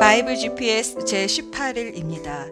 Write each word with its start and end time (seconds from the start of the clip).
바이블 0.00 0.34
GPS 0.38 1.04
제 1.04 1.26
18일입니다. 1.26 2.50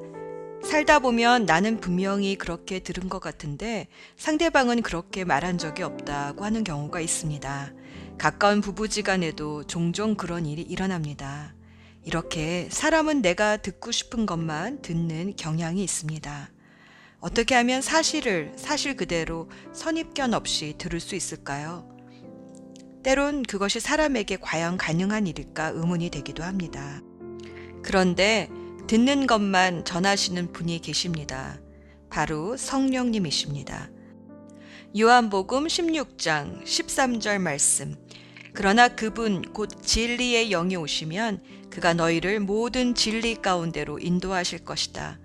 살다 0.62 0.98
보면 0.98 1.46
나는 1.46 1.80
분명히 1.80 2.36
그렇게 2.36 2.78
들은 2.78 3.08
것 3.08 3.20
같은데 3.20 3.88
상대방은 4.18 4.82
그렇게 4.82 5.24
말한 5.24 5.56
적이 5.56 5.84
없다고 5.84 6.44
하는 6.44 6.62
경우가 6.62 7.00
있습니다. 7.00 7.72
가까운 8.18 8.60
부부지간에도 8.60 9.64
종종 9.64 10.14
그런 10.14 10.44
일이 10.44 10.60
일어납니다. 10.60 11.54
이렇게 12.04 12.68
사람은 12.70 13.22
내가 13.22 13.56
듣고 13.56 13.92
싶은 13.92 14.26
것만 14.26 14.82
듣는 14.82 15.34
경향이 15.34 15.82
있습니다. 15.82 16.50
어떻게 17.20 17.54
하면 17.54 17.80
사실을 17.80 18.52
사실 18.56 18.94
그대로 18.94 19.48
선입견 19.72 20.34
없이 20.34 20.74
들을 20.76 21.00
수 21.00 21.14
있을까요? 21.14 21.88
때론 23.02 23.42
그것이 23.42 23.80
사람에게 23.80 24.36
과연 24.36 24.76
가능한 24.76 25.26
일일까 25.26 25.68
의문이 25.68 26.10
되기도 26.10 26.42
합니다. 26.42 27.00
그런데 27.88 28.50
듣는 28.86 29.26
것만 29.26 29.86
전하시는 29.86 30.52
분이 30.52 30.80
계십니다. 30.80 31.58
바로 32.10 32.54
성령님이십니다. 32.54 33.88
요한복음 34.98 35.66
16장 35.66 36.64
13절 36.64 37.38
말씀. 37.38 37.96
그러나 38.52 38.88
그분 38.88 39.40
곧 39.40 39.70
진리의 39.82 40.50
영이 40.50 40.76
오시면 40.76 41.42
그가 41.70 41.94
너희를 41.94 42.40
모든 42.40 42.94
진리 42.94 43.36
가운데로 43.36 44.00
인도하실 44.00 44.66
것이다. 44.66 45.18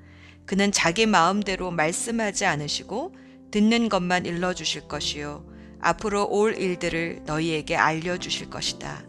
그는 0.46 0.72
자기 0.72 1.06
마음대로 1.06 1.70
말씀하지 1.70 2.46
않으시고 2.46 3.14
듣는 3.52 3.90
것만 3.90 4.26
일러 4.26 4.54
주실 4.54 4.88
것이요 4.88 5.46
앞으로 5.82 6.30
올 6.30 6.58
일들을 6.58 7.24
너희에게 7.26 7.76
알려 7.76 8.18
주실 8.18 8.50
것이다. 8.50 9.04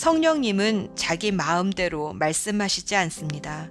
성령님은 0.00 0.92
자기 0.96 1.30
마음대로 1.30 2.14
말씀하시지 2.14 2.96
않습니다. 2.96 3.68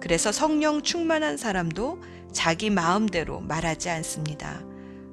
그래서 0.00 0.32
성령 0.32 0.82
충만한 0.82 1.36
사람도 1.36 2.02
자기 2.32 2.70
마음대로 2.70 3.38
말하지 3.38 3.88
않습니다. 3.88 4.64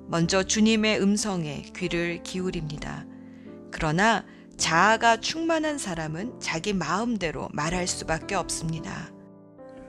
먼저 0.07 0.41
주님의 0.41 0.99
음성에 0.99 1.61
귀를 1.75 2.23
기울입니다. 2.23 3.05
그러나 3.69 4.25
자아가 4.57 5.17
충만한 5.17 5.77
사람은 5.77 6.39
자기 6.39 6.73
마음대로 6.73 7.49
말할 7.53 7.85
수밖에 7.85 8.33
없습니다. 8.33 9.11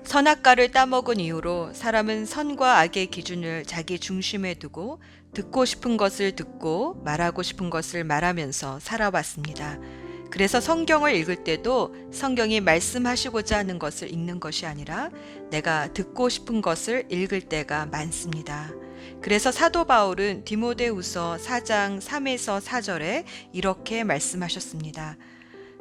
선악과를 0.04 0.72
따먹은 0.72 1.18
이후로 1.18 1.72
사람은 1.72 2.26
선과 2.26 2.80
악의 2.80 3.06
기준을 3.06 3.64
자기 3.64 3.98
중심에 3.98 4.52
두고 4.52 5.00
듣고 5.32 5.64
싶은 5.64 5.96
것을 5.96 6.36
듣고 6.36 7.00
말하고 7.06 7.42
싶은 7.42 7.70
것을 7.70 8.04
말하면서 8.04 8.80
살아왔습니다. 8.80 9.78
그래서 10.30 10.60
성경을 10.60 11.14
읽을 11.14 11.36
때도 11.44 11.94
성경이 12.12 12.60
말씀하시고자 12.60 13.58
하는 13.58 13.78
것을 13.78 14.12
읽는 14.12 14.40
것이 14.40 14.66
아니라 14.66 15.10
내가 15.50 15.92
듣고 15.92 16.28
싶은 16.28 16.60
것을 16.60 17.06
읽을 17.10 17.42
때가 17.42 17.86
많습니다. 17.86 18.70
그래서 19.20 19.50
사도 19.50 19.84
바울은 19.84 20.44
디모데후서 20.44 21.38
4장 21.40 22.00
3에서 22.00 22.60
4절에 22.60 23.24
이렇게 23.52 24.04
말씀하셨습니다. 24.04 25.16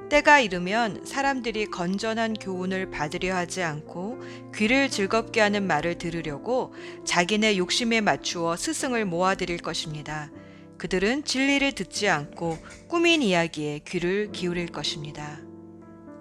때가 0.09 0.40
이르면 0.40 1.03
사람들이 1.06 1.66
건전한 1.66 2.34
교훈을 2.34 2.90
받으려 2.90 3.36
하지 3.36 3.62
않고 3.62 4.22
귀를 4.56 4.90
즐겁게 4.90 5.42
하는 5.42 5.68
말을 5.68 5.98
들으려고 5.98 6.73
자기네 7.03 7.58
욕심에 7.58 8.00
맞추어 8.00 8.56
스승을 8.56 9.03
모아들일 9.03 9.58
것입니다. 9.58 10.31
그들은 10.78 11.23
진리를 11.23 11.72
듣지 11.73 12.08
않고 12.08 12.58
꾸민 12.88 13.22
이야기에 13.22 13.80
귀를 13.88 14.31
기울일 14.31 14.67
것입니다. 14.67 15.39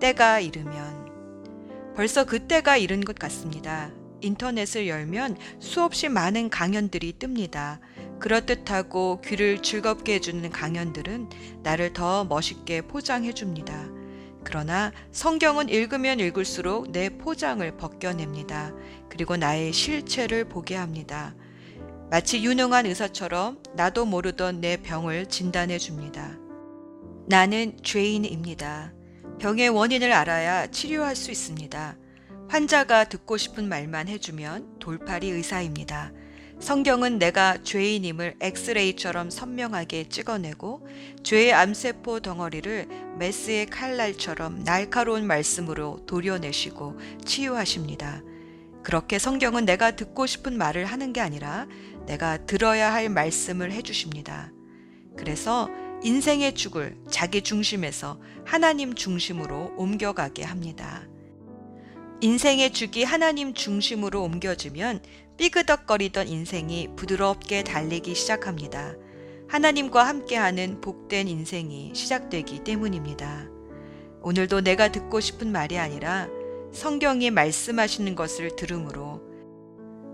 때가 0.00 0.40
이르면 0.40 1.94
벌써 1.94 2.24
그 2.24 2.46
때가 2.46 2.76
이른 2.76 3.00
것 3.00 3.18
같습니다. 3.18 3.90
인터넷을 4.20 4.88
열면 4.88 5.36
수없이 5.60 6.08
많은 6.08 6.50
강연들이 6.50 7.14
뜹니다. 7.18 7.81
그렇듯하고 8.19 9.20
귀를 9.22 9.62
즐겁게 9.62 10.14
해주는 10.14 10.48
강연들은 10.50 11.28
나를 11.62 11.92
더 11.92 12.25
멋있게 12.25 12.82
포장해 12.82 13.32
줍니다. 13.32 13.88
그러나 14.42 14.92
성경은 15.10 15.69
읽으면 15.69 16.20
읽을수록 16.20 16.92
내 16.92 17.10
포장을 17.10 17.76
벗겨냅니다. 17.76 18.72
그리고 19.08 19.36
나의 19.36 19.72
실체를 19.72 20.48
보게 20.48 20.76
합니다. 20.76 21.34
마치 22.09 22.44
유능한 22.44 22.87
의사처럼 22.87 23.59
나도 23.75 24.05
모르던 24.05 24.61
내 24.61 24.77
병을 24.77 25.27
진단해 25.27 25.78
줍니다. 25.78 26.39
나는 27.27 27.77
죄인입니다. 27.83 28.93
병의 29.41 29.71
원인을 29.71 30.12
알아야 30.12 30.69
치료할 30.69 31.17
수 31.17 31.33
있습니다. 31.33 31.97
환자가 32.49 33.05
듣고 33.09 33.37
싶은 33.37 33.69
말만 33.69 34.06
해주면 34.06 34.78
돌팔이 34.78 35.28
의사입니다. 35.31 36.12
성경은 36.61 37.19
내가 37.19 37.59
죄인임을 37.65 38.37
엑스레이처럼 38.41 39.28
선명하게 39.28 40.09
찍어내고 40.09 40.87
죄의 41.25 41.53
암세포 41.53 42.21
덩어리를 42.21 42.87
메스의 43.19 43.67
칼날처럼 43.67 44.62
날카로운 44.62 45.27
말씀으로 45.27 46.06
도려내시고 46.06 46.99
치유하십니다. 47.25 48.23
그렇게 48.87 49.19
성경은 49.19 49.65
내가 49.65 49.97
듣고 49.97 50.27
싶은 50.27 50.56
말을 50.56 50.84
하는 50.84 51.12
게 51.12 51.21
아니라 51.21 51.67
내가 52.06 52.39
들어야 52.47 52.93
할 52.93 53.09
말씀을 53.09 53.72
해주십니다. 53.72 54.53
그래서 55.17 55.69
인생의 56.03 56.55
축을 56.55 56.97
자기 57.11 57.43
중심에서 57.43 58.21
하나님 58.44 58.94
중심으로 58.94 59.75
옮겨가게 59.77 60.44
합니다. 60.44 61.06
인생의 62.21 62.72
축이 62.72 63.05
하나님 63.05 63.55
중심으로 63.55 64.22
옮겨지면 64.22 65.03
삐그덕거리던 65.37 66.28
인생이 66.28 66.91
부드럽게 66.97 67.62
달리기 67.65 68.15
시작합니다. 68.15 68.94
하나님과 69.49 70.03
함께하는 70.05 70.81
복된 70.81 71.28
인생이 71.28 71.93
시작되기 71.94 72.65
때문입니다. 72.65 73.49
오늘도 74.23 74.62
내가 74.62 74.91
듣고 74.91 75.21
싶은 75.21 75.53
말이 75.53 75.78
아니라 75.78 76.28
성경이 76.73 77.31
말씀하시는 77.31 78.15
것을 78.15 78.56
들음으로 78.56 79.21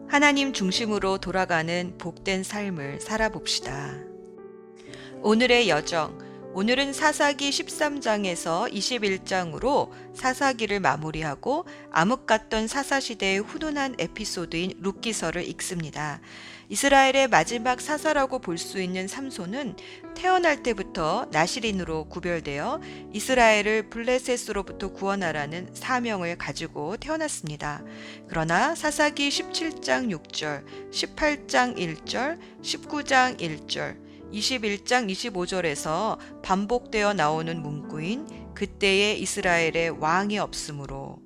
하나님 0.08 0.52
중심으로 0.52 1.18
돌아가는 1.18 1.96
복된 1.98 2.42
삶을 2.42 3.00
살아봅시다. 3.00 3.98
오늘의 5.22 5.68
여정. 5.68 6.32
오늘은 6.54 6.92
사사기 6.92 7.48
13장에서 7.48 8.70
21장으로 8.70 9.90
사사기를 10.14 10.80
마무리하고 10.80 11.64
암흑 11.90 12.26
같던 12.26 12.66
사사시대의 12.66 13.38
훈훈한 13.38 13.96
에피소드인 13.98 14.74
룻기서를 14.82 15.48
읽습니다. 15.48 16.20
이스라엘의 16.72 17.28
마지막 17.28 17.82
사사라고 17.82 18.38
볼 18.38 18.56
수 18.56 18.80
있는 18.80 19.06
삼손은 19.06 19.76
태어날 20.14 20.62
때부터 20.62 21.26
나시린으로 21.30 22.04
구별되어 22.04 22.80
이스라엘을 23.12 23.90
블레셋으로부터 23.90 24.92
구원하라는 24.92 25.74
사명을 25.74 26.38
가지고 26.38 26.96
태어났습니다. 26.96 27.84
그러나 28.26 28.74
사사기 28.74 29.28
17장 29.28 30.16
6절, 30.16 30.64
18장 30.90 31.76
1절, 31.76 32.38
19장 32.62 33.38
1절, 33.38 33.98
21장 34.32 35.10
25절에서 35.10 36.16
반복되어 36.42 37.12
나오는 37.12 37.60
문구인 37.60 38.54
그때의 38.54 39.20
이스라엘의 39.20 40.00
왕이 40.00 40.38
없으므로 40.38 41.18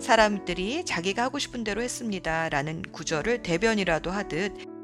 사람들이 0.00 0.84
자기가 0.84 1.22
하고 1.22 1.38
싶은 1.38 1.62
대로 1.62 1.82
했습니다. 1.82 2.48
라는 2.48 2.82
구절을 2.82 3.42
대변이라도 3.42 4.10
하듯 4.10 4.77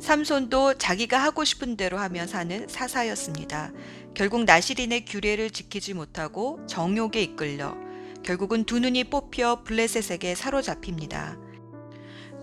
삼손도 0.00 0.74
자기가 0.74 1.18
하고 1.22 1.44
싶은 1.44 1.76
대로 1.76 1.98
하며 1.98 2.26
사는 2.26 2.66
사사였습니다. 2.68 3.72
결국 4.14 4.44
나시린의 4.44 5.04
규례를 5.04 5.50
지키지 5.50 5.94
못하고 5.94 6.60
정욕에 6.66 7.22
이끌려 7.22 7.76
결국은 8.22 8.64
두 8.64 8.80
눈이 8.80 9.04
뽑혀 9.04 9.62
블레셋에게 9.64 10.34
사로잡힙니다. 10.34 11.38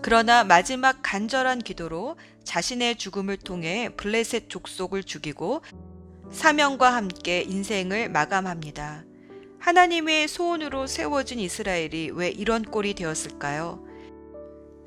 그러나 0.02 0.44
마지막 0.44 1.00
간절한 1.02 1.60
기도로 1.60 2.16
자신의 2.44 2.96
죽음을 2.96 3.38
통해 3.38 3.88
블레셋 3.96 4.50
족속을 4.50 5.04
죽이고 5.04 5.62
사명과 6.30 6.94
함께 6.94 7.42
인생을 7.42 8.10
마감합니다. 8.10 9.04
하나님의 9.60 10.28
소원으로 10.28 10.86
세워진 10.86 11.38
이스라엘이 11.38 12.10
왜 12.12 12.28
이런 12.28 12.62
꼴이 12.62 12.94
되었을까요? 12.94 13.93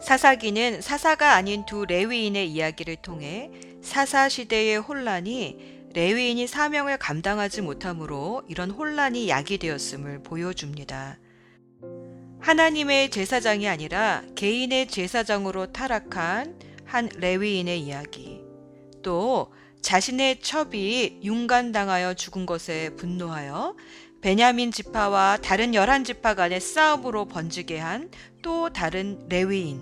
사사기는 0.01 0.81
사사가 0.81 1.33
아닌 1.33 1.65
두 1.65 1.85
레위인의 1.85 2.51
이야기를 2.51 2.97
통해 2.97 3.51
사사 3.81 4.29
시대의 4.29 4.77
혼란이 4.77 5.77
레위인이 5.93 6.45
사명을 6.45 6.97
감당하지 6.97 7.61
못함으로 7.61 8.43
이런 8.47 8.69
혼란이 8.69 9.29
야기되었음을 9.29 10.21
보여줍니다. 10.23 11.17
하나님의 12.39 13.09
제사장이 13.09 13.67
아니라 13.67 14.23
개인의 14.35 14.87
제사장으로 14.87 15.71
타락한 15.73 16.59
한 16.85 17.09
레위인의 17.15 17.81
이야기. 17.81 18.41
또 19.01 19.51
자신의 19.81 20.41
첩이 20.41 21.21
윤간당하여 21.23 22.13
죽은 22.13 22.45
것에 22.45 22.91
분노하여 22.95 23.75
베냐민 24.21 24.71
지파와 24.71 25.37
다른 25.43 25.73
열한 25.73 26.03
지파 26.03 26.33
간의 26.33 26.59
싸움으로 26.59 27.25
번지게 27.25 27.77
한 27.79 28.09
또 28.41 28.69
다른 28.69 29.19
레위인 29.27 29.81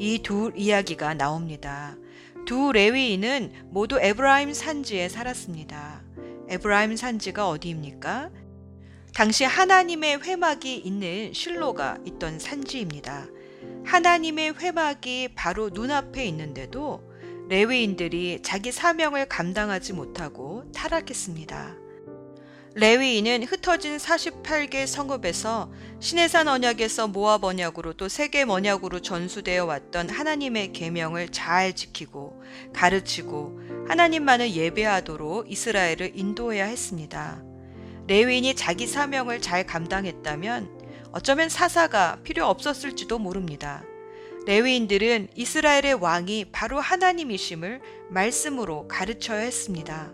이 0.00 0.18
두 0.22 0.50
이야기가 0.56 1.14
나옵니다. 1.14 1.96
두 2.46 2.72
레위인은 2.72 3.68
모두 3.70 3.98
에브라임 4.00 4.54
산지에 4.54 5.08
살았습니다. 5.08 6.02
에브라임 6.48 6.96
산지가 6.96 7.48
어디입니까? 7.48 8.30
당시 9.14 9.44
하나님의 9.44 10.22
회막이 10.22 10.76
있는 10.76 11.32
실로가 11.34 11.98
있던 12.06 12.38
산지입니다. 12.38 13.26
하나님의 13.84 14.54
회막이 14.58 15.30
바로 15.34 15.68
눈앞에 15.70 16.24
있는데도 16.26 17.02
레위인들이 17.48 18.40
자기 18.42 18.72
사명을 18.72 19.26
감당하지 19.28 19.92
못하고 19.92 20.64
타락했습니다. 20.72 21.85
레위인은 22.78 23.44
흩어진 23.44 23.96
48개 23.96 24.86
성읍에서 24.86 25.72
시내산 25.98 26.46
언약에서 26.46 27.08
모압 27.08 27.42
언약으로 27.44 27.94
또 27.94 28.06
세겜 28.06 28.50
언약으로 28.50 29.00
전수되어 29.00 29.64
왔던 29.64 30.10
하나님의 30.10 30.74
계명을 30.74 31.30
잘 31.30 31.72
지키고 31.72 32.42
가르치고 32.74 33.60
하나님만을 33.88 34.50
예배하도록 34.52 35.50
이스라엘을 35.50 36.12
인도해야 36.16 36.66
했습니다. 36.66 37.42
레위인이 38.08 38.54
자기 38.54 38.86
사명을 38.86 39.40
잘 39.40 39.64
감당했다면 39.64 41.08
어쩌면 41.12 41.48
사사가 41.48 42.18
필요 42.24 42.44
없었을지도 42.44 43.18
모릅니다. 43.18 43.84
레위인들은 44.44 45.28
이스라엘의 45.34 45.94
왕이 45.94 46.50
바로 46.52 46.78
하나님이심을 46.78 47.80
말씀으로 48.10 48.86
가르쳐야 48.86 49.38
했습니다. 49.38 50.12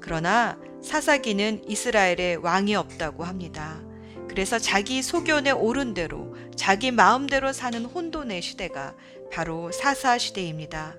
그러나 0.00 0.58
사사기는 0.82 1.62
이스라엘의 1.66 2.36
왕이 2.36 2.74
없다고 2.74 3.24
합니다. 3.24 3.80
그래서 4.28 4.58
자기 4.58 5.02
소견에 5.02 5.50
옳은 5.50 5.94
대로 5.94 6.34
자기 6.56 6.90
마음대로 6.90 7.52
사는 7.52 7.84
혼돈의 7.84 8.42
시대가 8.42 8.94
바로 9.32 9.72
사사 9.72 10.18
시대입니다. 10.18 10.96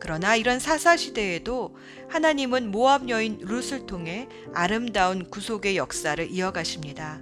그러나 0.00 0.36
이런 0.36 0.58
사사 0.58 0.96
시대에도 0.96 1.76
하나님은 2.08 2.70
모압 2.70 3.08
여인 3.08 3.38
룻을 3.40 3.86
통해 3.86 4.28
아름다운 4.54 5.28
구속의 5.28 5.76
역사를 5.76 6.30
이어가십니다. 6.30 7.20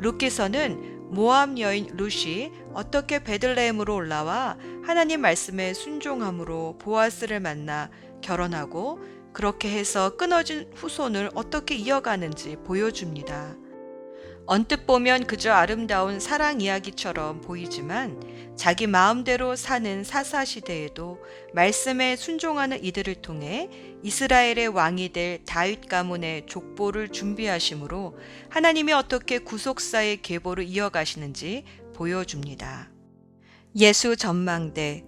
룻께서는 0.00 1.10
모압 1.10 1.58
여인 1.58 1.86
룻이 1.96 2.50
어떻게 2.72 3.22
베들레헴으로 3.22 3.94
올라와 3.94 4.58
하나님 4.84 5.20
말씀에 5.20 5.72
순종함으로 5.72 6.78
보아스를 6.78 7.40
만나 7.40 7.90
결혼하고 8.22 8.98
그렇게 9.36 9.68
해서 9.68 10.16
끊어진 10.16 10.66
후손을 10.76 11.28
어떻게 11.34 11.74
이어가는지 11.74 12.56
보여줍니다. 12.64 13.54
언뜻 14.46 14.86
보면 14.86 15.26
그저 15.26 15.52
아름다운 15.52 16.20
사랑 16.20 16.62
이야기처럼 16.62 17.42
보이지만 17.42 18.18
자기 18.56 18.86
마음대로 18.86 19.54
사는 19.54 20.04
사사 20.04 20.46
시대에도 20.46 21.18
말씀에 21.52 22.16
순종하는 22.16 22.82
이들을 22.82 23.16
통해 23.16 23.68
이스라엘의 24.02 24.68
왕이 24.68 25.12
될 25.12 25.44
다윗 25.44 25.86
가문의 25.86 26.46
족보를 26.46 27.10
준비하심으로 27.10 28.18
하나님이 28.48 28.94
어떻게 28.94 29.38
구속사의 29.38 30.22
계보를 30.22 30.64
이어가시는지 30.64 31.64
보여줍니다. 31.94 32.90
예수 33.76 34.16
전망대 34.16 35.04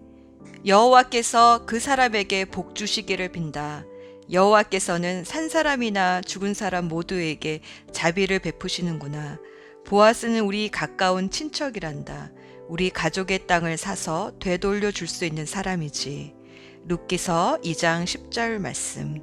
여호와께서 0.67 1.65
그 1.65 1.81
사람에게 1.81 2.45
복 2.45 2.75
주시기를 2.75 3.33
빈다. 3.33 3.87
여호와께서는 4.31 5.25
산 5.25 5.49
사람이나 5.49 6.21
죽은 6.21 6.55
사람 6.55 6.87
모두에게 6.87 7.61
자비를 7.93 8.41
베푸시는구나. 8.41 9.39
보아스는 9.87 10.41
우리 10.41 10.69
가까운 10.69 11.31
친척이란다. 11.31 12.31
우리 12.69 12.91
가족의 12.91 13.47
땅을 13.47 13.79
사서 13.79 14.33
되돌려 14.39 14.91
줄 14.91 15.09
수 15.09 15.25
있는 15.25 15.47
사람이지. 15.47 16.35
룻기서 16.87 17.61
2장 17.65 18.05
10절 18.05 18.59
말씀. 18.59 19.17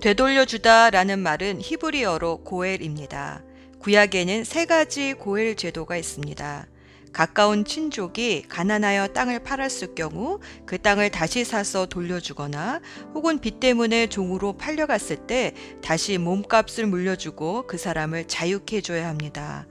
되돌려 0.00 0.44
주다라는 0.44 1.18
말은 1.18 1.60
히브리어로 1.60 2.44
고엘입니다. 2.44 3.42
구약에는 3.80 4.44
세 4.44 4.64
가지 4.66 5.14
고엘 5.14 5.56
제도가 5.56 5.96
있습니다. 5.96 6.66
가까운 7.14 7.64
친족이 7.64 8.46
가난하여 8.48 9.08
땅을 9.08 9.44
팔았을 9.44 9.94
경우 9.94 10.40
그 10.66 10.78
땅을 10.78 11.10
다시 11.10 11.44
사서 11.44 11.86
돌려주거나 11.86 12.80
혹은 13.14 13.38
빚 13.38 13.60
때문에 13.60 14.08
종으로 14.08 14.54
팔려갔을 14.54 15.28
때 15.28 15.54
다시 15.80 16.18
몸값을 16.18 16.86
물려주고 16.86 17.68
그 17.68 17.78
사람을 17.78 18.26
자유케 18.26 18.78
해줘야 18.78 19.08
합니다. 19.08 19.66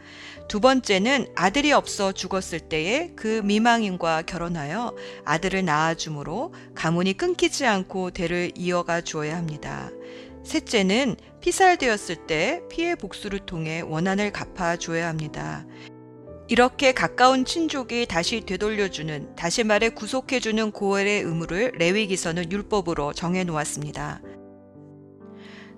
두 0.48 0.62
번째는 0.62 1.28
아들이 1.36 1.74
없어 1.74 2.14
죽었을 2.14 2.62
때에 2.62 3.12
그 3.16 3.42
미망인과 3.44 4.24
결혼하여 4.24 4.96
아들을 5.26 5.66
낳아주므로 5.66 6.54
가문이 6.76 7.14
끊기지 7.18 7.66
않고 7.66 8.12
대를 8.12 8.52
이어가 8.56 9.02
주어야 9.02 9.36
합니다. 9.36 9.92
셋째는 10.46 11.18
피살되었을 11.42 12.28
때 12.28 12.62
피해 12.70 12.96
복수를 12.96 13.40
통해 13.40 13.82
원한을 13.82 14.32
갚아 14.32 14.78
줘야 14.78 15.08
합니다. 15.10 15.66
이렇게 16.54 16.92
가까운 16.92 17.46
친족이 17.46 18.06
다시 18.06 18.42
되돌려주는, 18.42 19.36
다시 19.36 19.64
말해 19.64 19.90
구속해주는 19.90 20.70
고엘의 20.70 21.24
의무를 21.24 21.72
레위기서는 21.80 22.52
율법으로 22.52 23.14
정해 23.14 23.44
놓았습니다. 23.44 24.22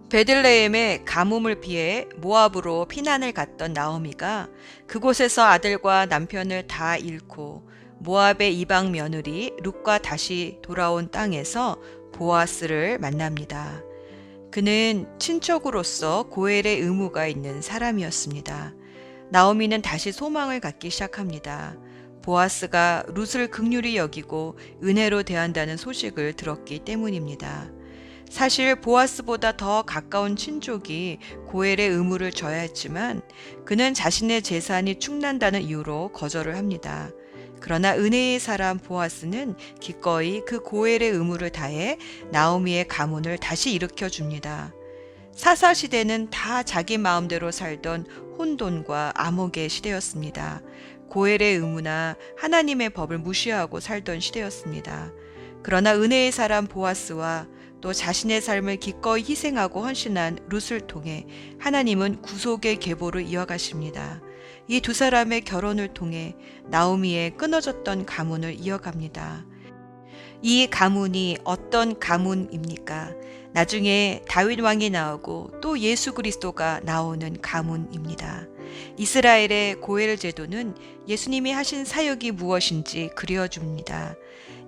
베들레헴의 0.09 1.05
가뭄을 1.05 1.61
피해 1.61 2.09
모압으로 2.17 2.87
피난을 2.89 3.31
갔던 3.31 3.71
나오미가 3.71 4.49
그곳에서 4.85 5.45
아들과 5.45 6.07
남편을 6.07 6.67
다 6.67 6.97
잃고 6.97 7.69
모압의 7.99 8.59
이방 8.59 8.91
며느리 8.91 9.53
룩과 9.63 9.99
다시 9.99 10.59
돌아온 10.61 11.09
땅에서 11.09 11.81
보아스를 12.11 12.99
만납니다. 12.99 13.81
그는 14.51 15.07
친척으로서 15.19 16.23
고엘의 16.23 16.81
의무가 16.81 17.27
있는 17.27 17.61
사람이었습니다. 17.61 18.73
나오미는 19.31 19.81
다시 19.81 20.11
소망을 20.11 20.59
갖기 20.59 20.89
시작합니다. 20.89 21.75
보아스가 22.21 23.05
룻을 23.07 23.49
극률이 23.49 23.97
여기고 23.97 24.57
은혜로 24.83 25.23
대한다는 25.23 25.77
소식을 25.77 26.33
들었기 26.33 26.79
때문입니다. 26.79 27.69
사실 28.29 28.75
보아스보다 28.75 29.55
더 29.55 29.83
가까운 29.83 30.35
친족이 30.35 31.19
고엘의 31.47 31.89
의무를 31.89 32.31
져야 32.31 32.57
했지만 32.57 33.21
그는 33.65 33.93
자신의 33.93 34.41
재산이 34.41 34.99
축난다는 34.99 35.61
이유로 35.61 36.11
거절을 36.11 36.57
합니다. 36.57 37.09
그러나 37.59 37.95
은혜의 37.95 38.39
사람 38.39 38.77
보아스는 38.77 39.55
기꺼이 39.79 40.41
그 40.45 40.59
고엘의 40.59 41.11
의무를 41.11 41.51
다해 41.51 41.97
나오미의 42.31 42.87
가문을 42.87 43.37
다시 43.37 43.73
일으켜 43.73 44.09
줍니다. 44.09 44.73
사사 45.35 45.73
시대는 45.73 46.29
다 46.29 46.63
자기 46.63 46.97
마음대로 46.97 47.51
살던 47.51 48.05
혼돈과 48.37 49.13
암흑의 49.15 49.69
시대였습니다. 49.69 50.61
고엘의 51.09 51.55
의무나 51.57 52.15
하나님의 52.37 52.91
법을 52.91 53.19
무시하고 53.19 53.79
살던 53.79 54.19
시대였습니다. 54.19 55.11
그러나 55.63 55.95
은혜의 55.95 56.31
사람 56.31 56.67
보아스와 56.67 57.47
또 57.81 57.93
자신의 57.93 58.41
삶을 58.41 58.77
기꺼이 58.77 59.21
희생하고 59.21 59.81
헌신한 59.85 60.39
룻을 60.49 60.81
통해 60.87 61.27
하나님은 61.59 62.21
구속의 62.21 62.77
계보를 62.77 63.23
이어가십니다. 63.23 64.21
이 64.67 64.79
두 64.79 64.93
사람의 64.93 65.41
결혼을 65.41 65.89
통해 65.93 66.35
나오미의 66.69 67.37
끊어졌던 67.37 68.05
가문을 68.05 68.55
이어갑니다. 68.59 69.45
이 70.41 70.67
가문이 70.67 71.37
어떤 71.43 71.99
가문입니까? 71.99 73.13
나중에 73.55 74.21
다윗 74.27 74.59
왕이 74.59 74.89
나오고 74.89 75.61
또 75.61 75.79
예수 75.79 76.13
그리스도가 76.13 76.81
나오는 76.83 77.41
가문입니다. 77.41 78.47
이스라엘의 78.97 79.75
고엘 79.79 80.17
제도는 80.17 80.75
예수님이 81.07 81.53
하신 81.53 81.85
사역이 81.85 82.31
무엇인지 82.31 83.11
그려줍니다. 83.15 84.17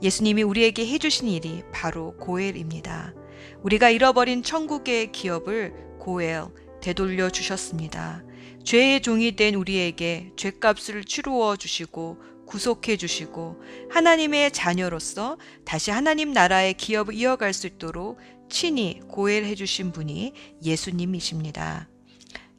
예수님이 0.02 0.44
우리에게 0.44 0.88
해주신 0.88 1.28
일이 1.28 1.64
바로 1.74 2.16
고엘입니다. 2.16 3.14
우리가 3.62 3.90
잃어버린 3.90 4.42
천국의 4.42 5.12
기업을 5.12 5.74
고엘 6.00 6.46
되돌려 6.82 7.30
주셨습니다. 7.30 8.24
죄의 8.64 9.02
종이 9.02 9.36
된 9.36 9.56
우리에게 9.56 10.32
죄값을 10.38 11.04
치루어 11.04 11.58
주시고 11.58 12.20
구속해 12.48 12.96
주시고 12.96 13.62
하나님의 13.90 14.52
자녀로서 14.52 15.38
다시 15.66 15.92
하나님 15.92 16.32
나라의 16.32 16.76
기업을 16.76 17.14
이어갈 17.14 17.52
수 17.52 17.68
있도록 17.68 18.18
친히 18.50 19.02
고엘해 19.08 19.56
주신 19.56 19.92
분이 19.92 20.34
예수님이십니다. 20.64 21.90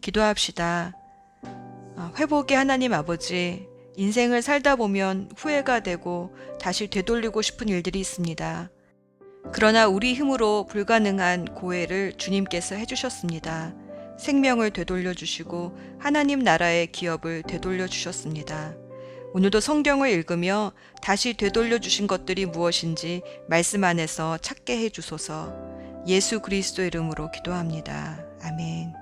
기도합시다. 0.00 0.92
아, 1.96 2.12
회복의 2.16 2.56
하나님 2.56 2.92
아버지, 2.92 3.66
인생을 3.96 4.42
살다 4.42 4.76
보면 4.76 5.30
후회가 5.36 5.80
되고 5.80 6.34
다시 6.60 6.86
되돌리고 6.86 7.42
싶은 7.42 7.68
일들이 7.68 7.98
있습니다. 8.00 8.70
그러나 9.52 9.88
우리 9.88 10.14
힘으로 10.14 10.66
불가능한 10.66 11.54
고해를 11.54 12.12
주님께서 12.16 12.76
해주셨습니다. 12.76 13.74
생명을 14.18 14.70
되돌려 14.70 15.14
주시고 15.14 15.76
하나님 15.98 16.40
나라의 16.40 16.92
기업을 16.92 17.44
되돌려 17.44 17.86
주셨습니다. 17.86 18.76
오늘도 19.32 19.60
성경을 19.60 20.10
읽으며 20.10 20.72
다시 21.02 21.34
되돌려 21.34 21.78
주신 21.78 22.06
것들이 22.06 22.46
무엇인지 22.46 23.22
말씀 23.48 23.84
안에서 23.84 24.38
찾게 24.38 24.78
해 24.78 24.88
주소서. 24.88 25.54
예수 26.06 26.40
그리스도 26.40 26.82
이름으로 26.82 27.30
기도합니다. 27.30 28.24
아멘. 28.42 28.94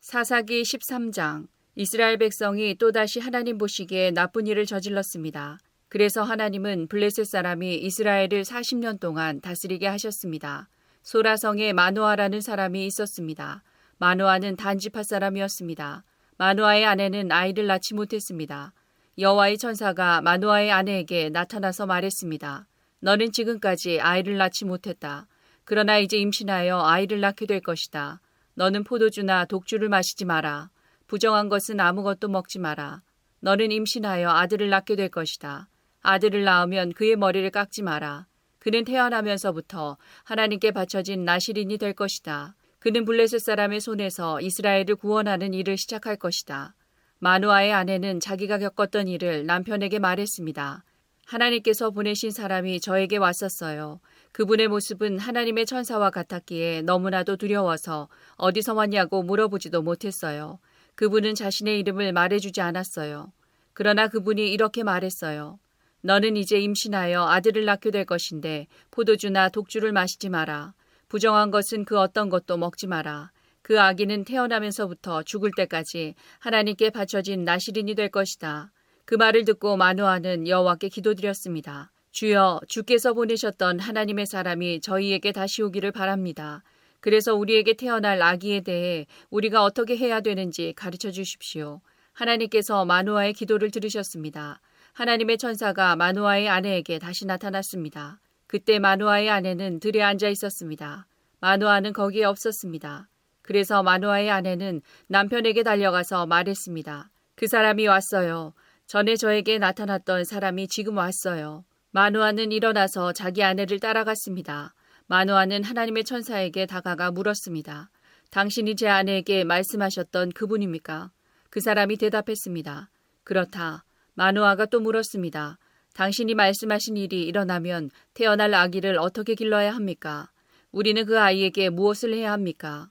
사사기 0.00 0.62
13장 0.62 1.46
이스라엘 1.74 2.16
백성이 2.18 2.74
또다시 2.76 3.20
하나님 3.20 3.58
보시기에 3.58 4.12
나쁜 4.12 4.46
일을 4.46 4.66
저질렀습니다. 4.66 5.58
그래서 5.88 6.22
하나님은 6.22 6.88
블레셋 6.88 7.26
사람이 7.26 7.76
이스라엘을 7.76 8.42
40년 8.42 8.98
동안 8.98 9.40
다스리게 9.40 9.86
하셨습니다. 9.86 10.68
소라성에 11.02 11.72
마노아라는 11.72 12.40
사람이 12.40 12.86
있었습니다. 12.86 13.62
마노아는 13.98 14.56
단지파 14.56 15.02
사람이었습니다. 15.02 16.04
마노아의 16.38 16.84
아내는 16.84 17.30
아이를 17.30 17.66
낳지 17.66 17.94
못했습니다. 17.94 18.72
여호와의 19.18 19.58
천사가 19.58 20.20
마노아의 20.20 20.70
아내에게 20.72 21.30
나타나서 21.30 21.86
말했습니다. 21.86 22.66
너는 23.00 23.32
지금까지 23.32 24.00
아이를 24.00 24.36
낳지 24.36 24.64
못했다. 24.64 25.26
그러나 25.64 25.98
이제 25.98 26.16
임신하여 26.16 26.80
아이를 26.80 27.20
낳게 27.20 27.46
될 27.46 27.60
것이다. 27.60 28.20
너는 28.54 28.84
포도주나 28.84 29.44
독주를 29.44 29.88
마시지 29.88 30.24
마라. 30.24 30.70
부정한 31.06 31.48
것은 31.48 31.78
아무것도 31.78 32.28
먹지 32.28 32.58
마라. 32.58 33.02
너는 33.40 33.70
임신하여 33.70 34.30
아들을 34.30 34.68
낳게 34.70 34.96
될 34.96 35.08
것이다. 35.08 35.68
아들을 36.02 36.44
낳으면 36.44 36.92
그의 36.92 37.16
머리를 37.16 37.50
깎지 37.50 37.82
마라. 37.82 38.26
그는 38.58 38.84
태어나면서부터 38.84 39.98
하나님께 40.24 40.72
바쳐진 40.72 41.24
나시린이 41.24 41.78
될 41.78 41.92
것이다. 41.92 42.56
그는 42.78 43.04
블레셋 43.04 43.40
사람의 43.40 43.80
손에서 43.80 44.40
이스라엘을 44.40 44.96
구원하는 44.96 45.52
일을 45.54 45.76
시작할 45.76 46.16
것이다. 46.16 46.74
마누아의 47.18 47.72
아내는 47.72 48.20
자기가 48.20 48.58
겪었던 48.58 49.08
일을 49.08 49.46
남편에게 49.46 49.98
말했습니다. 49.98 50.84
하나님께서 51.26 51.90
보내신 51.90 52.30
사람이 52.30 52.80
저에게 52.80 53.16
왔었어요. 53.16 54.00
그분의 54.32 54.68
모습은 54.68 55.18
하나님의 55.18 55.66
천사와 55.66 56.10
같았기에 56.10 56.82
너무나도 56.82 57.36
두려워서 57.36 58.08
어디서 58.36 58.74
왔냐고 58.74 59.22
물어보지도 59.22 59.82
못했어요. 59.82 60.60
그분은 60.94 61.34
자신의 61.34 61.80
이름을 61.80 62.12
말해주지 62.12 62.60
않았어요. 62.60 63.32
그러나 63.72 64.08
그분이 64.08 64.50
이렇게 64.52 64.84
말했어요. 64.84 65.58
너는 66.02 66.36
이제 66.36 66.58
임신하여 66.60 67.26
아들을 67.26 67.64
낳게 67.64 67.90
될 67.90 68.04
것인데 68.04 68.68
포도주나 68.92 69.48
독주를 69.48 69.92
마시지 69.92 70.28
마라. 70.28 70.74
부정한 71.08 71.50
것은 71.50 71.84
그 71.84 71.98
어떤 71.98 72.28
것도 72.30 72.56
먹지 72.56 72.86
마라. 72.86 73.32
그 73.62 73.80
아기는 73.80 74.24
태어나면서부터 74.24 75.24
죽을 75.24 75.50
때까지 75.56 76.14
하나님께 76.38 76.90
바쳐진 76.90 77.44
나시린이 77.44 77.96
될 77.96 78.10
것이다. 78.10 78.70
그 79.06 79.14
말을 79.14 79.44
듣고 79.44 79.76
마누아는 79.76 80.48
여호와께 80.48 80.88
기도드렸습니다. 80.88 81.92
주여 82.10 82.60
주께서 82.66 83.12
보내셨던 83.12 83.78
하나님의 83.78 84.26
사람이 84.26 84.80
저희에게 84.80 85.30
다시 85.30 85.62
오기를 85.62 85.92
바랍니다. 85.92 86.64
그래서 86.98 87.36
우리에게 87.36 87.74
태어날 87.74 88.20
아기에 88.20 88.62
대해 88.62 89.06
우리가 89.30 89.62
어떻게 89.62 89.96
해야 89.96 90.20
되는지 90.20 90.72
가르쳐 90.74 91.12
주십시오. 91.12 91.80
하나님께서 92.14 92.84
마누아의 92.84 93.32
기도를 93.32 93.70
들으셨습니다. 93.70 94.60
하나님의 94.92 95.38
천사가 95.38 95.94
마누아의 95.94 96.48
아내에게 96.48 96.98
다시 96.98 97.26
나타났습니다. 97.26 98.18
그때 98.48 98.80
마누아의 98.80 99.30
아내는 99.30 99.78
들에 99.78 100.02
앉아 100.02 100.28
있었습니다. 100.30 101.06
마누아는 101.38 101.92
거기에 101.92 102.24
없었습니다. 102.24 103.08
그래서 103.42 103.84
마누아의 103.84 104.30
아내는 104.30 104.82
남편에게 105.06 105.62
달려가서 105.62 106.26
말했습니다. 106.26 107.08
그 107.36 107.46
사람이 107.46 107.86
왔어요. 107.86 108.52
전에 108.86 109.16
저에게 109.16 109.58
나타났던 109.58 110.22
사람이 110.22 110.68
지금 110.68 110.96
왔어요. 110.96 111.64
마누아는 111.90 112.52
일어나서 112.52 113.12
자기 113.12 113.42
아내를 113.42 113.80
따라갔습니다. 113.80 114.74
마누아는 115.08 115.64
하나님의 115.64 116.04
천사에게 116.04 116.66
다가가 116.66 117.10
물었습니다. 117.10 117.90
당신이 118.30 118.76
제 118.76 118.86
아내에게 118.86 119.42
말씀하셨던 119.42 120.30
그분입니까? 120.30 121.10
그 121.50 121.60
사람이 121.60 121.96
대답했습니다. 121.96 122.88
그렇다. 123.24 123.84
마누아가 124.14 124.66
또 124.66 124.78
물었습니다. 124.78 125.58
당신이 125.94 126.34
말씀하신 126.34 126.96
일이 126.96 127.24
일어나면 127.24 127.90
태어날 128.14 128.54
아기를 128.54 128.98
어떻게 128.98 129.34
길러야 129.34 129.74
합니까? 129.74 130.30
우리는 130.70 131.04
그 131.06 131.18
아이에게 131.18 131.70
무엇을 131.70 132.14
해야 132.14 132.30
합니까? 132.30 132.90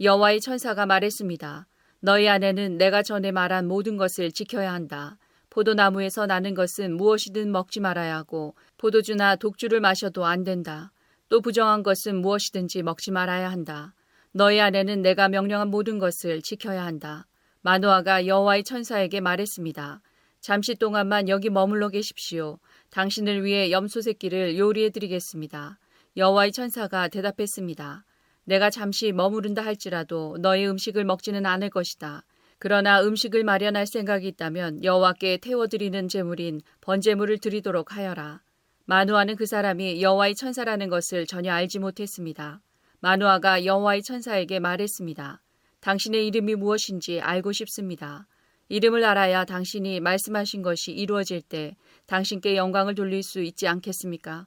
여호와의 0.00 0.40
천사가 0.40 0.86
말했습니다. 0.86 1.66
너희 2.00 2.28
아내는 2.28 2.78
내가 2.78 3.02
전에 3.02 3.30
말한 3.30 3.68
모든 3.68 3.98
것을 3.98 4.32
지켜야 4.32 4.72
한다. 4.72 5.18
포도나무에서 5.54 6.26
나는 6.26 6.52
것은 6.52 6.96
무엇이든 6.96 7.52
먹지 7.52 7.78
말아야 7.78 8.16
하고 8.16 8.56
포도주나 8.76 9.36
독주를 9.36 9.78
마셔도 9.78 10.24
안 10.24 10.42
된다. 10.42 10.90
또 11.28 11.40
부정한 11.40 11.84
것은 11.84 12.16
무엇이든지 12.20 12.82
먹지 12.82 13.12
말아야 13.12 13.52
한다. 13.52 13.94
너희 14.32 14.60
아내는 14.60 15.02
내가 15.02 15.28
명령한 15.28 15.68
모든 15.68 16.00
것을 16.00 16.42
지켜야 16.42 16.84
한다. 16.84 17.28
마노아가 17.60 18.26
여호와의 18.26 18.64
천사에게 18.64 19.20
말했습니다. 19.20 20.00
잠시 20.40 20.74
동안만 20.74 21.28
여기 21.28 21.50
머물러 21.50 21.88
계십시오. 21.88 22.58
당신을 22.90 23.44
위해 23.44 23.70
염소 23.70 24.00
새끼를 24.00 24.58
요리해 24.58 24.90
드리겠습니다. 24.90 25.78
여호와의 26.16 26.50
천사가 26.50 27.06
대답했습니다. 27.06 28.04
내가 28.42 28.70
잠시 28.70 29.12
머무른다 29.12 29.64
할지라도 29.64 30.36
너의 30.40 30.68
음식을 30.68 31.04
먹지는 31.04 31.46
않을 31.46 31.70
것이다. 31.70 32.24
그러나 32.58 33.02
음식을 33.02 33.44
마련할 33.44 33.86
생각이 33.86 34.26
있다면 34.28 34.84
여호와께 34.84 35.38
태워드리는 35.38 36.08
제물인 36.08 36.60
번제물을 36.80 37.38
드리도록 37.38 37.96
하여라. 37.96 38.42
마누아는 38.86 39.36
그 39.36 39.46
사람이 39.46 40.02
여호와의 40.02 40.34
천사라는 40.34 40.88
것을 40.88 41.26
전혀 41.26 41.52
알지 41.52 41.78
못했습니다. 41.78 42.60
마누아가 43.00 43.64
여호와의 43.64 44.02
천사에게 44.02 44.60
말했습니다. 44.60 45.42
당신의 45.80 46.26
이름이 46.26 46.54
무엇인지 46.54 47.20
알고 47.20 47.52
싶습니다. 47.52 48.26
이름을 48.68 49.04
알아야 49.04 49.44
당신이 49.44 50.00
말씀하신 50.00 50.62
것이 50.62 50.92
이루어질 50.92 51.42
때 51.42 51.76
당신께 52.06 52.56
영광을 52.56 52.94
돌릴 52.94 53.22
수 53.22 53.42
있지 53.42 53.68
않겠습니까? 53.68 54.46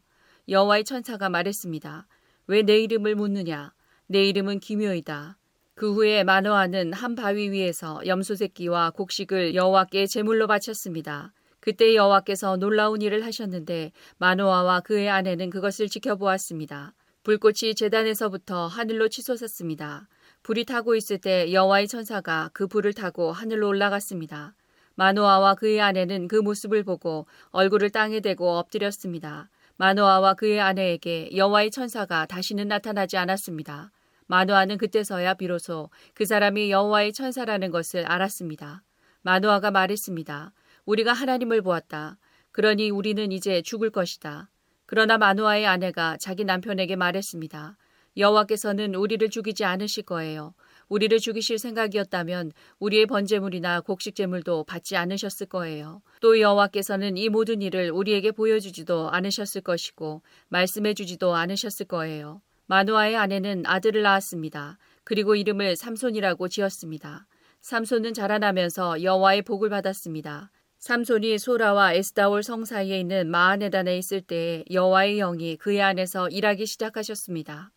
여호와의 0.49 0.85
천사가 0.85 1.29
말했습니다. 1.29 2.07
왜 2.47 2.63
내 2.63 2.79
이름을 2.79 3.15
묻느냐? 3.15 3.73
내 4.07 4.23
이름은 4.23 4.59
기묘이다. 4.59 5.37
그 5.77 5.93
후에 5.93 6.23
마노아는 6.23 6.91
한 6.91 7.13
바위 7.13 7.51
위에서 7.51 8.01
염소 8.07 8.33
새끼와 8.33 8.89
곡식을 8.89 9.53
여호와께 9.53 10.07
제물로 10.07 10.47
바쳤습니다. 10.47 11.33
그때 11.59 11.93
여호와께서 11.93 12.57
놀라운 12.57 13.03
일을 13.03 13.23
하셨는데 13.23 13.91
마노아와 14.17 14.79
그의 14.79 15.07
아내는 15.07 15.51
그것을 15.51 15.87
지켜보았습니다. 15.87 16.95
불꽃이 17.21 17.75
재단에서부터 17.75 18.65
하늘로 18.65 19.07
치솟았습니다. 19.07 20.07
불이 20.41 20.65
타고 20.65 20.95
있을 20.95 21.19
때 21.19 21.53
여호와의 21.53 21.87
천사가 21.87 22.49
그 22.53 22.65
불을 22.65 22.93
타고 22.93 23.31
하늘로 23.31 23.67
올라갔습니다. 23.67 24.55
마노아와 24.95 25.53
그의 25.53 25.79
아내는 25.79 26.27
그 26.27 26.37
모습을 26.37 26.83
보고 26.83 27.27
얼굴을 27.51 27.91
땅에 27.91 28.19
대고 28.19 28.57
엎드렸습니다. 28.57 29.51
마노아와 29.75 30.33
그의 30.33 30.59
아내에게 30.59 31.29
여호와의 31.35 31.69
천사가 31.69 32.25
다시는 32.25 32.67
나타나지 32.67 33.17
않았습니다. 33.17 33.91
마노아는 34.27 34.77
그때서야 34.77 35.33
비로소 35.33 35.89
그 36.13 36.25
사람이 36.25 36.71
여호와의 36.71 37.13
천사라는 37.13 37.71
것을 37.71 38.05
알았습니다. 38.05 38.83
마노아가 39.21 39.71
말했습니다. 39.71 40.53
우리가 40.85 41.13
하나님을 41.13 41.61
보았다. 41.61 42.17
그러니 42.51 42.89
우리는 42.89 43.31
이제 43.31 43.61
죽을 43.61 43.89
것이다. 43.89 44.49
그러나 44.85 45.17
마노아의 45.17 45.67
아내가 45.67 46.17
자기 46.17 46.45
남편에게 46.45 46.95
말했습니다. 46.95 47.77
여호와께서는 48.15 48.95
우리를 48.95 49.29
죽이지 49.29 49.63
않으실 49.63 50.03
거예요. 50.03 50.55
우리를 50.89 51.19
죽이실 51.19 51.59
생각이었다면 51.59 52.51
우리의 52.79 53.05
번제물이나 53.05 53.81
곡식 53.81 54.15
제물도 54.15 54.63
받지 54.63 54.95
않으셨을 54.95 55.47
거예요. 55.47 56.01
또 56.21 56.39
여호와께서는 56.39 57.17
이 57.17 57.29
모든 57.29 57.61
일을 57.61 57.91
우리에게 57.91 58.31
보여주지도 58.31 59.09
않으셨을 59.11 59.61
것이고 59.61 60.21
말씀해 60.49 60.93
주지도 60.93 61.35
않으셨을 61.35 61.85
거예요. 61.85 62.41
마누아의 62.67 63.15
아내는 63.15 63.63
아들을 63.65 64.01
낳았습니다. 64.01 64.77
그리고 65.03 65.35
이름을 65.35 65.75
삼손이라고 65.75 66.49
지었습니다. 66.49 67.25
삼손은 67.61 68.13
자라나면서 68.13 69.03
여호와의 69.03 69.41
복을 69.43 69.69
받았습니다. 69.69 70.51
삼손이 70.79 71.39
소라와 71.39 71.93
에스다올 71.93 72.43
성 72.43 72.65
사이에 72.65 72.99
있는 72.99 73.29
마하네단에 73.29 73.97
있을 73.97 74.21
때 74.21 74.63
여호와의 74.69 75.17
영이 75.17 75.57
그의 75.57 75.81
안에서 75.81 76.29
일하기 76.29 76.65
시작하셨습니다. 76.65 77.71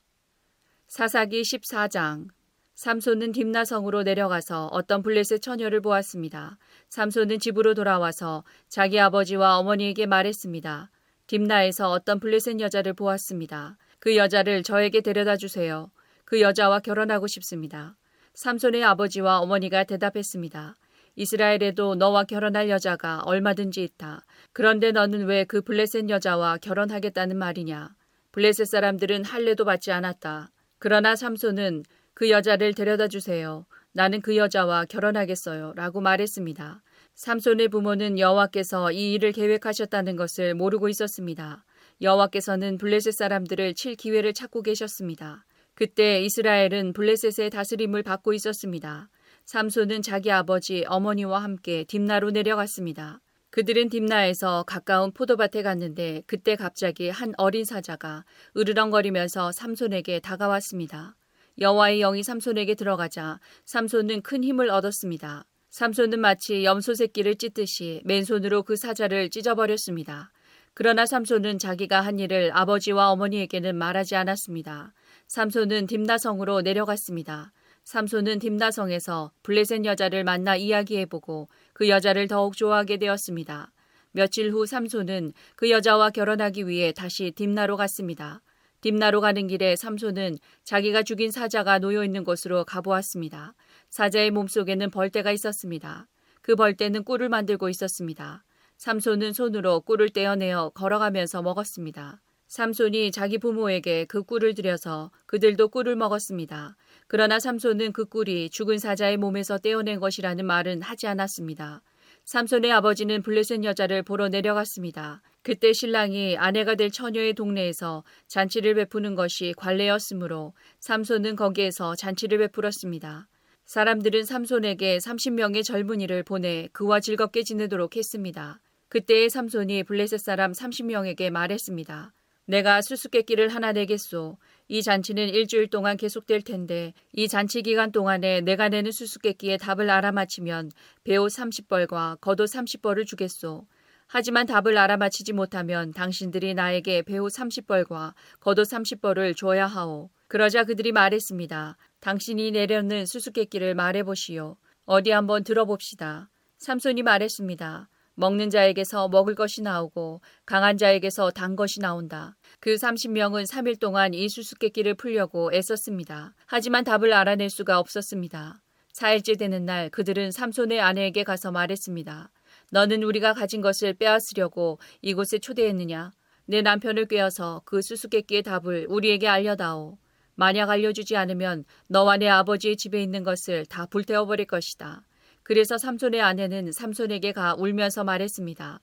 사사기 0.86 1.42
14장 1.42 2.28
삼손은 2.74 3.32
딥나성으로 3.32 4.02
내려가서 4.02 4.68
어떤 4.72 5.02
블레셋 5.02 5.42
처녀를 5.42 5.80
보았습니다. 5.80 6.58
삼손은 6.88 7.38
집으로 7.38 7.74
돌아와서 7.74 8.42
자기 8.68 8.98
아버지와 8.98 9.58
어머니에게 9.58 10.06
말했습니다. 10.06 10.90
딥나에서 11.26 11.90
어떤 11.90 12.18
블레셋 12.18 12.58
여자를 12.60 12.94
보았습니다. 12.94 13.76
그 14.00 14.16
여자를 14.16 14.62
저에게 14.62 15.02
데려다 15.02 15.36
주세요. 15.36 15.90
그 16.24 16.40
여자와 16.40 16.80
결혼하고 16.80 17.26
싶습니다. 17.26 17.96
삼손의 18.34 18.82
아버지와 18.82 19.40
어머니가 19.40 19.84
대답했습니다. 19.84 20.74
이스라엘에도 21.16 21.96
너와 21.96 22.24
결혼할 22.24 22.70
여자가 22.70 23.20
얼마든지 23.26 23.82
있다. 23.82 24.24
그런데 24.52 24.90
너는 24.92 25.26
왜 25.26 25.44
그 25.44 25.60
블레셋 25.60 26.08
여자와 26.08 26.58
결혼하겠다는 26.58 27.36
말이냐? 27.36 27.90
블레셋 28.32 28.66
사람들은 28.66 29.24
할례도 29.24 29.64
받지 29.64 29.92
않았다. 29.92 30.50
그러나 30.78 31.14
삼손은 31.14 31.82
그 32.14 32.30
여자를 32.30 32.72
데려다 32.74 33.08
주세요. 33.08 33.66
나는 33.92 34.22
그 34.22 34.36
여자와 34.36 34.86
결혼하겠어요. 34.86 35.74
라고 35.74 36.00
말했습니다. 36.00 36.82
삼손의 37.16 37.68
부모는 37.68 38.18
여호와께서 38.18 38.92
이 38.92 39.12
일을 39.12 39.32
계획하셨다는 39.32 40.16
것을 40.16 40.54
모르고 40.54 40.88
있었습니다. 40.88 41.64
여호와께서는 42.02 42.78
블레셋 42.78 43.12
사람들을 43.12 43.74
칠 43.74 43.94
기회를 43.94 44.32
찾고 44.32 44.62
계셨습니다. 44.62 45.44
그때 45.74 46.22
이스라엘은 46.22 46.94
블레셋의 46.94 47.50
다스림을 47.50 48.02
받고 48.02 48.32
있었습니다. 48.32 49.10
삼손은 49.44 50.00
자기 50.02 50.30
아버지 50.30 50.84
어머니와 50.86 51.42
함께 51.42 51.84
딥나로 51.84 52.30
내려갔습니다. 52.30 53.20
그들은 53.50 53.88
딥나에서 53.90 54.62
가까운 54.66 55.12
포도밭에 55.12 55.62
갔는데 55.62 56.22
그때 56.26 56.56
갑자기 56.56 57.10
한 57.10 57.34
어린 57.36 57.64
사자가 57.64 58.24
으르렁거리면서 58.56 59.52
삼손에게 59.52 60.20
다가왔습니다. 60.20 61.16
여호와의 61.58 61.98
영이 61.98 62.22
삼손에게 62.22 62.76
들어가자 62.76 63.40
삼손은 63.66 64.22
큰 64.22 64.42
힘을 64.44 64.70
얻었습니다. 64.70 65.44
삼손은 65.70 66.20
마치 66.20 66.64
염소 66.64 66.94
새끼를 66.94 67.36
찢듯이 67.36 68.00
맨손으로 68.04 68.62
그 68.62 68.76
사자를 68.76 69.30
찢어버렸습니다. 69.30 70.32
그러나 70.74 71.04
삼손은 71.04 71.58
자기가 71.58 72.00
한 72.00 72.18
일을 72.18 72.50
아버지와 72.54 73.10
어머니에게는 73.10 73.76
말하지 73.76 74.16
않았습니다. 74.16 74.92
삼손은 75.26 75.86
딥나성으로 75.86 76.62
내려갔습니다. 76.62 77.52
삼손은 77.84 78.38
딥나성에서 78.38 79.32
블레셋 79.42 79.84
여자를 79.84 80.24
만나 80.24 80.56
이야기해보고 80.56 81.48
그 81.72 81.88
여자를 81.88 82.28
더욱 82.28 82.56
좋아하게 82.56 82.98
되었습니다. 82.98 83.72
며칠 84.12 84.52
후 84.52 84.66
삼손은 84.66 85.32
그 85.56 85.70
여자와 85.70 86.10
결혼하기 86.10 86.66
위해 86.68 86.92
다시 86.92 87.32
딥나로 87.32 87.76
갔습니다. 87.76 88.42
딥나로 88.80 89.20
가는 89.20 89.46
길에 89.46 89.76
삼손은 89.76 90.38
자기가 90.64 91.02
죽인 91.02 91.30
사자가 91.30 91.78
놓여 91.78 92.04
있는 92.04 92.24
곳으로 92.24 92.64
가보았습니다. 92.64 93.54
사자의 93.90 94.30
몸속에는 94.30 94.90
벌떼가 94.90 95.32
있었습니다. 95.32 96.08
그 96.42 96.56
벌떼는 96.56 97.04
꿀을 97.04 97.28
만들고 97.28 97.68
있었습니다. 97.68 98.44
삼손은 98.80 99.34
손으로 99.34 99.82
꿀을 99.82 100.08
떼어내어 100.08 100.70
걸어가면서 100.70 101.42
먹었습니다. 101.42 102.22
삼손이 102.46 103.10
자기 103.10 103.36
부모에게 103.36 104.06
그 104.06 104.22
꿀을 104.22 104.54
들여서 104.54 105.10
그들도 105.26 105.68
꿀을 105.68 105.96
먹었습니다. 105.96 106.78
그러나 107.06 107.38
삼손은 107.38 107.92
그 107.92 108.06
꿀이 108.06 108.48
죽은 108.48 108.78
사자의 108.78 109.18
몸에서 109.18 109.58
떼어낸 109.58 110.00
것이라는 110.00 110.46
말은 110.46 110.80
하지 110.80 111.08
않았습니다. 111.08 111.82
삼손의 112.24 112.72
아버지는 112.72 113.20
블레셋 113.20 113.64
여자를 113.64 114.02
보러 114.02 114.30
내려갔습니다. 114.30 115.20
그때 115.42 115.74
신랑이 115.74 116.38
아내가 116.38 116.74
될 116.74 116.90
처녀의 116.90 117.34
동네에서 117.34 118.02
잔치를 118.28 118.76
베푸는 118.76 119.14
것이 119.14 119.52
관례였으므로 119.58 120.54
삼손은 120.78 121.36
거기에서 121.36 121.96
잔치를 121.96 122.38
베풀었습니다. 122.38 123.28
사람들은 123.66 124.24
삼손에게 124.24 124.98
30명의 124.98 125.62
젊은이를 125.62 126.22
보내 126.22 126.68
그와 126.72 126.98
즐겁게 126.98 127.44
지내도록 127.44 127.96
했습니다. 127.96 128.58
그때의 128.90 129.30
삼손이 129.30 129.84
블레셋 129.84 130.18
사람 130.18 130.50
30명에게 130.50 131.30
말했습니다. 131.30 132.12
내가 132.46 132.82
수수께끼를 132.82 133.48
하나 133.48 133.70
내겠소. 133.70 134.36
이 134.66 134.82
잔치는 134.82 135.28
일주일 135.28 135.68
동안 135.70 135.96
계속될 135.96 136.42
텐데 136.42 136.92
이 137.12 137.28
잔치 137.28 137.62
기간 137.62 137.92
동안에 137.92 138.40
내가 138.40 138.68
내는 138.68 138.90
수수께끼의 138.90 139.58
답을 139.58 139.88
알아맞히면 139.88 140.72
배옷 141.04 141.30
30벌과 141.30 142.20
겉옷 142.20 142.50
30벌을 142.50 143.06
주겠소. 143.06 143.64
하지만 144.08 144.46
답을 144.46 144.76
알아맞히지 144.76 145.34
못하면 145.34 145.92
당신들이 145.92 146.54
나에게 146.54 147.02
배옷 147.02 147.32
30벌과 147.32 148.14
겉옷 148.40 148.58
30벌을 148.58 149.36
줘야 149.36 149.68
하오. 149.68 150.10
그러자 150.26 150.64
그들이 150.64 150.90
말했습니다. 150.90 151.76
당신이 152.00 152.50
내려는 152.50 153.06
수수께끼를 153.06 153.76
말해보시오. 153.76 154.56
어디 154.84 155.12
한번 155.12 155.44
들어봅시다. 155.44 156.28
삼손이 156.58 157.04
말했습니다. 157.04 157.88
먹는 158.20 158.50
자에게서 158.50 159.08
먹을 159.08 159.34
것이 159.34 159.62
나오고 159.62 160.20
강한 160.44 160.76
자에게서 160.76 161.30
단 161.30 161.56
것이 161.56 161.80
나온다. 161.80 162.36
그 162.60 162.74
30명은 162.74 163.46
3일 163.46 163.80
동안 163.80 164.12
이 164.12 164.28
수수께끼를 164.28 164.92
풀려고 164.92 165.50
애썼습니다. 165.54 166.34
하지만 166.44 166.84
답을 166.84 167.14
알아낼 167.14 167.48
수가 167.48 167.78
없었습니다. 167.78 168.60
4일째 168.92 169.38
되는 169.38 169.64
날 169.64 169.88
그들은 169.88 170.32
삼손의 170.32 170.82
아내에게 170.82 171.24
가서 171.24 171.50
말했습니다. 171.50 172.30
너는 172.72 173.02
우리가 173.04 173.32
가진 173.32 173.62
것을 173.62 173.94
빼앗으려고 173.94 174.78
이곳에 175.00 175.38
초대했느냐? 175.38 176.10
내 176.44 176.60
남편을 176.60 177.06
꿰어서 177.06 177.62
그 177.64 177.80
수수께끼의 177.80 178.42
답을 178.42 178.86
우리에게 178.90 179.28
알려다오. 179.28 179.96
만약 180.34 180.68
알려주지 180.68 181.16
않으면 181.16 181.64
너와 181.86 182.18
내 182.18 182.28
아버지의 182.28 182.76
집에 182.76 183.02
있는 183.02 183.22
것을 183.22 183.64
다 183.64 183.86
불태워버릴 183.86 184.46
것이다. 184.46 185.04
그래서 185.50 185.78
삼손의 185.78 186.20
아내는 186.20 186.70
삼손에게 186.70 187.32
가 187.32 187.56
울면서 187.58 188.04
말했습니다. 188.04 188.78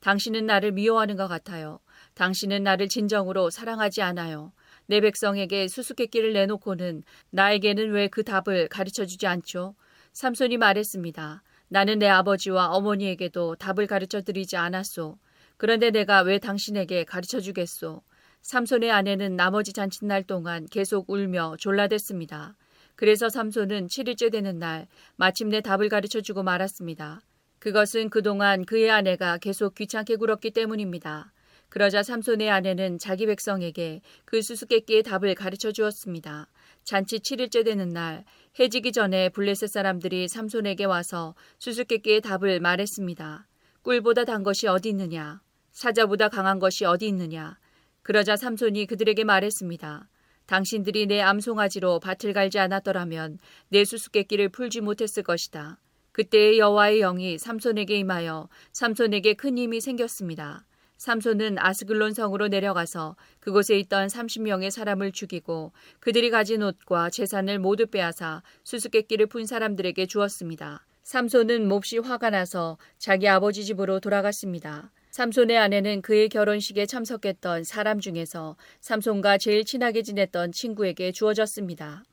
당신은 0.00 0.46
나를 0.46 0.72
미워하는 0.72 1.14
것 1.14 1.28
같아요. 1.28 1.78
당신은 2.14 2.64
나를 2.64 2.88
진정으로 2.88 3.50
사랑하지 3.50 4.02
않아요. 4.02 4.52
내 4.86 5.00
백성에게 5.00 5.68
수수께끼를 5.68 6.32
내놓고는 6.32 7.04
나에게는 7.30 7.92
왜 7.92 8.08
그 8.08 8.24
답을 8.24 8.66
가르쳐 8.66 9.06
주지 9.06 9.28
않죠? 9.28 9.76
삼손이 10.12 10.56
말했습니다. 10.56 11.44
나는 11.68 12.00
내 12.00 12.08
아버지와 12.08 12.70
어머니에게도 12.70 13.54
답을 13.54 13.86
가르쳐 13.86 14.20
드리지 14.20 14.56
않았소. 14.56 15.18
그런데 15.56 15.92
내가 15.92 16.22
왜 16.22 16.40
당신에게 16.40 17.04
가르쳐 17.04 17.38
주겠소? 17.38 18.02
삼손의 18.42 18.90
아내는 18.90 19.36
나머지 19.36 19.72
잔칫날 19.72 20.24
동안 20.24 20.66
계속 20.68 21.08
울며 21.08 21.54
졸라댔습니다. 21.60 22.56
그래서 22.98 23.28
삼손은 23.28 23.86
7일째 23.86 24.32
되는 24.32 24.58
날 24.58 24.88
마침내 25.14 25.60
답을 25.60 25.88
가르쳐 25.88 26.20
주고 26.20 26.42
말았습니다. 26.42 27.20
그것은 27.60 28.10
그동안 28.10 28.64
그의 28.64 28.90
아내가 28.90 29.38
계속 29.38 29.76
귀찮게 29.76 30.16
굴었기 30.16 30.50
때문입니다. 30.50 31.32
그러자 31.68 32.02
삼손의 32.02 32.50
아내는 32.50 32.98
자기 32.98 33.26
백성에게 33.26 34.00
그 34.24 34.42
수수께끼의 34.42 35.04
답을 35.04 35.36
가르쳐 35.36 35.70
주었습니다. 35.70 36.48
잔치 36.82 37.20
7일째 37.20 37.64
되는 37.64 37.88
날 37.90 38.24
해지기 38.58 38.90
전에 38.90 39.28
블레셋 39.28 39.70
사람들이 39.70 40.26
삼손에게 40.26 40.84
와서 40.84 41.36
수수께끼의 41.60 42.20
답을 42.22 42.58
말했습니다. 42.58 43.46
꿀보다 43.82 44.24
단 44.24 44.42
것이 44.42 44.66
어디 44.66 44.88
있느냐? 44.88 45.40
사자보다 45.70 46.30
강한 46.30 46.58
것이 46.58 46.84
어디 46.84 47.06
있느냐? 47.06 47.58
그러자 48.02 48.34
삼손이 48.34 48.86
그들에게 48.86 49.22
말했습니다. 49.22 50.08
당신들이 50.48 51.06
내 51.06 51.20
암송아지로 51.20 52.00
밭을 52.00 52.32
갈지 52.32 52.58
않았더라면 52.58 53.38
내 53.68 53.84
수수께끼를 53.84 54.48
풀지 54.48 54.80
못했을 54.80 55.22
것이다. 55.22 55.78
그때의 56.12 56.58
여호와의 56.58 57.00
영이 57.00 57.38
삼손에게 57.38 57.96
임하여 57.98 58.48
삼손에게 58.72 59.34
큰 59.34 59.58
힘이 59.58 59.82
생겼습니다. 59.82 60.64
삼손은 60.96 61.58
아스글론 61.58 62.14
성으로 62.14 62.48
내려가서 62.48 63.14
그곳에 63.40 63.78
있던 63.78 64.08
30명의 64.08 64.70
사람을 64.70 65.12
죽이고 65.12 65.72
그들이 66.00 66.30
가진 66.30 66.62
옷과 66.62 67.10
재산을 67.10 67.58
모두 67.58 67.86
빼앗아 67.86 68.42
수수께끼를 68.64 69.26
푼 69.26 69.44
사람들에게 69.44 70.06
주었습니다. 70.06 70.86
삼손은 71.02 71.68
몹시 71.68 71.98
화가 71.98 72.30
나서 72.30 72.78
자기 72.96 73.28
아버지 73.28 73.66
집으로 73.66 74.00
돌아갔습니다. 74.00 74.90
삼손의 75.18 75.58
아내는 75.58 76.00
그의 76.00 76.28
결혼식에 76.28 76.86
참석했던 76.86 77.64
사람 77.64 77.98
중에서 77.98 78.54
삼손과 78.78 79.38
제일 79.38 79.64
친하게 79.64 80.02
지냈던 80.02 80.52
친구에게 80.52 81.10
주어졌습니다. 81.10 82.04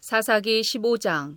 사사기 0.00 0.62
15장 0.62 1.36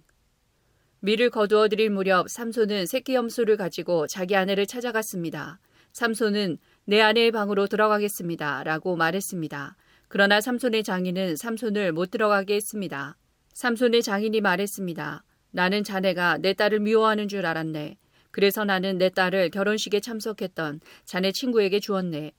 밀을 1.01 1.29
거두어 1.29 1.67
드릴 1.67 1.89
무렵 1.89 2.29
삼손은 2.29 2.85
새끼 2.85 3.15
염소를 3.15 3.57
가지고 3.57 4.07
자기 4.07 4.37
아내를 4.37 4.65
찾아갔습니다. 4.65 5.59
삼손은 5.91 6.57
내 6.85 7.01
아내의 7.01 7.33
방으로 7.33 7.67
들어가겠습니다. 7.67 8.63
라고 8.63 8.95
말했습니다. 8.95 9.75
그러나 10.07 10.39
삼손의 10.39 10.85
장인은 10.85 11.35
삼손을 11.35 11.91
못 11.91 12.11
들어가게 12.11 12.55
했습니다. 12.55 13.17
삼손의 13.55 14.03
장인이 14.03 14.39
말했습니다. 14.39 15.25
나는 15.51 15.83
자네가 15.83 16.37
내 16.37 16.53
딸을 16.53 16.79
미워하는 16.79 17.27
줄 17.27 17.45
알았네. 17.45 17.97
그래서 18.31 18.65
나는 18.65 18.97
내 18.97 19.09
딸을 19.09 19.49
결혼식에 19.49 19.99
참석했던 19.99 20.79
자네 21.05 21.31
친구에게 21.31 21.79
주었네. 21.79 22.31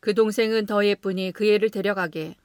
그 0.00 0.14
동생은 0.14 0.66
더 0.66 0.84
예쁘니 0.86 1.32
그 1.32 1.46
애를 1.46 1.70
데려가게. 1.70 2.36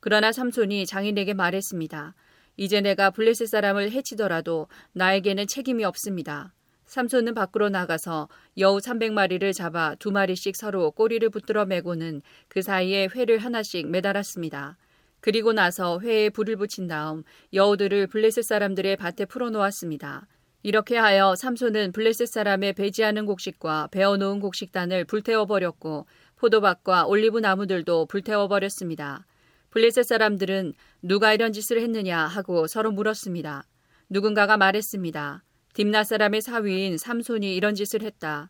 그러나 0.00 0.32
삼손이 0.32 0.86
장인에게 0.86 1.34
말했습니다. 1.34 2.14
이제 2.56 2.80
내가 2.80 3.10
블레셋 3.10 3.48
사람을 3.48 3.90
해치더라도 3.90 4.68
나에게는 4.92 5.46
책임이 5.46 5.84
없습니다. 5.84 6.52
삼손은 6.86 7.34
밖으로 7.34 7.68
나가서 7.70 8.28
여우 8.58 8.78
300마리를 8.78 9.52
잡아 9.52 9.94
두 9.96 10.10
마리씩 10.12 10.54
서로 10.54 10.90
꼬리를 10.90 11.28
붙들어 11.30 11.64
매고는 11.64 12.22
그 12.48 12.62
사이에 12.62 13.08
회를 13.14 13.38
하나씩 13.38 13.88
매달았습니다. 13.88 14.76
그리고 15.20 15.52
나서 15.52 16.00
회에 16.00 16.28
불을 16.28 16.56
붙인 16.56 16.86
다음 16.86 17.24
여우들을 17.52 18.08
블레셋 18.08 18.44
사람들의 18.44 18.96
밭에 18.96 19.24
풀어놓았습니다. 19.24 20.26
이렇게 20.64 20.96
하여 20.96 21.34
삼손은 21.36 21.92
블레셋 21.92 22.26
사람의 22.26 22.72
배지하는 22.72 23.26
곡식과 23.26 23.88
베어놓은 23.92 24.40
곡식단을 24.40 25.04
불태워 25.04 25.44
버렸고 25.44 26.06
포도밭과 26.36 27.04
올리브 27.04 27.38
나무들도 27.38 28.06
불태워 28.06 28.48
버렸습니다. 28.48 29.26
블레셋 29.72 30.06
사람들은 30.06 30.72
누가 31.02 31.34
이런 31.34 31.52
짓을 31.52 31.82
했느냐 31.82 32.18
하고 32.18 32.66
서로 32.66 32.92
물었습니다. 32.92 33.64
누군가가 34.08 34.56
말했습니다. 34.56 35.44
딥나 35.74 36.02
사람의 36.02 36.40
사위인 36.40 36.96
삼손이 36.96 37.54
이런 37.54 37.74
짓을 37.74 38.00
했다. 38.00 38.48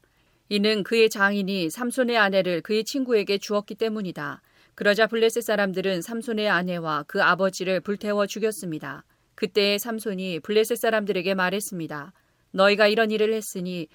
이는 0.48 0.84
그의 0.84 1.10
장인이 1.10 1.68
삼손의 1.68 2.16
아내를 2.16 2.60
그의 2.60 2.84
친구에게 2.84 3.38
주었기 3.38 3.74
때문이다. 3.74 4.40
그러자 4.76 5.08
블레셋 5.08 5.42
사람들은 5.42 6.00
삼손의 6.00 6.48
아내와 6.48 7.06
그 7.08 7.20
아버지를 7.24 7.80
불태워 7.80 8.28
죽였습니다. 8.28 9.04
그때 9.34 9.78
삼손이 9.78 10.40
블레셋 10.40 10.78
사람들에게 10.78 11.34
말했습니다. 11.34 12.12
너희가 12.52 12.86
이런 12.86 13.10
일을 13.10 13.32
했으니 13.32 13.88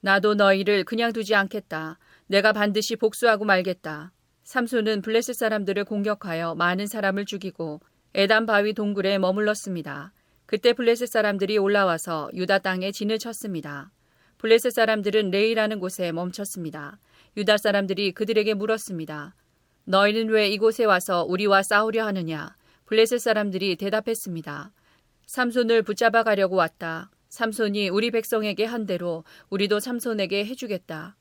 나도 0.00 0.34
너희를 0.34 0.84
그냥 0.84 1.12
두지 1.12 1.34
않겠다. 1.34 1.98
내가 2.26 2.52
반드시 2.52 2.96
복수하고 2.96 3.44
말겠다. 3.44 4.12
삼손은 4.44 5.02
블레셋 5.02 5.34
사람들을 5.34 5.84
공격하여 5.84 6.54
많은 6.54 6.86
사람을 6.86 7.24
죽이고 7.24 7.80
에단 8.14 8.46
바위 8.46 8.72
동굴에 8.72 9.18
머물렀습니다. 9.18 10.12
그때 10.46 10.72
블레셋 10.72 11.08
사람들이 11.08 11.58
올라와서 11.58 12.30
유다 12.32 12.60
땅에 12.60 12.92
진을 12.92 13.18
쳤습니다. 13.18 13.90
블레셋 14.38 14.72
사람들은 14.72 15.30
레이라는 15.30 15.80
곳에 15.80 16.12
멈췄습니다. 16.12 16.98
유다 17.36 17.58
사람들이 17.58 18.12
그들에게 18.12 18.54
물었습니다. 18.54 19.34
너희는 19.84 20.28
왜 20.28 20.48
이곳에 20.48 20.84
와서 20.84 21.24
우리와 21.24 21.62
싸우려 21.62 22.06
하느냐? 22.06 22.54
블레셋 22.86 23.20
사람들이 23.20 23.76
대답했습니다. 23.76 24.72
삼손을 25.26 25.82
붙잡아 25.82 26.22
가려고 26.22 26.56
왔다. 26.56 27.10
삼손이 27.30 27.88
우리 27.88 28.10
백성에게 28.10 28.64
한 28.64 28.86
대로 28.86 29.24
우리도 29.50 29.80
삼손에게 29.80 30.46
해주겠다. 30.46 31.16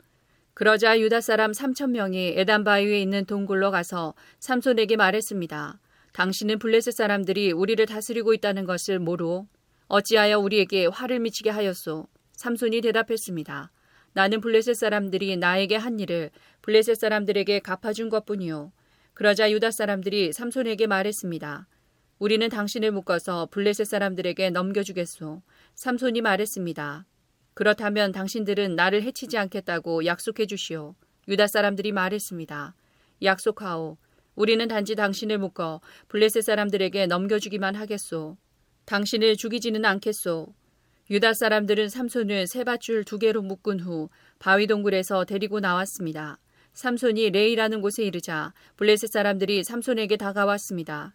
그러자 0.53 0.99
유다 0.99 1.21
사람 1.21 1.51
3천 1.51 1.89
명이 1.89 2.35
에단 2.37 2.63
바위에 2.63 3.01
있는 3.01 3.25
동굴로 3.25 3.71
가서 3.71 4.13
삼손에게 4.39 4.95
말했습니다. 4.95 5.79
당신은 6.13 6.59
블레셋 6.59 6.93
사람들이 6.93 7.51
우리를 7.51 7.83
다스리고 7.87 8.33
있다는 8.35 8.65
것을 8.65 8.99
모르 8.99 9.41
어찌하여 9.87 10.39
우리에게 10.39 10.85
화를 10.85 11.19
미치게 11.19 11.49
하였소? 11.49 12.07
삼손이 12.33 12.81
대답했습니다. 12.81 13.71
나는 14.13 14.39
블레셋 14.39 14.75
사람들이 14.75 15.35
나에게 15.35 15.75
한 15.75 15.99
일을 15.99 16.29
블레셋 16.61 16.95
사람들에게 16.95 17.59
갚아준 17.59 18.09
것뿐이요. 18.09 18.71
그러자 19.13 19.51
유다 19.51 19.71
사람들이 19.71 20.31
삼손에게 20.31 20.87
말했습니다. 20.87 21.67
우리는 22.17 22.47
당신을 22.47 22.91
묶어서 22.91 23.49
블레셋 23.51 23.87
사람들에게 23.87 24.49
넘겨주겠소. 24.51 25.41
삼손이 25.73 26.21
말했습니다. 26.21 27.05
그렇다면 27.53 28.13
당신들은 28.13 28.75
나를 28.75 29.03
해치지 29.03 29.37
않겠다고 29.37 30.05
약속해 30.05 30.45
주시오. 30.45 30.95
유다 31.27 31.47
사람들이 31.47 31.91
말했습니다. 31.91 32.73
약속하오. 33.21 33.97
우리는 34.35 34.65
단지 34.69 34.95
당신을 34.95 35.39
묶어 35.39 35.81
블레셋 36.07 36.43
사람들에게 36.43 37.05
넘겨주기만 37.07 37.75
하겠소. 37.75 38.37
당신을 38.85 39.35
죽이지는 39.35 39.83
않겠소. 39.83 40.53
유다 41.09 41.33
사람들은 41.33 41.89
삼손을 41.89 42.47
세 42.47 42.63
밧줄 42.63 43.03
두 43.03 43.19
개로 43.19 43.41
묶은 43.41 43.81
후 43.81 44.07
바위 44.39 44.67
동굴에서 44.67 45.25
데리고 45.25 45.59
나왔습니다. 45.59 46.39
삼손이 46.71 47.31
레이라는 47.31 47.81
곳에 47.81 48.03
이르자 48.03 48.53
블레셋 48.77 49.11
사람들이 49.11 49.65
삼손에게 49.65 50.15
다가왔습니다. 50.15 51.13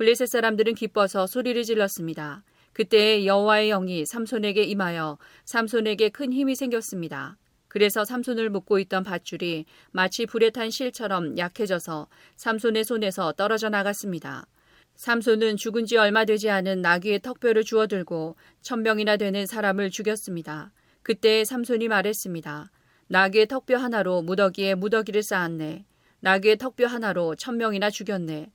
블레셋 0.00 0.28
사람들은 0.30 0.76
기뻐서 0.76 1.26
소리를 1.26 1.62
질렀습니다. 1.62 2.42
그때 2.72 3.26
여호와의 3.26 3.68
영이 3.68 4.06
삼손에게 4.06 4.62
임하여 4.62 5.18
삼손에게 5.44 6.08
큰 6.08 6.32
힘이 6.32 6.54
생겼습니다. 6.54 7.36
그래서 7.68 8.06
삼손을 8.06 8.48
묶고 8.48 8.78
있던 8.78 9.04
밧줄이 9.04 9.66
마치 9.90 10.24
불에 10.24 10.48
탄 10.48 10.70
실처럼 10.70 11.36
약해져서 11.36 12.08
삼손의 12.36 12.84
손에서 12.84 13.32
떨어져 13.32 13.68
나갔습니다. 13.68 14.46
삼손은 14.94 15.58
죽은 15.58 15.84
지 15.84 15.98
얼마 15.98 16.24
되지 16.24 16.48
않은 16.48 16.80
나귀의 16.80 17.20
턱뼈를 17.20 17.62
주워들고 17.62 18.36
천명이나 18.62 19.18
되는 19.18 19.44
사람을 19.44 19.90
죽였습니다. 19.90 20.72
그때 21.02 21.44
삼손이 21.44 21.88
말했습니다. 21.88 22.70
나귀의 23.08 23.48
턱뼈 23.48 23.76
하나로 23.76 24.22
무더기에 24.22 24.76
무더기를 24.76 25.22
쌓았네. 25.22 25.84
나귀의 26.20 26.56
턱뼈 26.56 26.86
하나로 26.86 27.34
천명이나 27.34 27.90
죽였네. 27.90 28.50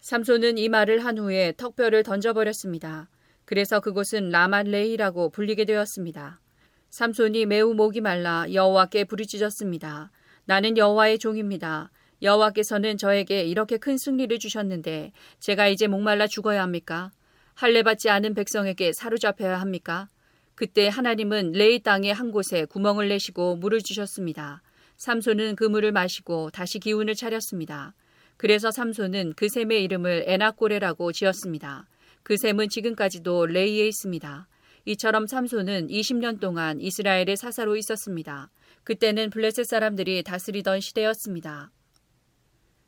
삼손은 0.00 0.56
이 0.56 0.70
말을 0.70 1.04
한 1.04 1.18
후에 1.18 1.52
턱뼈를 1.58 2.02
던져버렸습니다. 2.02 3.10
그래서 3.44 3.80
그곳은 3.80 4.30
라말레이라고 4.30 5.28
불리게 5.28 5.66
되었습니다. 5.66 6.40
삼손이 6.88 7.44
매우 7.46 7.74
목이 7.74 8.00
말라 8.00 8.46
여호와께 8.50 9.04
부르짖었습니다. 9.04 10.10
나는 10.46 10.78
여호와의 10.78 11.18
종입니다. 11.18 11.90
여호와께서는 12.22 12.96
저에게 12.96 13.44
이렇게 13.44 13.76
큰 13.76 13.98
승리를 13.98 14.38
주셨는데 14.38 15.12
제가 15.38 15.68
이제 15.68 15.86
목말라 15.86 16.26
죽어야 16.26 16.62
합니까? 16.62 17.10
할례 17.54 17.82
받지 17.82 18.08
않은 18.08 18.34
백성에게 18.34 18.94
사로잡혀야 18.94 19.60
합니까? 19.60 20.08
그때 20.54 20.88
하나님은 20.88 21.52
레이 21.52 21.82
땅의 21.82 22.14
한 22.14 22.32
곳에 22.32 22.64
구멍을 22.64 23.08
내시고 23.08 23.56
물을 23.56 23.80
주셨습니다. 23.80 24.62
삼손은 24.96 25.56
그 25.56 25.64
물을 25.64 25.92
마시고 25.92 26.50
다시 26.50 26.78
기운을 26.78 27.14
차렸습니다. 27.14 27.94
그래서 28.40 28.70
삼손은 28.70 29.34
그 29.36 29.50
샘의 29.50 29.84
이름을 29.84 30.24
에나꼬레라고 30.26 31.12
지었습니다. 31.12 31.86
그 32.22 32.38
샘은 32.38 32.70
지금까지도 32.70 33.44
레이에 33.44 33.86
있습니다. 33.86 34.48
이처럼 34.86 35.26
삼손은 35.26 35.88
20년 35.88 36.40
동안 36.40 36.80
이스라엘의 36.80 37.36
사사로 37.36 37.76
있었습니다. 37.76 38.50
그때는 38.82 39.28
블레셋 39.28 39.66
사람들이 39.66 40.22
다스리던 40.22 40.80
시대였습니다. 40.80 41.70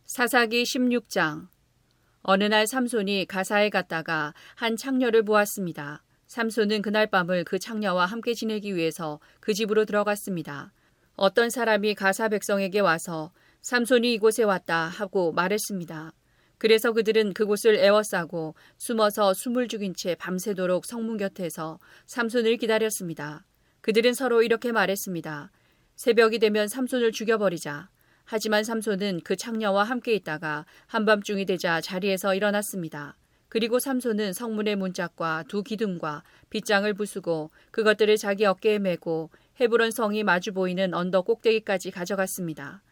사사기 0.06 0.62
16장 0.62 1.48
어느 2.22 2.44
날 2.44 2.66
삼손이 2.66 3.26
가사에 3.26 3.68
갔다가 3.68 4.32
한 4.54 4.78
창녀를 4.78 5.22
보았습니다. 5.22 6.02
삼손은 6.28 6.80
그날 6.80 7.08
밤을 7.08 7.44
그 7.44 7.58
창녀와 7.58 8.06
함께 8.06 8.32
지내기 8.32 8.74
위해서 8.74 9.20
그 9.38 9.52
집으로 9.52 9.84
들어갔습니다. 9.84 10.72
어떤 11.14 11.50
사람이 11.50 11.94
가사 11.94 12.30
백성에게 12.30 12.80
와서 12.80 13.32
삼손이 13.62 14.12
이곳에 14.14 14.42
왔다 14.42 14.86
하고 14.86 15.30
말했습니다. 15.32 16.12
그래서 16.58 16.92
그들은 16.92 17.32
그곳을 17.32 17.76
에워싸고 17.76 18.56
숨어서 18.76 19.34
숨을 19.34 19.68
죽인 19.68 19.94
채 19.96 20.16
밤새도록 20.16 20.84
성문 20.84 21.16
곁에서 21.16 21.78
삼손을 22.06 22.56
기다렸습니다. 22.56 23.44
그들은 23.80 24.14
서로 24.14 24.42
이렇게 24.42 24.72
말했습니다. 24.72 25.52
새벽이 25.94 26.40
되면 26.40 26.66
삼손을 26.66 27.12
죽여버리자. 27.12 27.88
하지만 28.24 28.64
삼손은 28.64 29.20
그 29.22 29.36
창녀와 29.36 29.84
함께 29.84 30.14
있다가 30.14 30.66
한밤중이 30.86 31.46
되자 31.46 31.80
자리에서 31.80 32.34
일어났습니다. 32.34 33.16
그리고 33.48 33.78
삼손은 33.78 34.32
성문의 34.32 34.74
문짝과 34.74 35.44
두 35.46 35.62
기둥과 35.62 36.24
빗장을 36.50 36.92
부수고 36.94 37.50
그것들을 37.70 38.16
자기 38.16 38.44
어깨에 38.44 38.80
메고 38.80 39.30
헤브론 39.60 39.92
성이 39.92 40.24
마주 40.24 40.52
보이는 40.52 40.94
언덕 40.94 41.26
꼭대기까지 41.26 41.92
가져갔습니다. 41.92 42.82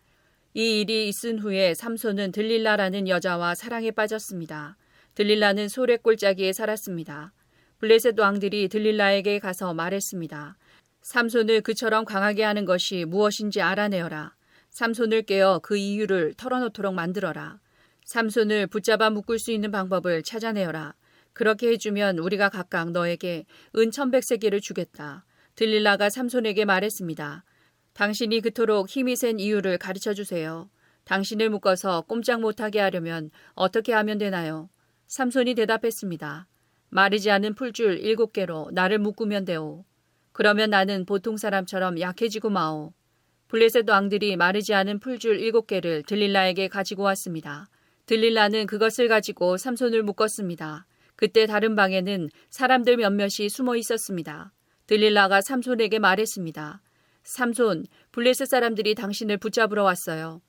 이 0.52 0.80
일이 0.80 1.06
있은 1.06 1.38
후에 1.38 1.74
삼손은 1.74 2.32
들릴라라는 2.32 3.06
여자와 3.06 3.54
사랑에 3.54 3.92
빠졌습니다. 3.92 4.76
들릴라는 5.14 5.68
소래 5.68 5.96
꼴짜기에 5.96 6.52
살았습니다. 6.52 7.32
블레셋 7.78 8.18
왕들이 8.18 8.68
들릴라에게 8.68 9.38
가서 9.38 9.72
말했습니다. 9.74 10.56
삼손을 11.02 11.60
그처럼 11.60 12.04
강하게 12.04 12.42
하는 12.42 12.64
것이 12.64 13.04
무엇인지 13.04 13.62
알아내어라. 13.62 14.34
삼손을 14.70 15.22
깨어 15.22 15.60
그 15.62 15.76
이유를 15.76 16.34
털어놓도록 16.34 16.94
만들어라. 16.94 17.60
삼손을 18.04 18.66
붙잡아 18.66 19.10
묶을 19.10 19.38
수 19.38 19.52
있는 19.52 19.70
방법을 19.70 20.24
찾아내어라. 20.24 20.94
그렇게 21.32 21.68
해주면 21.68 22.18
우리가 22.18 22.48
각각 22.48 22.90
너에게 22.90 23.46
은 23.76 23.92
천백세계를 23.92 24.60
주겠다. 24.60 25.24
들릴라가 25.54 26.10
삼손에게 26.10 26.64
말했습니다. 26.64 27.44
당신이 27.92 28.40
그토록 28.40 28.88
힘이 28.88 29.16
센 29.16 29.38
이유를 29.38 29.78
가르쳐 29.78 30.14
주세요. 30.14 30.70
당신을 31.04 31.50
묶어서 31.50 32.02
꼼짝 32.02 32.40
못하게 32.40 32.80
하려면 32.80 33.30
어떻게 33.54 33.92
하면 33.92 34.18
되나요? 34.18 34.70
삼손이 35.08 35.54
대답했습니다. 35.54 36.46
마르지 36.88 37.30
않은 37.30 37.54
풀줄 37.54 37.98
일곱 37.98 38.32
개로 38.32 38.70
나를 38.72 38.98
묶으면 38.98 39.44
되오. 39.44 39.84
그러면 40.32 40.70
나는 40.70 41.04
보통 41.04 41.36
사람처럼 41.36 42.00
약해지고 42.00 42.50
마오. 42.50 42.92
블레셋 43.48 43.88
왕들이 43.88 44.36
마르지 44.36 44.74
않은 44.74 45.00
풀줄 45.00 45.40
일곱 45.40 45.66
개를 45.66 46.04
들릴라에게 46.04 46.68
가지고 46.68 47.02
왔습니다. 47.04 47.68
들릴라는 48.06 48.66
그것을 48.66 49.08
가지고 49.08 49.56
삼손을 49.56 50.04
묶었습니다. 50.04 50.86
그때 51.16 51.46
다른 51.46 51.74
방에는 51.74 52.30
사람들 52.48 52.96
몇몇이 52.96 53.48
숨어 53.48 53.76
있었습니다. 53.76 54.52
들릴라가 54.86 55.40
삼손에게 55.40 55.98
말했습니다. 55.98 56.80
삼손, 57.22 57.86
블레셋 58.12 58.48
사람들이 58.48 58.94
당신을 58.94 59.38
붙잡으러 59.38 59.84
왔어요. 59.84 60.40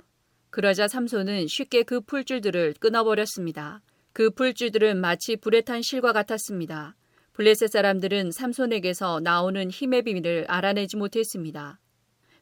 그러자 0.50 0.88
삼손은 0.88 1.48
쉽게 1.48 1.84
그 1.84 2.02
풀줄들을 2.02 2.76
끊어버렸습니다. 2.80 3.82
그 4.14 4.30
풀줄들은 4.32 5.00
마치 5.00 5.36
불에 5.38 5.62
탄 5.62 5.82
실과 5.82 6.12
같았습니다. 6.12 6.96
블레셋 7.34 7.72
사람들은 7.72 8.32
삼손에게서 8.32 9.22
나오는 9.22 9.70
힘의 9.70 10.04
비밀을 10.04 10.46
알아내지 10.48 10.98
못했습니다. 10.98 11.80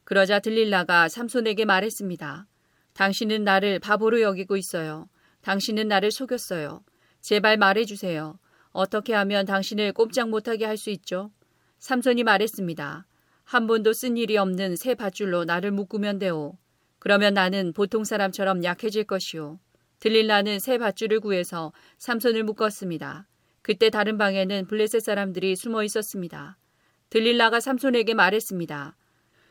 그러자 0.04 0.40
들릴라가 0.40 1.08
삼손에게 1.08 1.64
말했습니다. 1.64 2.46
당신은 2.94 3.44
나를 3.44 3.78
바보로 3.78 4.20
여기고 4.20 4.56
있어요. 4.56 5.08
당신은 5.42 5.86
나를 5.86 6.10
속였어요. 6.10 6.82
제발 7.20 7.56
말해주세요. 7.56 8.38
어떻게 8.72 9.14
하면 9.14 9.46
당신을 9.46 9.92
꼼짝 9.92 10.28
못하게 10.28 10.64
할 10.64 10.76
수 10.76 10.90
있죠? 10.90 11.30
삼손이 11.78 12.24
말했습니다. 12.24 13.06
한 13.50 13.66
번도 13.66 13.92
쓴 13.92 14.16
일이 14.16 14.36
없는 14.36 14.76
새 14.76 14.94
밧줄로 14.94 15.44
나를 15.44 15.72
묶으면 15.72 16.20
돼오. 16.20 16.56
그러면 17.00 17.34
나는 17.34 17.72
보통 17.72 18.04
사람처럼 18.04 18.62
약해질 18.62 19.02
것이오. 19.02 19.58
들릴라는 19.98 20.60
새 20.60 20.78
밧줄을 20.78 21.18
구해서 21.18 21.72
삼손을 21.98 22.44
묶었습니다. 22.44 23.26
그때 23.62 23.90
다른 23.90 24.18
방에는 24.18 24.68
블레셋 24.68 25.02
사람들이 25.02 25.56
숨어 25.56 25.82
있었습니다. 25.82 26.58
들릴라가 27.08 27.58
삼손에게 27.58 28.14
말했습니다. 28.14 28.96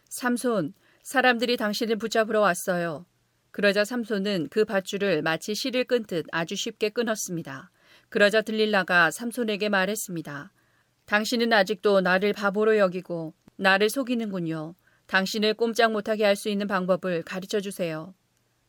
삼손, 0.07 0.73
사람들이 1.03 1.57
당신을 1.57 1.97
붙잡으러 1.97 2.39
왔어요. 2.39 3.05
그러자 3.51 3.83
삼손은 3.83 4.47
그 4.49 4.63
밧줄을 4.63 5.23
마치 5.23 5.53
실을 5.53 5.83
끈 5.83 6.05
듯 6.05 6.25
아주 6.31 6.55
쉽게 6.55 6.88
끊었습니다. 6.88 7.69
그러자 8.07 8.43
들릴라가 8.43 9.12
삼손에게 9.12 9.67
말했습니다. 9.67 10.53
당신은 11.05 11.51
아직도 11.51 11.99
나를 11.99 12.31
바보로 12.31 12.77
여기고 12.77 13.33
나를 13.59 13.89
속이는군요. 13.89 14.75
당신을 15.07 15.53
꼼짝 15.55 15.91
못하게 15.91 16.23
할 16.23 16.37
수 16.37 16.47
있는 16.47 16.65
방법을 16.65 17.23
가르쳐 17.23 17.59
주세요. 17.59 18.15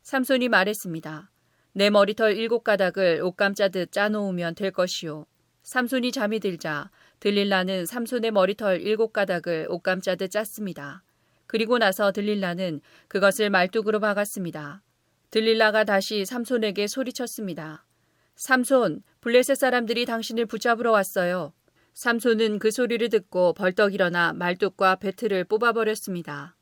삼손이 0.03 0.49
말했습니다. 0.49 1.31
내 1.75 1.91
머리털 1.91 2.37
일곱 2.37 2.65
가닥을 2.65 3.21
옷감 3.23 3.55
짜듯 3.55 3.93
짜놓으면 3.93 4.57
될 4.57 4.73
것이요. 4.73 5.27
삼손이 5.63 6.11
잠이 6.11 6.41
들자 6.41 6.91
들릴라는 7.21 7.87
삼손의 7.87 8.33
머리털 8.33 8.81
일곱 8.81 9.13
가닥을 9.13 9.69
옷감 9.71 10.01
짜듯 10.01 10.33
짰습니다. 10.33 11.05
그리고 11.47 11.79
나서 11.79 12.11
들릴라는 12.11 12.81
그것을 13.07 13.49
말뚝으로 13.51 14.01
박았습니다. 14.01 14.83
들릴라가 15.31 15.85
다시 15.85 16.25
삼손에게 16.25 16.89
소리쳤습니다. 16.89 17.87
삼손, 18.35 19.05
블레셋 19.21 19.57
사람들이 19.57 20.05
당신을 20.07 20.47
붙잡으러 20.47 20.91
왔어요. 20.91 21.53
삼손은 21.95 22.59
그 22.59 22.71
소리를 22.71 23.09
듣고 23.09 23.53
벌떡 23.55 23.95
일어나 23.95 24.33
말뚝과 24.33 24.97
배틀을 24.97 25.45
뽑아버렸습니다. 25.45 26.57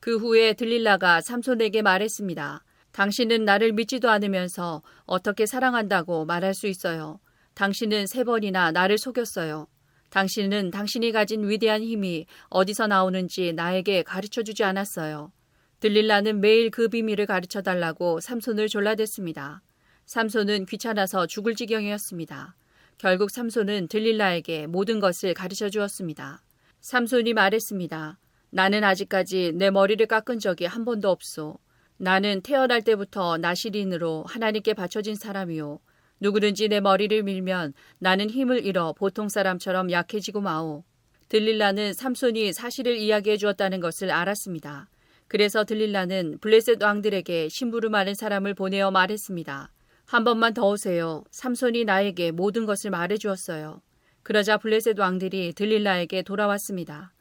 그 0.00 0.16
후에 0.16 0.52
들릴라가 0.54 1.20
삼손에게 1.20 1.82
말했습니다. 1.82 2.64
당신은 2.92 3.44
나를 3.44 3.72
믿지도 3.72 4.10
않으면서 4.10 4.82
어떻게 5.04 5.46
사랑한다고 5.46 6.24
말할 6.24 6.54
수 6.54 6.66
있어요. 6.66 7.20
당신은 7.54 8.06
세 8.06 8.24
번이나 8.24 8.72
나를 8.72 8.98
속였어요. 8.98 9.66
당신은 10.10 10.70
당신이 10.70 11.12
가진 11.12 11.48
위대한 11.48 11.82
힘이 11.82 12.26
어디서 12.48 12.86
나오는지 12.86 13.52
나에게 13.52 14.02
가르쳐 14.02 14.42
주지 14.42 14.64
않았어요. 14.64 15.32
들릴라는 15.80 16.40
매일 16.40 16.70
그 16.70 16.88
비밀을 16.88 17.26
가르쳐 17.26 17.62
달라고 17.62 18.20
삼손을 18.20 18.68
졸라댔습니다. 18.68 19.62
삼손은 20.06 20.66
귀찮아서 20.66 21.26
죽을 21.26 21.54
지경이었습니다. 21.54 22.56
결국 22.98 23.30
삼손은 23.30 23.86
들릴라에게 23.86 24.66
모든 24.66 24.98
것을 24.98 25.32
가르쳐 25.32 25.70
주었습니다. 25.70 26.42
삼손이 26.80 27.32
말했습니다. 27.32 28.18
나는 28.50 28.82
아직까지 28.82 29.52
내 29.54 29.70
머리를 29.70 30.04
깎은 30.06 30.40
적이 30.40 30.64
한 30.64 30.84
번도 30.84 31.08
없소. 31.08 31.58
나는 31.96 32.40
태어날 32.42 32.82
때부터 32.82 33.38
나시린으로 33.38 34.24
하나님께 34.26 34.74
바쳐진 34.74 35.14
사람이요. 35.14 35.78
누구든지 36.18 36.68
내 36.68 36.80
머리를 36.80 37.22
밀면 37.22 37.72
나는 38.00 38.30
힘을 38.30 38.66
잃어 38.66 38.92
보통 38.94 39.28
사람처럼 39.28 39.92
약해지고 39.92 40.40
마오. 40.40 40.82
들릴라는 41.28 41.92
삼손이 41.92 42.52
사실을 42.52 42.96
이야기해 42.96 43.36
주었다는 43.36 43.78
것을 43.78 44.10
알았습니다. 44.10 44.88
그래서 45.28 45.62
들릴라는 45.62 46.38
블레셋 46.40 46.82
왕들에게 46.82 47.48
심부름하는 47.48 48.14
사람을 48.14 48.54
보내어 48.54 48.90
말했습니다. 48.90 49.70
한 50.08 50.24
번만 50.24 50.54
더 50.54 50.66
오세요. 50.66 51.22
삼손이 51.30 51.84
나에게 51.84 52.30
모든 52.30 52.64
것을 52.64 52.88
말해 52.90 53.18
주었어요. 53.18 53.82
그러자 54.22 54.56
블레셋 54.56 54.98
왕들이 54.98 55.52
들릴라에게 55.52 56.22
돌아왔습니다. 56.22 57.12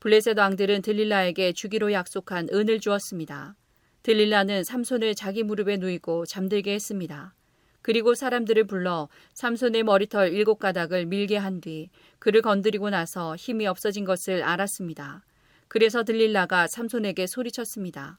블레셋 0.00 0.38
왕들은 0.38 0.82
들릴라에게 0.82 1.54
주기로 1.54 1.94
약속한 1.94 2.46
은을 2.52 2.80
주었습니다. 2.80 3.56
들릴라는 4.02 4.64
삼손을 4.64 5.14
자기 5.14 5.44
무릎에 5.44 5.78
누이고 5.78 6.26
잠들게 6.26 6.74
했습니다. 6.74 7.34
그리고 7.80 8.14
사람들을 8.14 8.66
불러 8.66 9.08
삼손의 9.32 9.84
머리털 9.84 10.34
일곱 10.34 10.58
가닥을 10.58 11.06
밀게 11.06 11.38
한 11.38 11.62
뒤 11.62 11.88
그를 12.18 12.42
건드리고 12.42 12.90
나서 12.90 13.34
힘이 13.36 13.66
없어진 13.66 14.04
것을 14.04 14.42
알았습니다. 14.42 15.24
그래서 15.68 16.04
들릴라가 16.04 16.66
삼손에게 16.66 17.26
소리쳤습니다. 17.26 18.18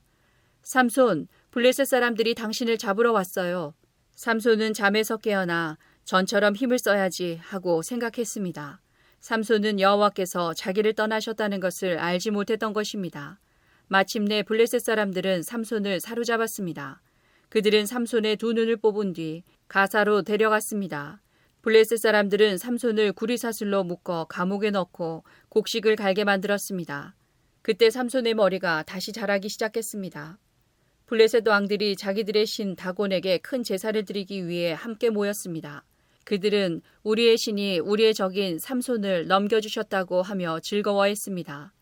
삼손, 0.63 1.27
블레셋 1.51 1.85
사람들이 1.85 2.33
당신을 2.33 2.79
잡으러 2.79 3.11
왔어요. 3.11 3.75
삼손은 4.17 4.73
잠에서 4.73 5.17
깨어나 5.17 5.77
전처럼 6.03 6.55
힘을 6.55 6.79
써야지 6.79 7.39
하고 7.39 7.83
생각했습니다. 7.83 8.81
삼손은 9.19 9.79
여호와께서 9.79 10.55
자기를 10.55 10.93
떠나셨다는 10.93 11.59
것을 11.59 11.99
알지 11.99 12.31
못했던 12.31 12.73
것입니다. 12.73 13.39
마침내 13.87 14.41
블레셋 14.41 14.81
사람들은 14.81 15.43
삼손을 15.43 15.99
사로잡았습니다. 15.99 16.99
그들은 17.49 17.85
삼손의 17.85 18.37
두 18.37 18.53
눈을 18.53 18.77
뽑은 18.77 19.13
뒤 19.13 19.43
가사로 19.67 20.23
데려갔습니다. 20.23 21.21
블레셋 21.61 21.99
사람들은 21.99 22.57
삼손을 22.57 23.13
구리사슬로 23.13 23.83
묶어 23.83 24.25
감옥에 24.25 24.71
넣고 24.71 25.25
곡식을 25.49 25.95
갈게 25.95 26.23
만들었습니다. 26.23 27.15
그때 27.61 27.91
삼손의 27.91 28.33
머리가 28.33 28.81
다시 28.81 29.11
자라기 29.11 29.47
시작했습니다. 29.47 30.39
블레셋 31.07 31.47
왕들이 31.47 31.95
자기들의 31.95 32.45
신 32.45 32.75
다곤에게 32.75 33.37
큰 33.37 33.63
제사를 33.63 34.03
드리기 34.03 34.45
위해 34.49 34.73
함께 34.73 35.09
모였습니다. 35.09 35.85
그들은 36.25 36.81
우리의 37.03 37.37
신이 37.37 37.79
우리의 37.79 38.13
적인 38.13 38.59
삼손을 38.59 39.27
넘겨주셨다고 39.27 40.21
하며 40.21 40.59
즐거워했습니다. 40.59 41.73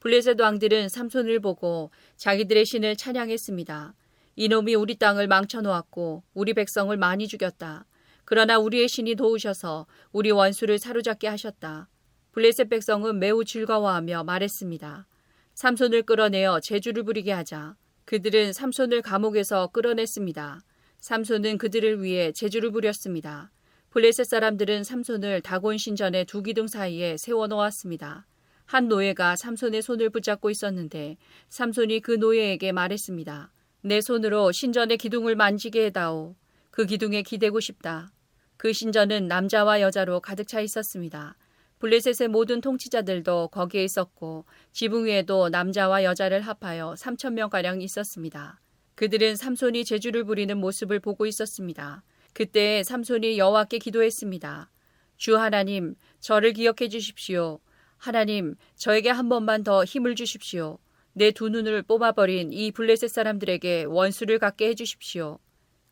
블레셋 0.00 0.40
왕들은 0.40 0.88
삼손을 0.88 1.38
보고 1.38 1.92
자기들의 2.16 2.64
신을 2.66 2.96
찬양했습니다. 2.96 3.94
이놈이 4.34 4.74
우리 4.74 4.96
땅을 4.96 5.28
망쳐놓았고 5.28 6.24
우리 6.34 6.52
백성을 6.52 6.96
많이 6.96 7.28
죽였다. 7.28 7.86
그러나 8.24 8.58
우리의 8.58 8.88
신이 8.88 9.14
도우셔서 9.14 9.86
우리 10.10 10.32
원수를 10.32 10.80
사로잡게 10.80 11.28
하셨다. 11.28 11.88
블레셋 12.32 12.68
백성은 12.70 13.20
매우 13.20 13.44
즐거워하며 13.44 14.24
말했습니다. 14.24 15.06
삼손을 15.54 16.02
끌어내어 16.02 16.58
제주를 16.58 17.04
부리게 17.04 17.30
하자. 17.30 17.76
그들은 18.04 18.52
삼손을 18.52 19.00
감옥에서 19.00 19.68
끌어냈습니다. 19.68 20.60
삼손은 21.00 21.58
그들을 21.58 22.02
위해 22.02 22.32
제주를 22.32 22.70
부렸습니다. 22.70 23.50
블레셋 23.90 24.26
사람들은 24.26 24.84
삼손을 24.84 25.40
다곤 25.40 25.78
신전의 25.78 26.26
두 26.26 26.42
기둥 26.42 26.66
사이에 26.66 27.16
세워 27.16 27.46
놓았습니다. 27.46 28.26
한 28.66 28.88
노예가 28.88 29.36
삼손의 29.36 29.82
손을 29.82 30.10
붙잡고 30.10 30.50
있었는데 30.50 31.16
삼손이 31.48 32.00
그 32.00 32.12
노예에게 32.12 32.72
말했습니다. 32.72 33.52
내 33.82 34.00
손으로 34.00 34.52
신전의 34.52 34.98
기둥을 34.98 35.36
만지게 35.36 35.86
해다오. 35.86 36.36
그 36.70 36.86
기둥에 36.86 37.22
기대고 37.22 37.60
싶다. 37.60 38.10
그 38.56 38.72
신전은 38.72 39.28
남자와 39.28 39.80
여자로 39.80 40.20
가득 40.20 40.48
차 40.48 40.60
있었습니다. 40.60 41.36
블레셋의 41.84 42.28
모든 42.28 42.62
통치자들도 42.62 43.48
거기에 43.48 43.84
있었고 43.84 44.46
지붕 44.72 45.04
위에도 45.04 45.50
남자와 45.50 46.02
여자를 46.02 46.40
합하여 46.40 46.94
3천 46.96 47.34
명가량 47.34 47.82
있었습니다. 47.82 48.58
그들은 48.94 49.36
삼손이 49.36 49.84
제주를 49.84 50.24
부리는 50.24 50.56
모습을 50.56 50.98
보고 50.98 51.26
있었습니다. 51.26 52.02
그때 52.32 52.82
삼손이 52.82 53.36
여호와께 53.36 53.80
기도했습니다. 53.80 54.70
주 55.18 55.36
하나님, 55.36 55.94
저를 56.20 56.54
기억해 56.54 56.88
주십시오. 56.88 57.60
하나님, 57.98 58.54
저에게 58.76 59.10
한 59.10 59.28
번만 59.28 59.62
더 59.62 59.84
힘을 59.84 60.14
주십시오. 60.14 60.78
내 61.12 61.32
두 61.32 61.50
눈을 61.50 61.82
뽑아버린 61.82 62.50
이 62.54 62.72
블레셋 62.72 63.10
사람들에게 63.10 63.84
원수를 63.88 64.38
갖게 64.38 64.68
해 64.68 64.74
주십시오. 64.74 65.38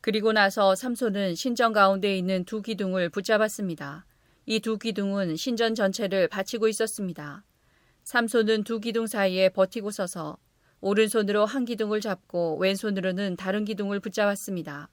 그리고 0.00 0.32
나서 0.32 0.74
삼손은 0.74 1.34
신전 1.34 1.74
가운데 1.74 2.16
있는 2.16 2.46
두 2.46 2.62
기둥을 2.62 3.10
붙잡았습니다. 3.10 4.06
이 4.44 4.58
두 4.58 4.76
기둥은 4.76 5.36
신전 5.36 5.76
전체를 5.76 6.26
받치고 6.26 6.66
있었습니다. 6.68 7.44
삼손은 8.02 8.64
두 8.64 8.80
기둥 8.80 9.06
사이에 9.06 9.48
버티고 9.50 9.92
서서 9.92 10.36
오른손으로 10.80 11.46
한 11.46 11.64
기둥을 11.64 12.00
잡고 12.00 12.56
왼손으로는 12.58 13.36
다른 13.36 13.64
기둥을 13.64 14.00
붙잡았습니다. 14.00 14.88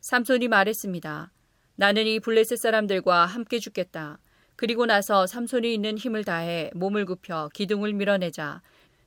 삼손이 0.00 0.48
말했습니다. 0.48 1.30
나는 1.76 2.06
이 2.08 2.18
블레셋 2.18 2.58
사람들과 2.58 3.26
함께 3.26 3.60
죽겠다. 3.60 4.18
그리고 4.56 4.86
나서 4.86 5.24
삼손이 5.26 5.72
있는 5.72 5.96
힘을 5.96 6.24
다해 6.24 6.72
몸을 6.74 7.06
굽혀 7.06 7.48
기둥을 7.54 7.92
밀어내자 7.92 8.60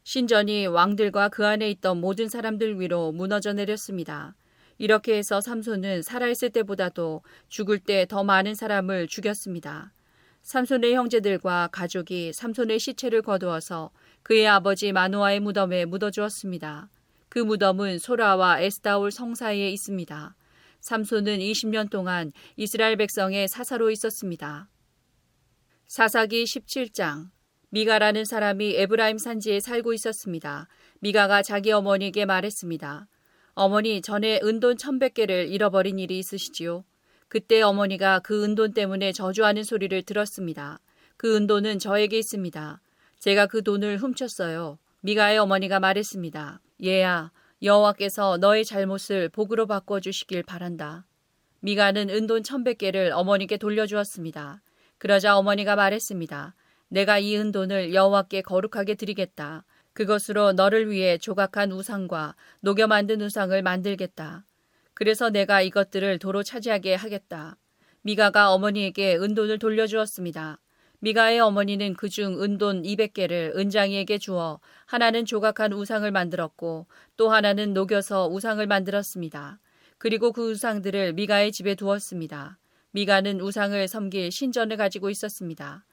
신전이 0.06 0.68
왕들과 0.68 1.28
그 1.28 1.46
안에 1.46 1.70
있던 1.72 2.00
모든 2.00 2.30
사람들 2.30 2.80
위로 2.80 3.12
무너져 3.12 3.52
내렸습니다. 3.52 4.34
이렇게 4.78 5.18
해서 5.18 5.42
삼손은 5.42 6.02
살아있을 6.02 6.50
때보다도 6.52 7.22
죽을 7.50 7.80
때 7.80 8.06
더 8.06 8.24
많은 8.24 8.56
사람을 8.56 9.08
죽였습니다. 9.08 9.94
삼손의 10.42 10.94
형제들과 10.94 11.70
가족이 11.72 12.34
삼손의 12.34 12.80
시체를 12.80 13.22
거두어서 13.22 13.92
그의 14.24 14.48
아버지 14.48 14.92
마노아의 14.92 15.40
무덤에 15.40 15.86
묻어주었습니다. 15.86 16.90
그 17.30 17.40
무덤은 17.40 18.00
소라와 18.00 18.60
에스다올 18.62 19.12
성 19.12 19.36
사이에 19.36 19.70
있습니다. 19.70 20.36
삼손은 20.82 21.40
20년 21.40 21.90
동안 21.90 22.34
이스라엘 22.58 22.98
백성의 22.98 23.48
사사로 23.48 23.90
있었습니다. 23.92 24.70
사사기 25.88 26.44
17장 26.44 27.30
미가라는 27.70 28.26
사람이 28.26 28.76
에브라임 28.76 29.18
산지에 29.18 29.60
살고 29.60 29.94
있었습니다. 29.94 30.68
미가가 31.00 31.42
자기 31.42 31.72
어머니에게 31.72 32.26
말했습니다. 32.26 33.08
어머니 33.56 34.02
전에 34.02 34.40
은돈 34.44 34.78
천백 34.78 35.14
개를 35.14 35.48
잃어버린 35.48 36.00
일이 36.00 36.18
있으시지요. 36.18 36.84
그때 37.28 37.62
어머니가 37.62 38.20
그 38.20 38.44
은돈 38.44 38.74
때문에 38.74 39.12
저주하는 39.12 39.64
소리를 39.64 40.02
들었습니다. 40.04 40.80
그 41.18 41.36
은돈은 41.36 41.80
저에게 41.80 42.18
있습니다. 42.18 42.82
제가 43.20 43.46
그 43.46 43.64
돈을 43.64 43.98
훔쳤어요. 43.98 44.80
미가의 45.02 45.38
어머니가 45.38 45.80
말했습니다. 45.80 46.62
얘야, 46.84 47.32
여호와께서 47.62 48.38
너의 48.38 48.66
잘못을 48.66 49.30
복으로 49.30 49.68
바꿔 49.68 50.00
주시길 50.00 50.44
바란다. 50.44 51.06
미가는 51.60 52.10
은돈 52.10 52.44
천백 52.44 52.80
개를 52.80 53.12
어머니께 53.14 53.58
돌려주었습니다. 53.58 54.62
그러자 54.98 55.38
어머니가 55.38 55.76
말했습니다. 55.76 56.56
내가 56.90 57.20
이 57.20 57.38
은돈을 57.38 57.94
여호와께 57.94 58.42
거룩하게 58.42 58.96
드리겠다. 58.96 59.64
그것으로 59.94 60.54
너를 60.54 60.90
위해 60.90 61.18
조각한 61.18 61.72
우상과 61.72 62.36
녹여 62.60 62.88
만든 62.88 63.22
우상을 63.22 63.62
만들겠다. 63.62 64.46
그래서 64.94 65.30
내가 65.30 65.62
이것들을 65.62 66.20
도로 66.20 66.44
차지하게 66.44 66.96
하겠다. 66.96 67.58
미가가 68.02 68.52
어머니에게 68.52 69.18
은돈을 69.18 69.60
돌려주었습니다. 69.60 70.60
미가의 71.00 71.40
어머니는 71.42 71.96
그중 71.96 72.42
은돈 72.42 72.84
200개를 72.84 73.56
은장이에게 73.58 74.18
주어 74.18 74.60
하나는 74.86 75.26
조각한 75.26 75.74
우상을 75.74 76.10
만들었고 76.10 76.88
또 77.18 77.30
하나는 77.30 77.74
녹여서 77.74 78.30
우상을 78.30 78.66
만들었습니다. 78.66 79.60
그리고 79.98 80.32
그 80.32 80.52
우상들을 80.52 81.14
미가의 81.14 81.52
집에 81.52 81.76
두었습니다. 81.76 82.58
미가는 82.92 83.42
우상을 83.42 83.88
섬길 83.88 84.32
신전을 84.32 84.78
가지고 84.78 85.10
있었습니다. 85.10 85.84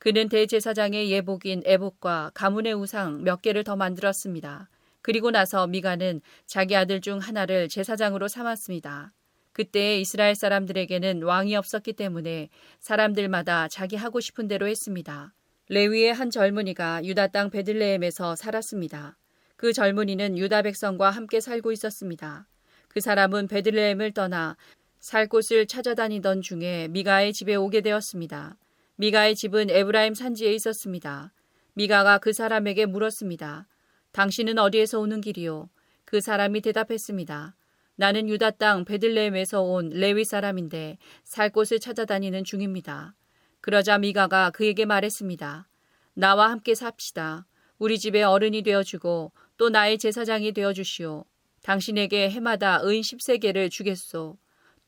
그는 0.00 0.30
대제사장의 0.30 1.10
예복인 1.10 1.60
에복과 1.66 2.30
가문의 2.32 2.72
우상 2.72 3.22
몇 3.22 3.42
개를 3.42 3.64
더 3.64 3.76
만들었습니다. 3.76 4.70
그리고 5.02 5.30
나서 5.30 5.66
미가는 5.66 6.22
자기 6.46 6.74
아들 6.74 7.02
중 7.02 7.18
하나를 7.18 7.68
제사장으로 7.68 8.26
삼았습니다. 8.26 9.12
그때 9.52 10.00
이스라엘 10.00 10.34
사람들에게는 10.34 11.22
왕이 11.22 11.54
없었기 11.54 11.92
때문에 11.92 12.48
사람들마다 12.78 13.68
자기 13.68 13.96
하고 13.96 14.20
싶은 14.20 14.48
대로 14.48 14.66
했습니다. 14.68 15.34
레위의 15.68 16.14
한 16.14 16.30
젊은이가 16.30 17.04
유다 17.04 17.26
땅 17.26 17.50
베들레헴에서 17.50 18.36
살았습니다. 18.36 19.18
그 19.56 19.74
젊은이는 19.74 20.38
유다 20.38 20.62
백성과 20.62 21.10
함께 21.10 21.40
살고 21.40 21.72
있었습니다. 21.72 22.46
그 22.88 23.00
사람은 23.02 23.48
베들레헴을 23.48 24.12
떠나 24.12 24.56
살 24.98 25.28
곳을 25.28 25.66
찾아다니던 25.66 26.40
중에 26.40 26.88
미가의 26.88 27.34
집에 27.34 27.54
오게 27.54 27.82
되었습니다. 27.82 28.56
미가의 29.00 29.34
집은 29.34 29.70
에브라임 29.70 30.12
산지에 30.12 30.52
있었습니다. 30.52 31.32
미가가 31.72 32.18
그 32.18 32.34
사람에게 32.34 32.84
물었습니다. 32.84 33.66
당신은 34.12 34.58
어디에서 34.58 35.00
오는 35.00 35.22
길이요? 35.22 35.70
그 36.04 36.20
사람이 36.20 36.60
대답했습니다. 36.60 37.56
나는 37.96 38.28
유다 38.28 38.50
땅 38.50 38.84
베들레헴에서 38.84 39.62
온 39.62 39.88
레위 39.88 40.26
사람인데 40.26 40.98
살 41.24 41.48
곳을 41.48 41.80
찾아다니는 41.80 42.44
중입니다. 42.44 43.14
그러자 43.62 43.96
미가가 43.96 44.50
그에게 44.50 44.84
말했습니다. 44.84 45.66
나와 46.12 46.50
함께 46.50 46.74
삽시다. 46.74 47.46
우리 47.78 47.98
집에 47.98 48.22
어른이 48.22 48.62
되어주고 48.62 49.32
또 49.56 49.70
나의 49.70 49.96
제사장이 49.96 50.52
되어주시오. 50.52 51.24
당신에게 51.62 52.28
해마다 52.28 52.82
은 52.82 53.00
10세계를 53.00 53.70
주겠소. 53.70 54.36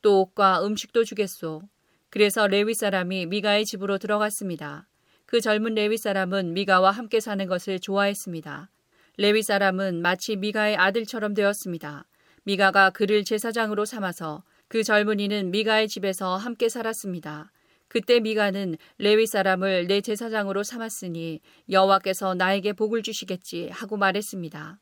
또 0.03 0.20
옷과 0.20 0.66
음식도 0.66 1.05
주겠소. 1.05 1.62
그래서 2.12 2.46
레위 2.46 2.75
사람이 2.75 3.25
미가의 3.25 3.64
집으로 3.64 3.96
들어갔습니다. 3.96 4.87
그 5.25 5.40
젊은 5.40 5.72
레위 5.72 5.96
사람은 5.96 6.53
미가와 6.53 6.90
함께 6.90 7.20
사는 7.20 7.46
것을 7.46 7.81
좋아했습니다. 7.81 8.68
레위 9.16 9.42
사람은 9.42 10.03
마치 10.03 10.37
미가의 10.37 10.77
아들처럼 10.77 11.33
되었습니다. 11.33 12.07
미가가 12.42 12.90
그를 12.90 13.25
제사장으로 13.25 13.87
삼아서 13.87 14.44
그 14.68 14.85
젊은이는 14.85 15.53
미가의 15.53 15.88
집에서 15.88 16.37
함께 16.37 16.68
살았습니다. 16.68 17.51
그때 17.88 18.20
미가는 18.20 18.77
레위 18.98 19.27
사람을 19.27 19.87
내 19.87 20.03
제사장으로 20.03 20.64
삼았으니 20.64 21.40
여호와께서 21.70 22.35
나에게 22.35 22.75
복을 22.75 23.03
주시겠지 23.03 23.70
하고 23.70 23.96
말했습니다. 23.96 24.79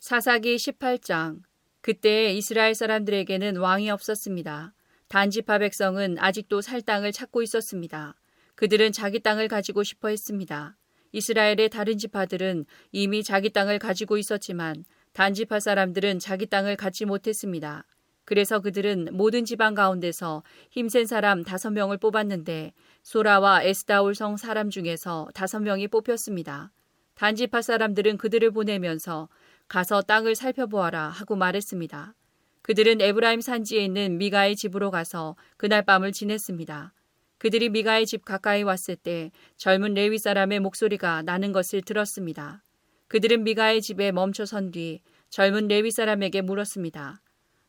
사사기 0.00 0.56
18장 0.56 1.40
그때 1.80 2.30
이스라엘 2.34 2.74
사람들에게는 2.74 3.56
왕이 3.56 3.88
없었습니다. 3.88 4.74
단지파 5.14 5.58
백성은 5.58 6.16
아직도 6.18 6.60
살 6.60 6.82
땅을 6.82 7.12
찾고 7.12 7.40
있었습니다. 7.42 8.16
그들은 8.56 8.90
자기 8.90 9.20
땅을 9.20 9.46
가지고 9.46 9.84
싶어 9.84 10.08
했습니다. 10.08 10.76
이스라엘의 11.12 11.68
다른 11.68 11.98
지파들은 11.98 12.66
이미 12.90 13.22
자기 13.22 13.50
땅을 13.50 13.78
가지고 13.78 14.18
있었지만 14.18 14.84
단지파 15.12 15.60
사람들은 15.60 16.18
자기 16.18 16.46
땅을 16.46 16.74
갖지 16.74 17.04
못했습니다. 17.04 17.86
그래서 18.24 18.58
그들은 18.58 19.10
모든 19.12 19.44
지방 19.44 19.76
가운데서 19.76 20.42
힘센 20.72 21.06
사람 21.06 21.44
다섯 21.44 21.70
명을 21.70 21.98
뽑았는데 21.98 22.72
소라와 23.04 23.62
에스다올 23.62 24.16
성 24.16 24.36
사람 24.36 24.68
중에서 24.68 25.28
다섯 25.32 25.60
명이 25.60 25.86
뽑혔습니다. 25.86 26.72
단지파 27.14 27.62
사람들은 27.62 28.18
그들을 28.18 28.50
보내면서 28.50 29.28
가서 29.68 30.02
땅을 30.02 30.34
살펴보아라 30.34 31.06
하고 31.10 31.36
말했습니다. 31.36 32.16
그들은 32.64 33.02
에브라임 33.02 33.42
산지에 33.42 33.84
있는 33.84 34.16
미가의 34.16 34.56
집으로 34.56 34.90
가서 34.90 35.36
그날 35.58 35.84
밤을 35.84 36.12
지냈습니다. 36.12 36.94
그들이 37.36 37.68
미가의 37.68 38.06
집 38.06 38.24
가까이 38.24 38.62
왔을 38.62 38.96
때 38.96 39.30
젊은 39.58 39.92
레위 39.92 40.16
사람의 40.16 40.60
목소리가 40.60 41.20
나는 41.20 41.52
것을 41.52 41.82
들었습니다. 41.82 42.62
그들은 43.08 43.44
미가의 43.44 43.82
집에 43.82 44.12
멈춰 44.12 44.46
선 44.46 44.70
뒤 44.70 45.02
젊은 45.28 45.68
레위 45.68 45.90
사람에게 45.90 46.40
물었습니다. 46.40 47.20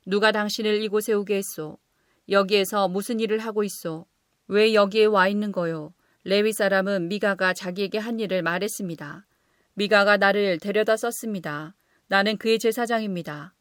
누가 0.06 0.32
당신을 0.32 0.82
이곳에 0.82 1.12
오게 1.12 1.36
했소? 1.36 1.78
여기에서 2.30 2.88
무슨 2.88 3.20
일을 3.20 3.40
하고 3.40 3.66
있소? 3.66 4.06
왜 4.48 4.74
여기에 4.74 5.06
와 5.06 5.28
있는 5.28 5.52
거요? 5.52 5.94
레위 6.24 6.54
사람은 6.54 7.10
미가가 7.10 7.54
자기에게 7.54 7.98
한 7.98 8.22
일을 8.22 8.44
말했습니다. 8.44 9.26
미가가 9.74 10.16
나를 10.16 10.58
데려다 10.60 10.96
썼습니다. 10.96 11.76
나는 12.08 12.38
그의 12.38 12.60
제사장입니다. 12.60 13.55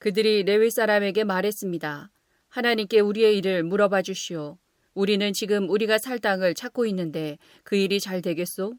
그들이 0.00 0.44
레위 0.44 0.70
사람에게 0.70 1.24
말했습니다. 1.24 2.10
하나님께 2.48 3.00
우리의 3.00 3.36
일을 3.36 3.62
물어봐 3.64 4.00
주시오. 4.00 4.56
우리는 4.94 5.30
지금 5.34 5.68
우리가 5.68 5.98
살 5.98 6.18
땅을 6.18 6.54
찾고 6.54 6.86
있는데 6.86 7.36
그 7.64 7.76
일이 7.76 8.00
잘 8.00 8.22
되겠소? 8.22 8.72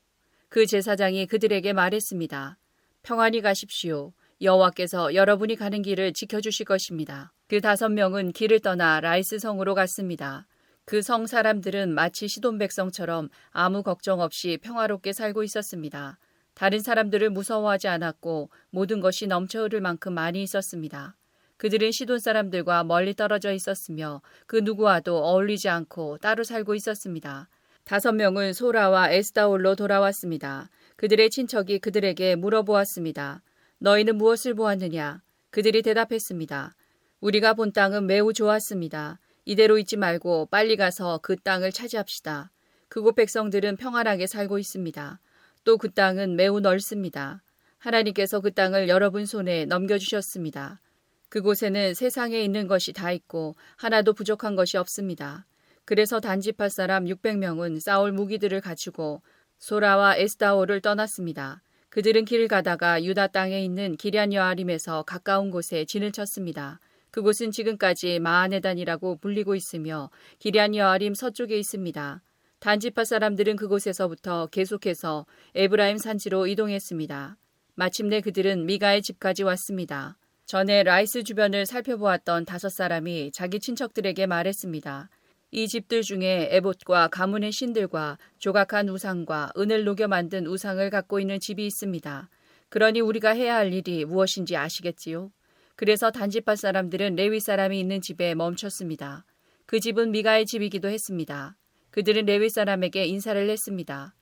그 0.50 0.66
제사장이 0.66 1.28
그들에게 1.28 1.74
말했습니다. 1.74 2.58
평안히 3.04 3.42
가십시오. 3.42 4.14
여호와께서 4.42 5.14
여러분이 5.14 5.58
가는 5.58 5.84
길을 5.84 6.14
지켜주실 6.14 6.66
것입니다. 6.66 7.32
그 7.48 7.62
다섯 7.62 7.90
명은 7.90 8.32
길을 8.32 8.60
떠나 8.62 9.00
라이스 9.00 9.38
성으로 9.38 9.76
갔습니다. 9.76 10.48
그 10.86 11.04
성 11.04 11.28
사람들은 11.28 11.94
마치 11.94 12.28
시돈 12.28 12.58
백성처럼 12.58 13.30
아무 13.52 13.84
걱정 13.84 14.22
없이 14.22 14.58
평화롭게 14.60 15.14
살고 15.14 15.44
있었습니다. 15.44 16.18
다른 16.54 16.80
사람들을 16.80 17.30
무서워하지 17.30 17.88
않았고 17.88 18.50
모든 18.70 19.00
것이 19.00 19.28
넘쳐 19.28 19.64
흐를 19.64 19.82
만큼 19.82 20.14
많이 20.14 20.44
있었습니다. 20.44 21.16
그들은 21.58 21.92
시돈 21.92 22.20
사람들과 22.20 22.84
멀리 22.84 23.14
떨어져 23.14 23.52
있었으며 23.52 24.22
그 24.48 24.58
누구와도 24.58 25.24
어울리지 25.24 25.70
않고 25.70 26.18
따로 26.18 26.44
살고 26.44 26.76
있었습니다. 26.76 27.50
다섯 27.84 28.14
명은 28.14 28.54
소라와 28.54 29.12
에스다올로 29.12 29.76
돌아왔습니다. 29.76 30.70
그들의 30.96 31.30
친척이 31.30 31.80
그들에게 31.80 32.36
물어보았습니다. 32.36 33.44
너희는 33.80 34.18
무엇을 34.18 34.54
보았느냐? 34.54 35.22
그들이 35.50 35.82
대답했습니다. 35.82 36.76
우리가 37.20 37.54
본 37.54 37.72
땅은 37.72 38.08
매우 38.08 38.34
좋았습니다. 38.34 39.20
이대로 39.46 39.78
있지 39.78 39.98
말고 39.98 40.48
빨리 40.52 40.76
가서 40.78 41.20
그 41.22 41.36
땅을 41.36 41.72
차지합시다. 41.72 42.52
그곳 42.88 43.16
백성들은 43.16 43.78
평안하게 43.78 44.28
살고 44.28 44.60
있습니다. 44.60 45.20
또 45.64 45.78
그 45.78 45.92
땅은 45.92 46.36
매우 46.36 46.60
넓습니다. 46.60 47.44
하나님께서 47.78 48.40
그 48.40 48.52
땅을 48.52 48.90
여러분 48.90 49.26
손에 49.26 49.66
넘겨주셨습니다. 49.66 50.82
그곳에는 51.30 51.94
세상에 51.94 52.42
있는 52.42 52.68
것이 52.68 52.94
다 52.94 53.12
있고 53.12 53.56
하나도 53.78 54.14
부족한 54.14 54.56
것이 54.56 54.78
없습니다. 54.78 55.46
그래서 55.86 56.20
단지파 56.20 56.70
사람 56.70 57.06
600명은 57.06 57.80
싸울 57.80 58.12
무기들을 58.12 58.60
갖추고 58.62 59.22
소라와 59.60 60.18
에스다오를 60.18 60.82
떠났습니다. 60.82 61.62
그들은 61.90 62.26
길을 62.26 62.48
가다가 62.48 63.04
유다 63.04 63.28
땅에 63.28 63.64
있는 63.64 63.98
기럇 63.98 64.34
여아림에서 64.34 65.04
가까운 65.04 65.52
곳에 65.52 65.86
진을 65.86 66.12
쳤습니다. 66.12 66.80
그곳은 67.12 67.52
지금까지 67.52 68.20
마하네단이라고 68.20 69.18
불리고 69.18 69.56
있으며 69.56 70.10
기럇여아림 70.40 71.14
서쪽에 71.14 71.58
있습니다. 71.58 72.22
단지파 72.62 73.06
사람들은 73.06 73.56
그곳에서부터 73.56 74.46
계속해서 74.46 75.26
에브라임 75.56 75.98
산지로 75.98 76.46
이동했습니다. 76.46 77.36
마침내 77.74 78.22
그들은 78.22 78.68
미가의 78.68 79.02
집까지 79.02 79.42
왔습니다. 79.42 80.20
전에 80.46 80.84
라이스 80.84 81.24
주변을 81.24 81.66
살펴보았던 81.66 82.46
다섯 82.46 82.70
사람이 82.70 83.32
자기 83.34 83.60
친척들에게 83.60 84.28
말했습니다. 84.28 85.10
이 85.50 85.68
집들 85.68 86.04
중에 86.04 86.50
에봇과 86.52 87.08
가문의 87.08 87.52
신들과 87.52 88.20
조각한 88.38 88.90
우상과 88.90 89.54
은을 89.58 89.84
녹여 89.84 90.08
만든 90.08 90.46
우상을 90.46 90.88
갖고 90.92 91.20
있는 91.20 91.40
집이 91.40 91.66
있습니다. 91.66 92.30
그러니 92.70 93.02
우리가 93.02 93.32
해야 93.32 93.56
할 93.56 93.74
일이 93.74 94.06
무엇인지 94.06 94.56
아시겠지요? 94.56 95.32
그래서 95.76 96.12
단지파 96.12 96.56
사람들은 96.58 97.16
레위 97.16 97.40
사람이 97.40 97.80
있는 97.80 98.02
집에 98.02 98.36
멈췄습니다. 98.36 99.26
그 99.66 99.80
집은 99.80 100.12
미가의 100.12 100.46
집이기도 100.46 100.90
했습니다. 100.90 101.58
그들은 101.92 102.26
레위 102.26 102.50
사람에게 102.50 103.06
인사를 103.06 103.50
했습니다. 103.50 104.16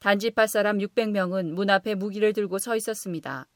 단지파 0.00 0.48
사람 0.48 0.78
600명은 0.78 1.52
문 1.52 1.70
앞에 1.70 1.94
무기를 1.94 2.32
들고 2.32 2.58
서 2.58 2.76
있었습니다. 2.76 3.46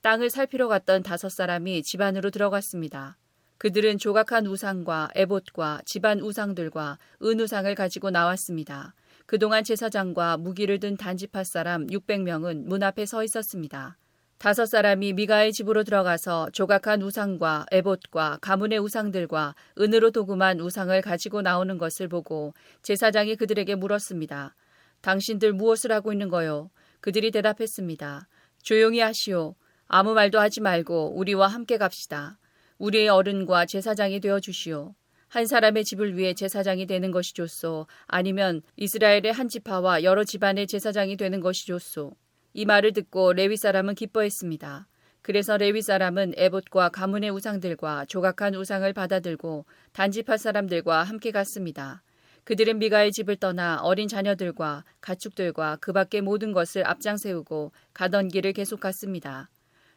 땅을 0.00 0.30
살피러 0.30 0.66
갔던 0.68 1.02
다섯 1.02 1.28
사람이 1.28 1.82
집 1.82 2.00
안으로 2.00 2.30
들어갔습니다. 2.30 3.18
그들은 3.58 3.98
조각한 3.98 4.46
우상과 4.46 5.10
에봇과 5.14 5.82
집안 5.84 6.20
우상들과 6.20 6.98
은우상을 7.22 7.72
가지고 7.76 8.10
나왔습니다. 8.10 8.94
그동안 9.26 9.62
제사장과 9.62 10.38
무기를 10.38 10.80
든 10.80 10.96
단지파 10.96 11.44
사람 11.44 11.86
600명은 11.86 12.64
문 12.64 12.82
앞에 12.82 13.06
서 13.06 13.22
있었습니다. 13.22 13.98
다섯 14.42 14.66
사람이 14.66 15.12
미가의 15.12 15.52
집으로 15.52 15.84
들어가서 15.84 16.50
조각한 16.52 17.00
우상과 17.00 17.66
에봇과 17.70 18.38
가문의 18.40 18.80
우상들과 18.80 19.54
은으로 19.78 20.10
도금한 20.10 20.58
우상을 20.58 21.00
가지고 21.00 21.42
나오는 21.42 21.78
것을 21.78 22.08
보고 22.08 22.52
제사장이 22.82 23.36
그들에게 23.36 23.76
물었습니다. 23.76 24.56
당신들 25.00 25.52
무엇을 25.52 25.92
하고 25.92 26.10
있는 26.10 26.28
거요? 26.28 26.72
그들이 27.00 27.30
대답했습니다. 27.30 28.26
조용히 28.64 28.98
하시오. 28.98 29.54
아무 29.86 30.12
말도 30.12 30.40
하지 30.40 30.60
말고 30.60 31.16
우리와 31.16 31.46
함께 31.46 31.78
갑시다. 31.78 32.40
우리의 32.78 33.10
어른과 33.10 33.66
제사장이 33.66 34.18
되어 34.18 34.40
주시오. 34.40 34.96
한 35.28 35.46
사람의 35.46 35.84
집을 35.84 36.16
위해 36.16 36.34
제사장이 36.34 36.86
되는 36.86 37.12
것이 37.12 37.32
좋소. 37.34 37.86
아니면 38.08 38.62
이스라엘의 38.74 39.32
한 39.32 39.48
지파와 39.48 40.02
여러 40.02 40.24
집안의 40.24 40.66
제사장이 40.66 41.16
되는 41.16 41.38
것이 41.38 41.64
좋소. 41.68 42.16
이 42.54 42.64
말을 42.64 42.92
듣고 42.92 43.32
레위 43.32 43.56
사람은 43.56 43.94
기뻐했습니다. 43.94 44.86
그래서 45.22 45.56
레위 45.56 45.82
사람은 45.82 46.34
에봇과 46.36 46.90
가문의 46.90 47.30
우상들과 47.30 48.06
조각한 48.06 48.54
우상을 48.54 48.92
받아들고 48.92 49.64
단지파 49.92 50.36
사람들과 50.36 51.04
함께 51.04 51.30
갔습니다. 51.30 52.02
그들은 52.44 52.78
미가의 52.80 53.12
집을 53.12 53.36
떠나 53.36 53.80
어린 53.82 54.08
자녀들과 54.08 54.84
가축들과 55.00 55.78
그 55.80 55.92
밖의 55.92 56.22
모든 56.22 56.52
것을 56.52 56.84
앞장 56.86 57.16
세우고 57.16 57.72
가던 57.94 58.28
길을 58.28 58.52
계속 58.52 58.80
갔습니다. 58.80 59.48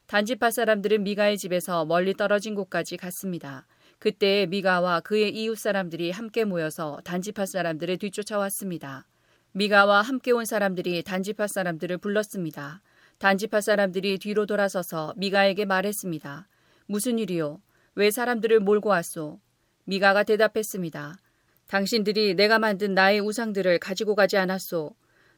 단지파 0.06 0.51
사람들은 0.51 1.03
미가의 1.03 1.38
집에서 1.38 1.86
멀리 1.86 2.14
떨어진 2.14 2.53
곳까지 2.53 2.97
갔습니다. 2.97 3.66
그때 3.97 4.45
미가와 4.45 4.99
그의 4.99 5.34
이웃 5.36 5.58
사람들이 5.58 6.12
함께 6.12 6.43
모여서 6.43 6.99
단지파 7.03 7.47
사람들을 7.47 7.97
뒤쫓아왔습니다. 7.97 9.08
미가와 9.58 10.01
함께 10.01 10.32
온 10.32 10.43
사람들이 10.43 11.01
단지파 11.03 11.47
사람들을 11.47 11.99
불렀습니다. 11.99 12.82
단지파 13.20 13.62
사람들이 13.62 14.18
뒤로 14.18 14.45
돌아서서 14.45 15.14
미가에게 15.16 15.64
말했습니다. 15.64 16.49
무슨 16.88 17.20
일이요? 17.20 17.62
왜 17.95 18.12
사람들을 18.12 18.60
몰고 18.60 18.89
왔소? 18.89 19.39
미가가 19.86 20.24
대답했습니다. 20.24 21.16
당신들이 21.68 22.36
내가 22.36 22.60
만든 22.60 22.95
나의 22.95 23.22
우상들을 23.22 23.80
가지고 23.80 24.16
가지 24.16 24.36
않았소. 24.36 24.93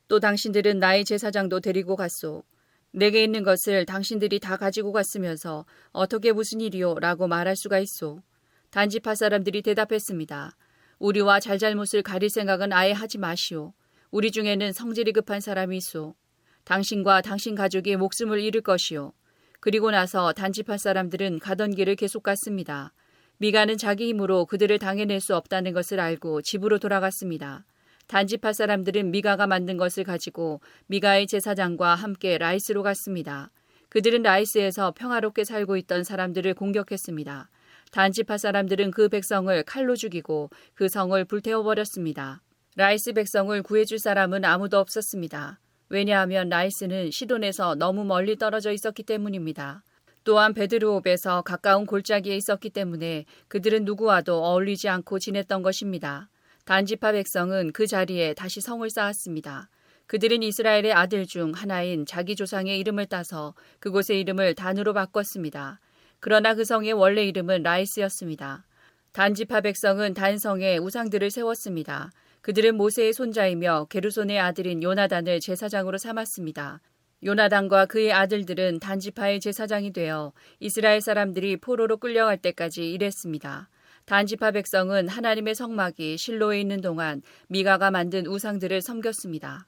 또 0.08 0.20
당신들은 0.20 0.80
나의 0.80 1.06
제사장도 1.06 1.60
데리고 1.60 1.96
갔소. 1.96 2.44
내게 2.90 3.24
있는 3.24 3.44
것을 3.44 3.86
당신들이 3.86 4.40
다 4.40 4.58
가지고 4.58 4.94
갔으면서 4.94 5.64
어떻게 5.92 6.32
무슨 6.32 6.60
일이요? 6.60 6.96
라고 6.96 7.28
말할 7.28 7.56
수가 7.56 7.78
있소. 7.78 8.24
단지파 8.72 9.14
사람들이 9.14 9.62
대답했습니다. 9.62 10.58
우리와 10.98 11.40
잘잘못을 11.40 12.02
가릴 12.02 12.32
생각은 12.32 12.74
아예 12.74 12.94
하지 12.94 13.20
마시오. 13.20 13.74
우리 14.10 14.32
중에는 14.32 14.72
성질이 14.72 15.12
급한 15.12 15.42
사람이 15.42 15.76
있소. 15.78 16.16
당신과 16.64 17.22
당신 17.22 17.56
가족이 17.56 17.98
목숨을 17.98 18.40
잃을 18.40 18.62
것이오. 18.62 19.12
그리고 19.60 19.92
나서 19.92 20.32
단지파 20.32 20.78
사람들은 20.78 21.40
가던 21.40 21.76
길을 21.76 21.98
계속 21.98 22.24
갔습니다. 22.24 22.94
미가는 23.40 23.78
자기 23.78 24.08
힘으로 24.08 24.46
그들을 24.46 24.80
당해낼 24.80 25.20
수 25.20 25.36
없다는 25.36 25.74
것을 25.74 26.00
알고 26.00 26.42
집으로 26.42 26.80
돌아갔습니다. 26.80 27.66
단지파 28.08 28.54
사람들은 28.54 29.12
미가가 29.12 29.46
만든 29.46 29.76
것을 29.76 30.06
가지고 30.06 30.62
미가의 30.88 31.28
제사장과 31.28 31.96
함께 31.96 32.38
라이스로 32.38 32.84
갔습니다. 32.84 33.52
그들은 33.90 34.22
라이스에서 34.22 34.94
평화롭게 34.94 35.44
살고 35.44 35.76
있던 35.78 36.06
사람들을 36.06 36.54
공격했습니다. 36.54 37.50
단지파 37.92 38.38
사람들은 38.38 38.92
그 38.92 39.10
백성을 39.10 39.64
칼로 39.64 39.98
죽이고 39.98 40.50
그 40.74 40.88
성을 40.88 41.24
불태워버렸습니다. 41.26 42.42
라이스 42.78 43.14
백성을 43.14 43.60
구해줄 43.64 43.98
사람은 43.98 44.46
아무도 44.46 44.78
없었습니다. 44.78 45.60
왜냐하면 45.90 46.48
라이스는 46.48 47.10
시돈에서 47.10 47.74
너무 47.74 48.06
멀리 48.06 48.36
떨어져 48.36 48.72
있었기 48.72 49.02
때문입니다. 49.02 49.84
또한 50.24 50.54
벧르홉에서 50.54 51.42
가까운 51.42 51.88
골짜기에 51.88 52.36
있었기 52.36 52.70
때문에 52.70 53.26
그들은 53.48 53.84
누구와도 53.84 54.46
어울리지 54.46 54.90
않고 54.90 55.18
지냈던 55.18 55.64
것입니다. 55.64 56.30
단지파 56.66 57.14
백성은 57.14 57.72
그 57.72 57.88
자리에 57.88 58.36
다시 58.36 58.62
성을 58.62 58.88
쌓았습니다. 58.88 59.70
그들은 60.06 60.44
이스라엘의 60.44 60.94
아들 60.94 61.26
중 61.26 61.54
하나인 61.56 62.06
자기 62.06 62.36
조상의 62.36 62.78
이름을 62.78 63.08
따서 63.08 63.56
그곳의 63.80 64.20
이름을 64.20 64.54
단으로 64.54 64.94
바꿨습니다. 64.94 65.80
그러나 66.20 66.54
그 66.54 66.64
성의 66.64 66.94
원래 66.94 67.24
이름은 67.24 67.64
라이스였습니다. 67.64 68.68
단지파 69.14 69.62
백성은 69.62 70.14
단성에 70.14 70.78
우상들을 70.78 71.32
세웠습니다. 71.32 72.12
그들은 72.48 72.78
모세의 72.78 73.12
손자이며 73.12 73.88
게르손의 73.90 74.40
아들인 74.40 74.82
요나단을 74.82 75.42
제사장으로 75.42 75.98
삼았습니다. 75.98 76.80
요나단과 77.26 77.88
그의 77.88 78.14
아들들은 78.14 78.80
단지파의 78.80 79.42
제사장이 79.42 79.92
되어 79.92 80.32
이스라엘 80.62 81.02
사람들이 81.02 81.58
포로로 81.58 81.98
끌려갈 81.98 82.38
때까지 82.38 82.90
일했습니다. 82.94 83.68
단지파 84.06 84.52
백성은 84.52 85.10
하나님의 85.10 85.56
성막이 85.56 86.18
실로에 86.18 86.62
있는 86.62 86.80
동안 86.80 87.22
미가가 87.50 87.92
만든 87.92 88.26
우상들을 88.26 88.82
섬겼습니다. 88.82 89.68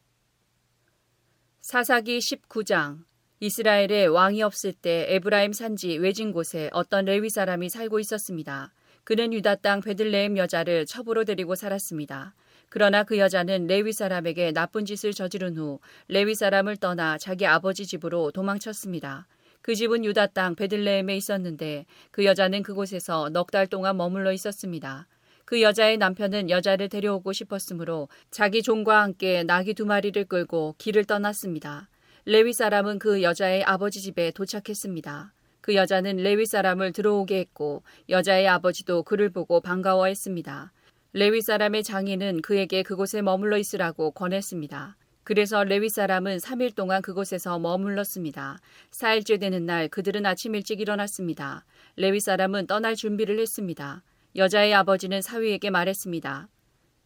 사사기 1.59 2.19
19장 2.19 2.99
이스라엘에 3.41 4.05
왕이 4.05 4.41
없을 4.41 4.71
때 4.71 5.05
에브라임 5.09 5.51
산지 5.51 5.97
외진 5.97 6.31
곳에 6.31 6.69
어떤 6.71 7.03
레위 7.03 7.29
사람이 7.29 7.67
살고 7.67 7.99
있었습니다. 7.99 8.71
그는 9.03 9.33
유다 9.33 9.55
땅 9.55 9.81
베들레헴 9.81 10.37
여자를 10.37 10.85
첩으로 10.85 11.25
데리고 11.25 11.55
살았습니다. 11.55 12.35
그러나 12.69 13.03
그 13.03 13.17
여자는 13.17 13.67
레위 13.67 13.91
사람에게 13.91 14.51
나쁜 14.51 14.85
짓을 14.85 15.11
저지른 15.13 15.57
후 15.57 15.79
레위 16.07 16.35
사람을 16.35 16.77
떠나 16.77 17.17
자기 17.17 17.45
아버지 17.45 17.85
집으로 17.85 18.31
도망쳤습니다. 18.31 19.27
그 19.61 19.75
집은 19.75 20.05
유다 20.05 20.27
땅 20.27 20.55
베들레헴에 20.55 21.15
있었는데 21.17 21.85
그 22.11 22.25
여자는 22.25 22.63
그곳에서 22.63 23.29
넉 23.29 23.51
달 23.51 23.67
동안 23.67 23.97
머물러 23.97 24.31
있었습니다. 24.33 25.07
그 25.45 25.61
여자의 25.63 25.97
남편은 25.97 26.51
여자를 26.51 26.89
데려오고 26.89 27.33
싶었으므로 27.33 28.07
자기 28.29 28.61
종과 28.61 29.01
함께 29.01 29.43
나귀 29.43 29.73
두 29.73 29.85
마리를 29.85 30.23
끌고 30.25 30.75
길을 30.77 31.05
떠났습니다. 31.05 31.89
레위 32.25 32.53
사람은 32.53 32.99
그 32.99 33.23
여자의 33.23 33.63
아버지 33.63 33.99
집에 33.99 34.29
도착했습니다. 34.29 35.33
그 35.61 35.75
여자는 35.75 36.17
레위 36.17 36.45
사람을 36.45 36.93
들어오게 36.93 37.39
했고 37.39 37.81
여자의 38.09 38.47
아버지도 38.47 39.03
그를 39.03 39.29
보고 39.29 39.59
반가워했습니다. 39.59 40.71
레위 41.11 41.41
사람의 41.41 41.83
장인은 41.83 42.43
그에게 42.43 42.83
그곳에 42.83 43.23
머물러 43.23 43.57
있으라고 43.57 44.11
권했습니다. 44.11 44.95
그래서 45.23 45.63
레위 45.63 45.89
사람은 45.89 46.37
3일 46.37 46.75
동안 46.75 47.01
그곳에서 47.01 47.57
머물렀습니다. 47.57 48.59
4일째 48.91 49.39
되는 49.39 49.65
날 49.65 49.87
그들은 49.87 50.27
아침 50.27 50.53
일찍 50.53 50.81
일어났습니다. 50.81 51.65
레위 51.95 52.19
사람은 52.19 52.67
떠날 52.67 52.95
준비를 52.95 53.39
했습니다. 53.39 54.03
여자의 54.35 54.71
아버지는 54.75 55.23
사위에게 55.23 55.71
말했습니다. 55.71 56.47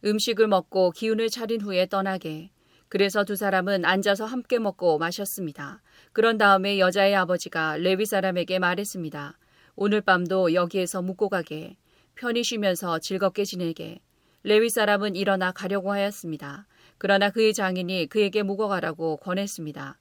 음식을 0.04 0.48
먹고 0.48 0.90
기운을 0.90 1.30
차린 1.30 1.62
후에 1.62 1.86
떠나게. 1.86 2.50
그래서 2.90 3.24
두 3.24 3.36
사람은 3.36 3.86
앉아서 3.86 4.26
함께 4.26 4.58
먹고 4.58 4.98
마셨습니다. 4.98 5.80
그런 6.12 6.36
다음에 6.36 6.78
여자의 6.78 7.14
아버지가 7.14 7.78
레위 7.78 8.04
사람에게 8.04 8.58
말했습니다. 8.58 9.38
오늘 9.76 10.02
밤도 10.02 10.52
여기에서 10.52 11.00
묵고 11.00 11.30
가게. 11.30 11.78
편히 12.14 12.44
쉬면서 12.44 13.00
즐겁게 13.00 13.44
지내게. 13.44 14.00
레위 14.44 14.70
사람은 14.70 15.16
일어나 15.16 15.52
가려고 15.52 15.92
하였습니다. 15.92 16.66
그러나 16.98 17.30
그의 17.30 17.52
장인이 17.52 18.06
그에게 18.06 18.42
묵어가라고 18.42 19.16
권했습니다. 19.16 19.98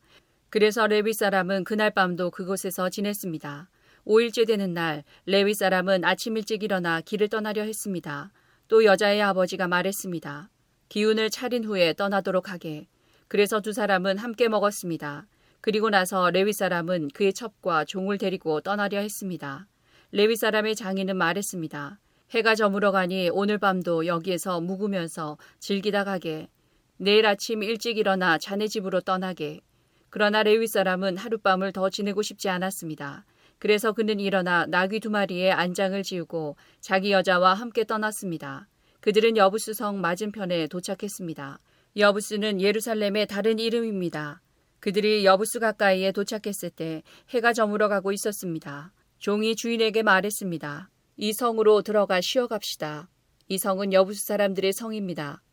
그래서 0.50 0.86
레위 0.86 1.14
사람은 1.14 1.64
그날 1.64 1.92
밤도 1.92 2.30
그곳에서 2.30 2.90
지냈습니다. 2.90 3.70
5일째 4.06 4.46
되는 4.46 4.74
날 4.74 5.04
레위 5.26 5.54
사람은 5.54 6.04
아침 6.04 6.38
일찍 6.38 6.62
일어나 6.62 7.02
길을 7.02 7.30
떠나려 7.30 7.64
했습니다. 7.64 8.32
또 8.68 8.86
여자의 8.86 9.22
아버지가 9.22 9.68
말했습니다. 9.68 10.50
기운을 10.90 11.32
차린 11.32 11.64
후에 11.64 11.94
떠나도록 11.94 12.52
하게. 12.52 12.88
그래서 13.28 13.62
두 13.62 13.74
사람은 13.74 14.20
함께 14.20 14.48
먹었습니다. 14.48 15.26
그리고 15.62 15.90
나서 15.90 16.30
레위 16.30 16.54
사람은 16.54 17.08
그의 17.14 17.34
첩과 17.34 17.86
종을 17.86 18.20
데리고 18.20 18.62
떠나려 18.62 19.00
했습니다. 19.00 19.68
레위 20.12 20.36
사람의 20.36 20.76
장인은 20.76 21.18
말했습니다. 21.18 22.00
해가 22.34 22.56
저물어 22.56 22.92
가니 22.92 23.30
오늘 23.32 23.60
밤도 23.60 24.08
여기에서 24.08 24.60
묵으면서 24.60 25.38
즐기다 25.60 26.04
가게. 26.04 26.48
내일 26.98 27.28
아침 27.28 27.62
일찍 27.62 28.00
일어나 28.00 28.40
자네 28.40 28.68
집으로 28.68 29.02
떠나게. 29.02 29.62
그러나 30.10 30.42
레위 30.42 30.66
사람은 30.66 31.18
하룻밤을 31.18 31.74
더 31.74 31.92
지내고 31.92 32.24
싶지 32.24 32.50
않았습니다. 32.50 33.24
그래서 33.60 33.92
그는 33.92 34.20
일어나 34.20 34.66
나귀 34.66 35.00
두 35.00 35.12
마리에 35.12 35.52
안장을 35.52 36.02
지우고 36.02 36.56
자기 36.80 37.12
여자와 37.12 37.54
함께 37.54 37.84
떠났습니다. 37.84 38.68
그들은 39.02 39.38
여부스 39.38 39.76
성 39.76 40.02
맞은편에 40.02 40.70
도착했습니다. 40.70 41.60
여부스는 41.98 42.62
예루살렘의 42.62 43.28
다른 43.28 43.60
이름입니다. 43.60 44.42
그들이 44.80 45.24
여부스 45.24 45.60
가까이에 45.60 46.12
도착했을 46.12 46.72
때 46.72 47.04
해가 47.30 47.54
저물어 47.54 47.90
가고 47.90 48.12
있었습니다. 48.12 48.92
종이 49.20 49.56
주인에게 49.56 50.02
말했습니다. 50.02 50.90
이 51.16 51.32
성으로 51.34 51.82
들어가 51.82 52.22
쉬어갑시다. 52.22 53.10
이 53.48 53.58
성은 53.58 53.94
여부스 53.94 54.26
사람들의 54.26 54.74
성입니다. 54.74 55.44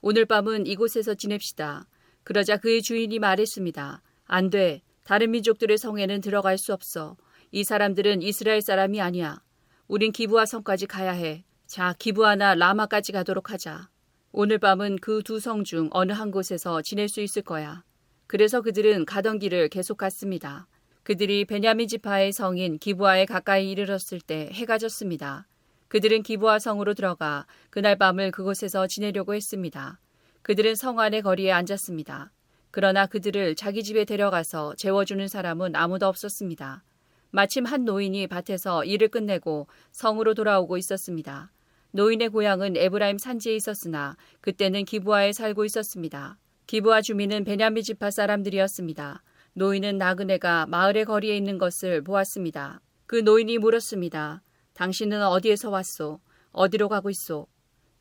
오늘 0.00 0.24
밤은 0.26 0.66
이곳에서 0.66 1.14
지냅시다. 1.14 1.86
그러자 2.22 2.58
그의 2.58 2.82
주인이 2.82 3.18
말했습니다. 3.18 4.02
안 4.26 4.50
돼. 4.50 4.82
다른 5.02 5.30
민족들의 5.32 5.76
성에는 5.76 6.20
들어갈 6.20 6.58
수 6.58 6.72
없어. 6.72 7.16
이 7.50 7.64
사람들은 7.64 8.22
이스라엘 8.22 8.60
사람이 8.62 9.00
아니야. 9.00 9.42
우린 9.88 10.12
기부하 10.12 10.46
성까지 10.46 10.86
가야 10.86 11.12
해. 11.12 11.44
자, 11.66 11.94
기부하나 11.98 12.54
라마까지 12.54 13.12
가도록 13.12 13.50
하자. 13.50 13.88
오늘 14.32 14.58
밤은 14.58 14.96
그 14.98 15.22
두 15.22 15.38
성 15.38 15.64
중 15.64 15.88
어느 15.92 16.12
한 16.12 16.30
곳에서 16.30 16.82
지낼 16.82 17.08
수 17.08 17.20
있을 17.20 17.42
거야. 17.42 17.84
그래서 18.26 18.62
그들은 18.62 19.04
가던 19.04 19.38
길을 19.38 19.68
계속 19.68 19.98
갔습니다. 19.98 20.66
그들이 21.04 21.44
베냐민 21.44 21.86
지파의 21.86 22.32
성인 22.32 22.78
기부하에 22.78 23.26
가까이 23.26 23.70
이르렀을 23.70 24.20
때 24.20 24.48
해가 24.52 24.78
졌습니다. 24.78 25.46
그들은 25.88 26.22
기부하 26.22 26.58
성으로 26.58 26.94
들어가 26.94 27.46
그날 27.68 27.98
밤을 27.98 28.30
그곳에서 28.30 28.86
지내려고 28.86 29.34
했습니다. 29.34 30.00
그들은 30.40 30.74
성 30.74 30.98
안의 30.98 31.20
거리에 31.20 31.52
앉았습니다. 31.52 32.32
그러나 32.70 33.04
그들을 33.04 33.54
자기 33.54 33.82
집에 33.84 34.06
데려가서 34.06 34.76
재워주는 34.76 35.28
사람은 35.28 35.76
아무도 35.76 36.06
없었습니다. 36.06 36.82
마침 37.30 37.66
한 37.66 37.84
노인이 37.84 38.26
밭에서 38.26 38.86
일을 38.86 39.08
끝내고 39.08 39.66
성으로 39.92 40.32
돌아오고 40.32 40.78
있었습니다. 40.78 41.52
노인의 41.90 42.30
고향은 42.30 42.78
에브라임 42.78 43.18
산지에 43.18 43.54
있었으나 43.54 44.16
그때는 44.40 44.86
기부하에 44.86 45.34
살고 45.34 45.66
있었습니다. 45.66 46.38
기부하 46.66 47.02
주민은 47.02 47.44
베냐민 47.44 47.82
지파 47.82 48.10
사람들이었습니다. 48.10 49.22
노인은 49.56 49.98
나그네가 49.98 50.66
마을의 50.66 51.04
거리에 51.04 51.36
있는 51.36 51.58
것을 51.58 52.02
보았습니다. 52.02 52.80
그 53.06 53.14
노인이 53.14 53.58
물었습니다. 53.58 54.42
당신은 54.72 55.24
어디에서 55.24 55.70
왔소? 55.70 56.18
어디로 56.50 56.88
가고 56.88 57.08
있소? 57.08 57.46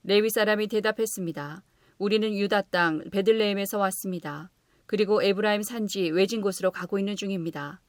레위 0.01 0.31
사람이 0.31 0.65
대답했습니다. 0.65 1.63
우리는 1.99 2.33
유다 2.33 2.61
땅 2.63 3.03
베들레헴에서 3.11 3.77
왔습니다. 3.77 4.49
그리고 4.87 5.21
에브라임 5.21 5.61
산지 5.61 6.09
외진 6.09 6.41
곳으로 6.41 6.71
가고 6.71 6.97
있는 6.97 7.15
중입니다. 7.15 7.81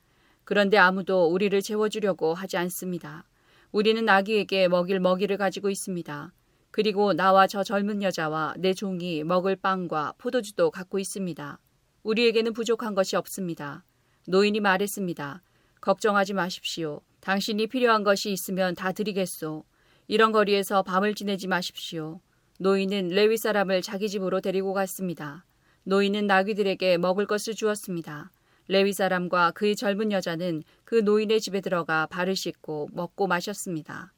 그런데 0.45 0.77
아무도 0.77 1.33
우리를 1.33 1.59
재워주려고 1.62 2.35
하지 2.35 2.59
않습니다. 2.59 3.25
우리는 3.73 4.07
아기에게 4.07 4.69
먹일 4.69 5.01
먹이를 5.01 5.39
가지고 5.39 5.71
있습니다. 5.71 6.35
그리고 6.71 7.15
나와 7.15 7.47
저 7.47 7.65
젊은 7.65 8.03
여자와 8.03 8.57
내 8.59 8.75
종이 8.75 9.25
먹을 9.25 9.57
빵과 9.57 10.17
포도주도 10.19 10.71
갖고 10.71 10.99
있습니다. 10.99 11.59
우리에게는 12.05 12.52
부족한 12.52 12.94
것이 12.94 13.16
없습니다. 13.16 13.82
노인이 14.28 14.61
말했습니다. 14.61 15.42
걱정하지 15.80 16.34
마십시오. 16.34 17.00
당신이 17.20 17.66
필요한 17.66 18.05
것이 18.05 18.30
있으면 18.30 18.74
다 18.74 18.92
드리겠소. 18.92 19.64
이런 20.07 20.30
거리에서 20.30 20.82
밤을 20.82 21.14
지내지 21.14 21.48
마십시오. 21.48 22.20
노인은 22.61 23.09
레위 23.09 23.38
사람을 23.38 23.80
자기 23.80 24.11
집으로 24.11 24.42
데리고 24.42 24.74
갔습니다. 24.74 25.46
노인은 25.84 26.26
나귀들에게 26.26 26.98
먹을 26.98 27.26
것을 27.26 27.55
주었습니다. 27.55 28.30
레위 28.68 28.92
사람과 28.92 29.52
그의 29.52 29.74
젊은 29.74 30.12
여자는 30.12 30.62
그 30.84 30.96
노인의 30.96 31.40
집에 31.40 31.62
들어가 31.62 32.07
발을 32.07 32.36
씻고 32.36 32.90
먹고 32.92 33.26
마셨습니다. 33.26 34.12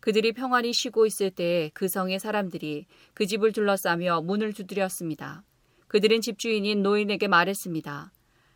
그들이 0.00 0.32
평안히 0.32 0.72
쉬고 0.72 1.04
있을 1.04 1.30
때에 1.30 1.70
그 1.74 1.88
성의 1.88 2.18
사람들이 2.18 2.86
그 3.12 3.26
집을 3.26 3.52
둘러싸며 3.52 4.22
문을 4.22 4.54
두드렸습니다. 4.54 5.42
그들은 5.88 6.20
집주인인 6.20 6.82
노인에게 6.82 7.28
말했습니다. 7.28 8.12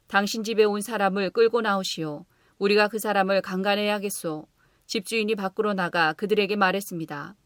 당신 0.09 0.43
집에 0.43 0.65
온 0.65 0.81
사람을 0.81 1.31
끌고 1.31 1.61
나오시오. 1.61 2.27
우리가 2.59 2.89
그 2.89 2.99
사람을 2.99 3.43
강간해야겠소. 3.43 4.47
집주인이 4.87 5.35
밖으로 5.37 5.73
나가 5.73 6.13
그들에게 6.15 6.57
말했습니다. 6.57 7.37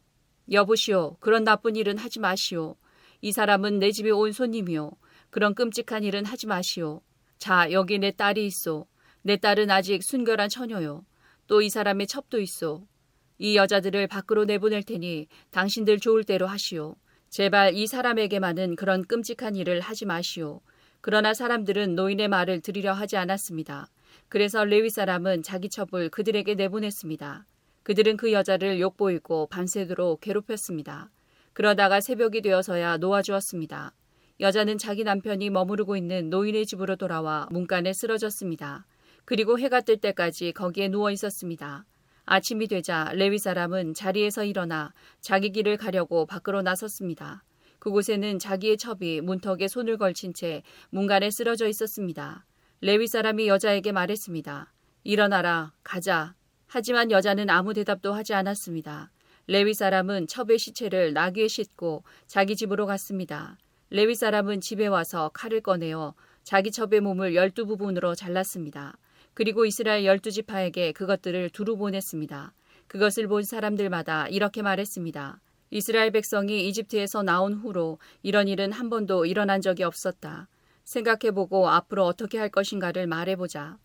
여보시오, 0.51 1.17
그런 1.21 1.45
나쁜 1.45 1.77
일은 1.77 1.99
하지 1.99 2.19
마시오. 2.21 2.77
이 3.21 3.33
사람은 3.33 3.79
내 3.79 3.91
집에 3.91 4.11
온 4.11 4.33
손님이오. 4.33 4.93
그런 5.31 5.55
끔찍한 5.55 6.05
일은 6.05 6.25
하지 6.25 6.47
마시오. 6.47 7.03
자, 7.39 7.71
여기 7.71 7.99
내 7.99 8.11
딸이 8.11 8.47
있소. 8.47 8.87
내 9.23 9.37
딸은 9.37 9.71
아직 9.71 10.03
순결한 10.03 10.49
처녀요. 10.49 11.05
또 11.47 11.61
이 11.61 11.69
사람의 11.69 12.07
첩도 12.07 12.41
있소. 12.41 12.87
이 13.39 13.57
여자들을 13.57 14.07
밖으로 14.07 14.45
내보낼 14.47 14.83
테니 14.83 15.29
당신들 15.51 16.01
좋을 16.01 16.25
대로 16.25 16.47
하시오. 16.47 16.97
제발 17.35 17.75
이 17.75 17.89
사람에게만은 17.89 18.77
그런 18.77 19.03
끔찍한 19.03 19.57
일을 19.57 19.81
하지 19.81 20.07
마시오. 20.07 20.61
그러나 21.01 21.35
사람들은 21.35 21.97
노인의 21.97 22.29
말을 22.29 22.61
들으려 22.61 22.93
하지 22.93 23.17
않았습니다. 23.17 23.91
그래서 24.29 24.65
레위 24.65 24.89
사람은 24.89 25.43
자기 25.43 25.69
첩을 25.69 26.11
그들에게 26.11 26.55
내보냈습니다. 26.55 27.45
그들은 27.83 28.19
그 28.19 28.33
여자를 28.33 28.79
욕보이고 28.79 29.49
밤새도록 29.49 30.21
괴롭혔습니다. 30.21 31.11
그러다가 31.55 32.01
새벽이 32.01 32.41
되어서야 32.41 32.99
놓아주었습니다. 32.99 33.93
여자는 34.39 34.79
자기 34.79 35.03
남편이 35.03 35.51
머무르고 35.51 35.97
있는 35.97 36.31
노인의 36.31 36.67
집으로 36.67 36.95
돌아와 36.95 37.49
문간에 37.51 37.93
쓰러졌습니다. 37.93 38.87
그리고 39.25 39.59
해가 39.59 39.81
뜰 39.81 39.97
때까지 39.97 40.53
거기에 40.53 40.87
누워 40.87 41.11
있었습니다. 41.11 41.85
아침이 42.27 42.69
되자 42.69 43.11
레위 43.15 43.39
사람은 43.39 43.95
자리에서 43.95 44.45
일어나 44.45 44.93
자기 45.21 45.51
길을 45.51 45.77
가려고 45.77 46.27
밖으로 46.27 46.63
나섰습니다. 46.63 47.45
그곳에는 47.79 48.39
자기의 48.39 48.79
첩이 48.79 49.21
문턱에 49.21 49.69
손을 49.69 49.99
걸친 49.99 50.33
채 50.33 50.63
문간에 50.89 51.31
쓰러져 51.31 51.69
있었습니다. 51.69 52.47
레위 52.81 53.07
사람이 53.07 53.47
여자에게 53.47 53.93
말했습니다. 53.93 54.73
일어나라, 55.05 55.73
가자. 55.83 56.35
하지만 56.67 57.11
여자는 57.11 57.51
아무 57.51 57.75
대답도 57.75 58.15
하지 58.15 58.33
않았습니다. 58.33 59.11
레위 59.47 59.75
사람은 59.75 60.27
첩의 60.27 60.59
시체를 60.59 61.13
나귀에 61.13 61.47
싣고 61.49 62.05
자기 62.27 62.57
집으로 62.57 62.87
갔습니다. 62.87 63.59
레위 63.91 64.15
사람은 64.15 64.63
집에 64.63 64.87
와서 64.87 65.31
칼을 65.35 65.61
꺼내어 65.61 66.15
자기 66.43 66.71
첩의 66.71 67.01
몸을 67.01 67.35
열두 67.35 67.67
부분으로 67.67 68.15
잘랐습니다. 68.15 68.97
그리고 69.35 69.67
이스라엘 69.67 70.05
열두 70.05 70.31
지파에게 70.31 70.93
그것들을 70.93 71.51
두루 71.51 71.77
보냈습니다. 71.77 72.55
그것을 72.87 73.27
본 73.29 73.43
사람들마다 73.43 74.29
이렇게 74.29 74.63
말했습니다. 74.63 75.41
이스라엘 75.71 76.13
백성이 76.13 76.69
이집트에서 76.69 77.23
나온 77.23 77.55
후로 77.55 77.99
이런 78.23 78.47
일은 78.47 78.71
한 78.71 78.91
번도 78.91 79.27
일어난 79.27 79.61
적이 79.61 79.83
없었다. 79.83 80.49
생각해보고 80.85 81.69
앞으로 81.69 82.05
어떻게 82.05 82.39
할 82.39 82.49
것인가를 82.49 83.07
말해보자. 83.07 83.79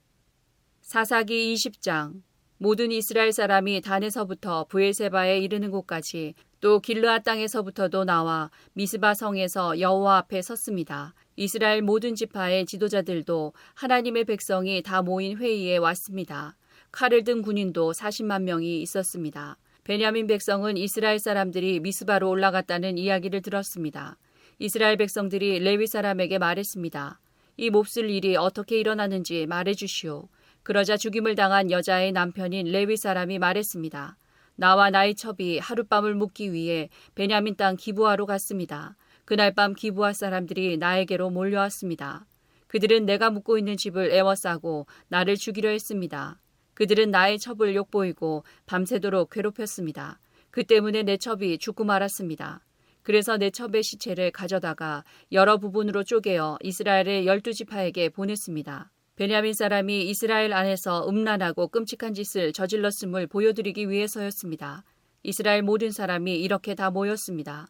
사사기 0.82 1.54
20장 1.56 2.22
모든 2.58 2.92
이스라엘 2.92 3.32
사람이 3.32 3.82
단에서부터 3.82 4.66
부엘세바에 4.66 5.40
이르는 5.40 5.72
곳까지 5.72 6.36
또 6.62 6.82
길르아 6.82 7.20
땅에서부터도 7.20 8.04
나와 8.04 8.52
미스바 8.74 9.14
성에서 9.14 9.80
여호와 9.80 10.18
앞에 10.18 10.42
섰습니다. 10.42 11.14
이스라엘 11.38 11.82
모든 11.82 12.16
지파의 12.16 12.66
지도자들도 12.66 13.54
하나님의 13.76 14.26
백성이 14.26 14.82
다 14.82 15.02
모인 15.02 15.38
회의에 15.38 15.78
왔습니다. 15.78 16.58
칼을 16.92 17.24
든 17.24 17.42
군인도 17.42 17.94
40만 17.94 18.44
명이 18.44 18.82
있었습니다. 18.82 19.58
베냐민 19.86 20.28
백성은 20.28 20.76
이스라엘 20.76 21.18
사람들이 21.18 21.80
미스바로 21.80 22.30
올라갔다는 22.30 22.98
이야기를 22.98 23.42
들었습니다. 23.42 24.18
이스라엘 24.60 24.98
백성들이 24.98 25.60
레위 25.60 25.88
사람에게 25.88 26.40
말했습니다. 26.40 27.22
이 27.56 27.70
몹쓸 27.70 28.10
일이 28.10 28.36
어떻게 28.36 28.78
일어나는지 28.78 29.46
말해 29.46 29.74
주시오. 29.74 30.28
그러자 30.64 30.98
죽임을 30.98 31.36
당한 31.36 31.72
여자의 31.72 32.12
남편인 32.12 32.68
레위 32.68 32.98
사람이 32.98 33.40
말했습니다. 33.40 34.18
나와 34.60 34.90
나의 34.90 35.16
첩이 35.16 35.60
하룻밤을 35.60 36.16
묵기 36.16 36.52
위해 36.52 36.90
베냐민 37.16 37.56
땅 37.56 37.78
기부하러 37.78 38.26
갔습니다. 38.26 38.98
그날 39.24 39.54
밤 39.54 39.74
기부하 39.74 40.12
사람들이 40.12 40.76
나에게로 40.76 41.30
몰려왔습니다. 41.30 42.26
그들은 42.68 43.06
내가 43.06 43.30
묵고 43.30 43.58
있는 43.58 43.78
집을 43.78 44.12
애워싸고 44.12 44.86
나를 45.08 45.38
죽이려 45.38 45.70
했습니다. 45.70 46.42
그들은 46.74 47.10
나의 47.10 47.40
첩을 47.40 47.74
욕보이고 47.74 48.44
밤새도록 48.66 49.30
괴롭혔습니다. 49.30 50.20
그 50.52 50.66
때문에 50.66 51.04
내 51.04 51.16
첩이 51.16 51.58
죽고 51.58 51.86
말았습니다. 51.86 52.66
그래서 53.02 53.38
내 53.38 53.52
첩의 53.52 53.82
시체를 53.82 54.32
가져다가 54.32 55.06
여러 55.32 55.58
부분으로 55.58 56.04
쪼개어 56.04 56.58
이스라엘의 56.62 57.26
열두 57.26 57.54
지파에게 57.54 58.10
보냈습니다. 58.10 58.92
베냐민 59.20 59.52
사람이 59.52 60.08
이스라엘 60.08 60.54
안에서 60.54 61.06
음란하고 61.10 61.68
끔찍한 61.68 62.14
짓을 62.14 62.54
저질렀음을 62.54 63.28
보여드리기 63.28 63.90
위해서였습니다. 63.90 64.86
이스라엘 65.24 65.62
모든 65.62 65.92
사람이 65.92 66.40
이렇게 66.40 66.74
다 66.74 66.90
모였습니다. 66.90 67.68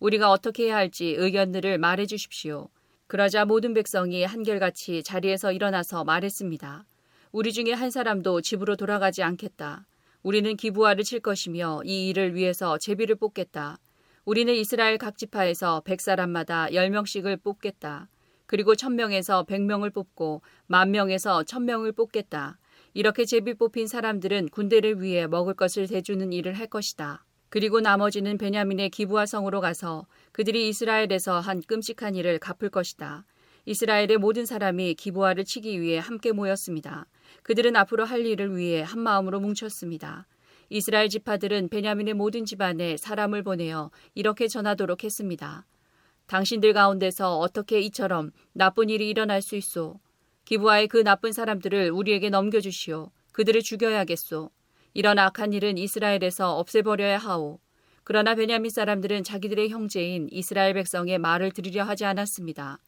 우리가 0.00 0.32
어떻게 0.32 0.64
해야 0.64 0.74
할지 0.74 1.14
의견들을 1.16 1.78
말해 1.78 2.04
주십시오. 2.04 2.68
그러자 3.06 3.44
모든 3.44 3.74
백성이 3.74 4.24
한결같이 4.24 5.04
자리에서 5.04 5.52
일어나서 5.52 6.02
말했습니다. 6.02 6.84
우리 7.30 7.52
중에 7.52 7.74
한 7.74 7.92
사람도 7.92 8.40
집으로 8.40 8.74
돌아가지 8.74 9.22
않겠다. 9.22 9.86
우리는 10.24 10.56
기부화를 10.56 11.04
칠 11.04 11.20
것이며 11.20 11.82
이 11.84 12.08
일을 12.08 12.34
위해서 12.34 12.76
제비를 12.76 13.14
뽑겠다. 13.14 13.78
우리는 14.24 14.52
이스라엘 14.52 14.98
각 14.98 15.16
지파에서 15.16 15.82
백 15.84 16.00
사람마다 16.00 16.74
열 16.74 16.90
명씩을 16.90 17.36
뽑겠다. 17.36 18.08
그리고 18.48 18.74
천 18.74 18.96
명에서 18.96 19.44
백 19.44 19.60
명을 19.60 19.90
뽑고 19.90 20.40
만 20.66 20.90
명에서 20.90 21.44
천 21.44 21.66
명을 21.66 21.92
뽑겠다. 21.92 22.58
이렇게 22.94 23.26
제비 23.26 23.52
뽑힌 23.52 23.86
사람들은 23.86 24.48
군대를 24.48 25.02
위해 25.02 25.26
먹을 25.26 25.52
것을 25.52 25.86
대주는 25.86 26.32
일을 26.32 26.54
할 26.54 26.66
것이다. 26.66 27.26
그리고 27.50 27.80
나머지는 27.80 28.38
베냐민의 28.38 28.88
기부화 28.88 29.26
성으로 29.26 29.60
가서 29.60 30.06
그들이 30.32 30.66
이스라엘에서 30.70 31.40
한 31.40 31.60
끔찍한 31.60 32.14
일을 32.14 32.38
갚을 32.38 32.70
것이다. 32.70 33.26
이스라엘의 33.66 34.16
모든 34.16 34.46
사람이 34.46 34.94
기부화를 34.94 35.44
치기 35.44 35.82
위해 35.82 35.98
함께 35.98 36.32
모였습니다. 36.32 37.06
그들은 37.42 37.76
앞으로 37.76 38.06
할 38.06 38.24
일을 38.24 38.56
위해 38.56 38.80
한 38.80 38.98
마음으로 39.00 39.40
뭉쳤습니다. 39.40 40.26
이스라엘 40.70 41.10
지파들은 41.10 41.68
베냐민의 41.68 42.14
모든 42.14 42.46
집안에 42.46 42.96
사람을 42.96 43.42
보내어 43.42 43.90
이렇게 44.14 44.48
전하도록 44.48 45.04
했습니다. 45.04 45.66
당신들 46.28 46.74
가운데서 46.74 47.38
어떻게 47.38 47.80
이처럼 47.80 48.32
나쁜 48.52 48.90
일이 48.90 49.08
일어날 49.08 49.40
수 49.40 49.56
있소? 49.56 49.98
기부하의 50.44 50.88
그 50.88 51.02
나쁜 51.02 51.32
사람들을 51.32 51.90
우리에게 51.90 52.28
넘겨주시오. 52.28 53.10
그들을 53.32 53.62
죽여야겠소. 53.62 54.50
이런 54.92 55.18
악한 55.18 55.54
일은 55.54 55.78
이스라엘에서 55.78 56.58
없애버려야 56.58 57.16
하오. 57.16 57.60
그러나 58.04 58.34
베냐민 58.34 58.70
사람들은 58.70 59.24
자기들의 59.24 59.70
형제인 59.70 60.28
이스라엘 60.30 60.74
백성의 60.74 61.18
말을 61.18 61.50
들으려 61.52 61.84
하지 61.84 62.04
않았습니다. 62.04 62.78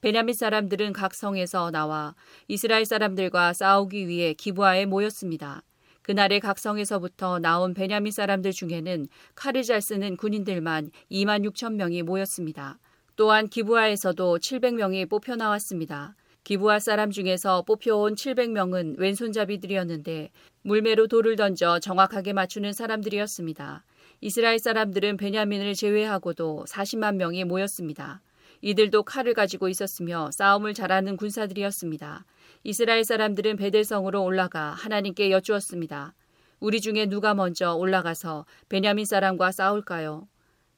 베냐민 0.00 0.34
사람들은 0.34 0.92
각 0.92 1.14
성에서 1.14 1.70
나와 1.70 2.16
이스라엘 2.48 2.84
사람들과 2.84 3.52
싸우기 3.52 4.08
위해 4.08 4.34
기부하에 4.34 4.86
모였습니다. 4.86 5.62
그날의 6.02 6.40
각 6.40 6.58
성에서부터 6.58 7.38
나온 7.38 7.74
베냐민 7.74 8.10
사람들 8.10 8.52
중에는 8.52 9.06
칼을 9.36 9.62
잘 9.62 9.82
쓰는 9.82 10.16
군인들만 10.16 10.90
2만 11.12 11.48
6천 11.48 11.74
명이 11.74 12.02
모였습니다. 12.02 12.78
또한 13.18 13.48
기부하에서도 13.48 14.38
700명이 14.38 15.10
뽑혀 15.10 15.34
나왔습니다. 15.34 16.14
기부하 16.44 16.78
사람 16.78 17.10
중에서 17.10 17.62
뽑혀온 17.62 18.14
700명은 18.14 18.96
왼손잡이들이었는데 18.96 20.30
물매로 20.62 21.08
돌을 21.08 21.34
던져 21.34 21.80
정확하게 21.80 22.32
맞추는 22.32 22.72
사람들이었습니다. 22.72 23.84
이스라엘 24.20 24.60
사람들은 24.60 25.16
베냐민을 25.16 25.74
제외하고도 25.74 26.66
40만 26.68 27.16
명이 27.16 27.42
모였습니다. 27.42 28.22
이들도 28.60 29.02
칼을 29.02 29.34
가지고 29.34 29.68
있었으며 29.68 30.30
싸움을 30.30 30.72
잘하는 30.72 31.16
군사들이었습니다. 31.16 32.24
이스라엘 32.62 33.02
사람들은 33.02 33.56
베델성으로 33.56 34.22
올라가 34.22 34.70
하나님께 34.70 35.32
여쭈었습니다. 35.32 36.14
우리 36.60 36.80
중에 36.80 37.06
누가 37.06 37.34
먼저 37.34 37.74
올라가서 37.74 38.46
베냐민 38.68 39.04
사람과 39.04 39.50
싸울까요? 39.50 40.28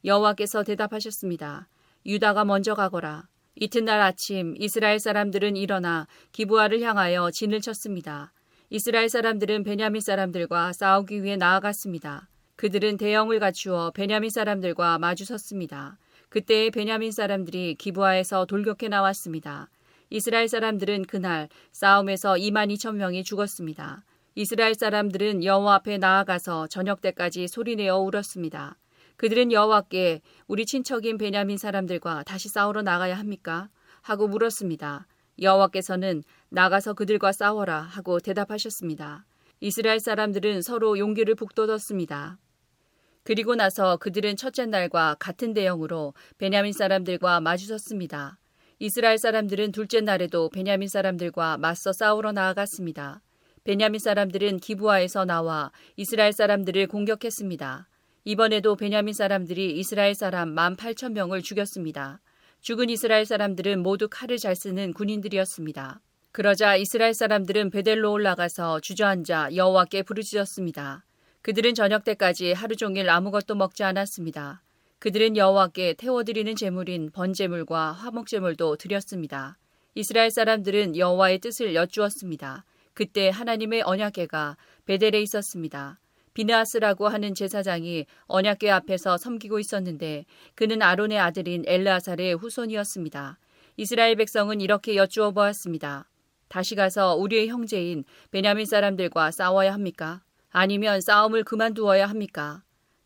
여호와께서 0.07 0.63
대답하셨습니다. 0.63 1.69
유다가 2.07 2.45
먼저 2.45 2.75
가거라. 2.75 3.29
이튿날 3.55 4.01
아침 4.01 4.55
이스라엘 4.59 4.99
사람들은 4.99 5.57
일어나 5.57 6.07
기부아를 6.33 6.81
향하여 6.81 7.31
진을 7.31 7.61
쳤습니다. 7.61 8.33
이스라엘 8.71 9.09
사람들은 9.09 9.65
베냐민 9.65 10.01
사람들과 10.01 10.73
싸우기 10.73 11.23
위해 11.23 11.37
나아갔습니다. 11.37 12.29
그들은 12.57 12.97
대형을 12.97 13.39
갖추어 13.41 13.91
베냐민 13.91 14.31
사람들과 14.31 14.99
마주섰습니다. 14.99 15.99
그때 16.29 16.71
베냐민 16.71 17.11
사람들이 17.11 17.75
기부아에서 17.75 18.47
돌격해 18.47 18.89
나왔습니다. 18.89 19.69
이스라엘 20.09 20.49
사람들은 20.49 21.05
그날 21.07 21.49
싸움에서 21.73 22.35
2만 22.35 22.73
2천 22.75 22.97
명이 22.97 23.25
죽었습니다. 23.25 24.05
이스라엘 24.35 24.75
사람들은 24.75 25.45
여호와 25.45 25.75
앞에 25.77 25.99
나아가서 25.99 26.69
저녁 26.69 27.01
때까지 27.01 27.49
소리내어 27.49 27.99
울었습니다. 27.99 28.77
그들은 29.21 29.53
여호와께 29.53 30.23
우리 30.47 30.65
친척인 30.65 31.19
베냐민 31.19 31.59
사람들과 31.59 32.23
다시 32.23 32.49
싸우러 32.49 32.81
나가야 32.81 33.19
합니까? 33.19 33.69
하고 34.01 34.27
물었습니다. 34.27 35.07
여호와께서는 35.43 36.23
나가서 36.49 36.95
그들과 36.95 37.33
싸워라 37.33 37.83
하고 37.83 38.19
대답하셨습니다. 38.19 39.27
이스라엘 39.61 40.01
사람들은 40.01 40.63
서로 40.63 40.99
용기를 40.99 41.35
북돋았습니다. 41.35 42.39
그리고 43.23 43.55
나서 43.57 43.99
그들은 43.99 44.37
첫째 44.37 44.65
날과 44.65 45.17
같은 45.19 45.53
대형으로 45.53 46.15
베냐민 46.39 46.73
사람들과 46.73 47.41
마주섰습니다. 47.41 48.39
이스라엘 48.79 49.19
사람들은 49.19 49.73
둘째 49.73 50.01
날에도 50.01 50.49
베냐민 50.49 50.89
사람들과 50.89 51.59
맞서 51.59 51.93
싸우러 51.93 52.33
나아갔습니다. 52.33 53.21
베냐민 53.65 53.99
사람들은 53.99 54.61
기부하에서 54.61 55.27
나와 55.27 55.73
이스라엘 55.97 56.33
사람들을 56.33 56.87
공격했습니다. 56.87 57.90
이번에도 58.25 58.77
베냐민 58.77 59.15
사람들이 59.15 59.79
이스라엘 59.79 60.15
사람 60.15 60.55
1만 60.55 60.77
8천 60.77 61.13
명을 61.13 61.41
죽였습니다. 61.41 62.21
죽은 62.61 62.91
이스라엘 62.91 63.25
사람들은 63.25 63.83
모두 63.83 64.09
칼을 64.11 64.37
잘 64.37 64.55
쓰는 64.55 64.93
군인들이었습니다. 64.93 66.01
그러자 66.33 66.77
이스라엘 66.77 67.15
사람들은 67.15 67.71
베델로 67.71 68.13
올라가서 68.13 68.81
주저앉아 68.81 69.57
여호와께 69.57 70.03
부르짖었습니다. 70.03 71.05
그들은 71.41 71.75
저녁 71.75 72.05
때까지 72.05 72.53
하루 72.53 72.77
종일 72.77 73.09
아무것도 73.09 73.55
먹지 73.55 73.85
않았습니다. 73.85 74.63
그들은 74.99 75.39
여호와께 75.39 75.95
태워드리는 75.95 76.55
제물인 76.57 77.11
번제물과 77.13 77.93
화목제물도 77.93 78.77
드렸습니다. 78.77 79.57
이스라엘 79.95 80.31
사람들은 80.31 80.99
여호와의 80.99 81.39
뜻을 81.39 81.75
여쭈었습니다. 81.75 82.67
그때 82.93 83.31
하나님의 83.31 83.81
언약궤가 83.83 84.59
베델에 84.85 85.23
있었습니다. 85.23 85.99
비느하스라고 86.41 87.09
하는 87.09 87.35
제사장이 87.35 88.07
언약궤 88.27 88.71
앞에서 88.71 89.19
섬기고 89.19 89.59
있었는데 89.59 90.25
그는 90.55 90.81
아론의 90.81 91.19
아들인 91.19 91.65
엘르아살의 91.67 92.35
후손이었습니다. 92.37 93.39
이스라엘 93.77 94.17
백성은 94.17 94.63
이렇게 94.63 94.97
여쭈어 94.97 95.33
보았습니다. 95.33 96.09
다시 96.49 96.77
가서 96.77 97.15
우리의 97.17 97.49
형제인 97.49 98.05
베냐민 98.31 98.65
사람들과 98.65 99.33
싸워야 99.33 99.75
합니까? 99.75 100.23
아니면 100.49 101.03
싸움을 101.03 101.45
그만두어야 101.45 102.07
합니까? 102.07 102.63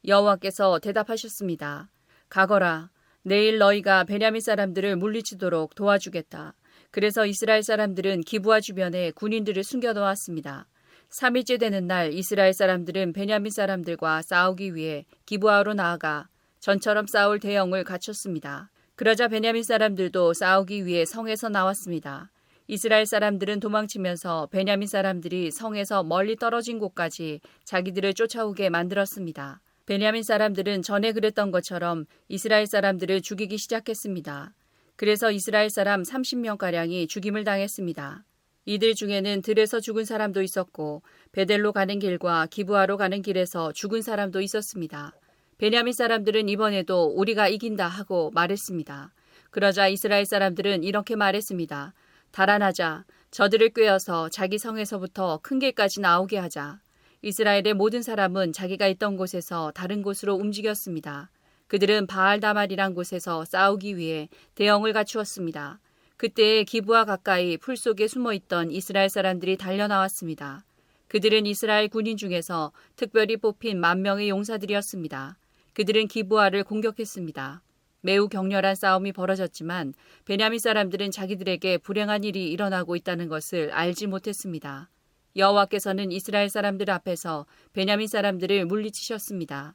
여호와께서 0.06 0.78
대답하셨습니다. 0.78 1.90
가거라. 2.28 2.90
내일 3.22 3.58
너희가 3.58 4.04
베냐민 4.04 4.42
사람들을 4.42 4.94
물리치도록 4.94 5.74
도와주겠다. 5.74 6.54
그래서 6.92 7.26
이스라엘 7.26 7.64
사람들은 7.64 8.20
기부하 8.20 8.60
주변에 8.60 9.10
군인들을 9.10 9.64
숨겨놓았습니다. 9.64 10.68
3일째 11.14 11.60
되는 11.60 11.86
날 11.86 12.12
이스라엘 12.12 12.52
사람들은 12.52 13.12
베냐민 13.12 13.52
사람들과 13.52 14.22
싸우기 14.22 14.74
위해 14.74 15.06
기부하로 15.26 15.74
나아가 15.74 16.28
전처럼 16.58 17.06
싸울 17.06 17.38
대형을 17.38 17.84
갖췄습니다. 17.84 18.70
그러자 18.96 19.28
베냐민 19.28 19.62
사람들도 19.62 20.34
싸우기 20.34 20.86
위해 20.86 21.04
성에서 21.04 21.50
나왔습니다. 21.50 22.32
이스라엘 22.66 23.06
사람들은 23.06 23.60
도망치면서 23.60 24.48
베냐민 24.50 24.88
사람들이 24.88 25.52
성에서 25.52 26.02
멀리 26.02 26.34
떨어진 26.34 26.80
곳까지 26.80 27.40
자기들을 27.64 28.14
쫓아오게 28.14 28.70
만들었습니다. 28.70 29.60
베냐민 29.86 30.24
사람들은 30.24 30.82
전에 30.82 31.12
그랬던 31.12 31.52
것처럼 31.52 32.06
이스라엘 32.26 32.66
사람들을 32.66 33.20
죽이기 33.20 33.56
시작했습니다. 33.58 34.52
그래서 34.96 35.30
이스라엘 35.30 35.70
사람 35.70 36.02
30명가량이 36.02 37.08
죽임을 37.08 37.44
당했습니다. 37.44 38.24
이들 38.66 38.94
중에는 38.94 39.42
들에서 39.42 39.80
죽은 39.80 40.04
사람도 40.04 40.42
있었고 40.42 41.02
베델로 41.32 41.72
가는 41.72 41.98
길과 41.98 42.46
기부하로 42.50 42.96
가는 42.96 43.20
길에서 43.20 43.72
죽은 43.72 44.00
사람도 44.00 44.40
있었습니다. 44.40 45.12
베냐민 45.58 45.92
사람들은 45.92 46.48
이번에도 46.48 47.06
우리가 47.06 47.48
이긴다 47.48 47.86
하고 47.86 48.30
말했습니다. 48.32 49.12
그러자 49.50 49.88
이스라엘 49.88 50.24
사람들은 50.24 50.82
이렇게 50.82 51.14
말했습니다. 51.14 51.94
달아나자. 52.32 53.04
저들을 53.30 53.70
꿰어서 53.70 54.28
자기 54.28 54.58
성에서부터 54.58 55.40
큰 55.42 55.58
길까지 55.58 56.00
나오게 56.00 56.38
하자. 56.38 56.80
이스라엘의 57.22 57.74
모든 57.74 58.02
사람은 58.02 58.52
자기가 58.52 58.86
있던 58.88 59.16
곳에서 59.16 59.72
다른 59.74 60.02
곳으로 60.02 60.34
움직였습니다. 60.34 61.30
그들은 61.68 62.06
바알 62.06 62.40
다말이란 62.40 62.94
곳에서 62.94 63.44
싸우기 63.44 63.96
위해 63.96 64.28
대형을 64.54 64.92
갖추었습니다. 64.92 65.80
그때 66.16 66.64
기부와 66.64 67.04
가까이 67.04 67.56
풀 67.56 67.76
속에 67.76 68.06
숨어 68.06 68.32
있던 68.34 68.70
이스라엘 68.70 69.08
사람들이 69.08 69.56
달려 69.56 69.88
나왔습니다. 69.88 70.64
그들은 71.08 71.46
이스라엘 71.46 71.88
군인 71.88 72.16
중에서 72.16 72.72
특별히 72.96 73.36
뽑힌 73.36 73.80
만 73.80 74.02
명의 74.02 74.28
용사들이었습니다. 74.28 75.36
그들은 75.74 76.06
기부아를 76.08 76.64
공격했습니다. 76.64 77.62
매우 78.00 78.28
격렬한 78.28 78.74
싸움이 78.74 79.12
벌어졌지만 79.12 79.94
베냐민 80.24 80.58
사람들은 80.58 81.10
자기들에게 81.10 81.78
불행한 81.78 82.22
일이 82.22 82.50
일어나고 82.50 82.96
있다는 82.96 83.28
것을 83.28 83.72
알지 83.72 84.06
못했습니다. 84.06 84.90
여호와께서는 85.36 86.12
이스라엘 86.12 86.48
사람들 86.48 86.90
앞에서 86.90 87.46
베냐민 87.72 88.06
사람들을 88.06 88.66
물리치셨습니다. 88.66 89.74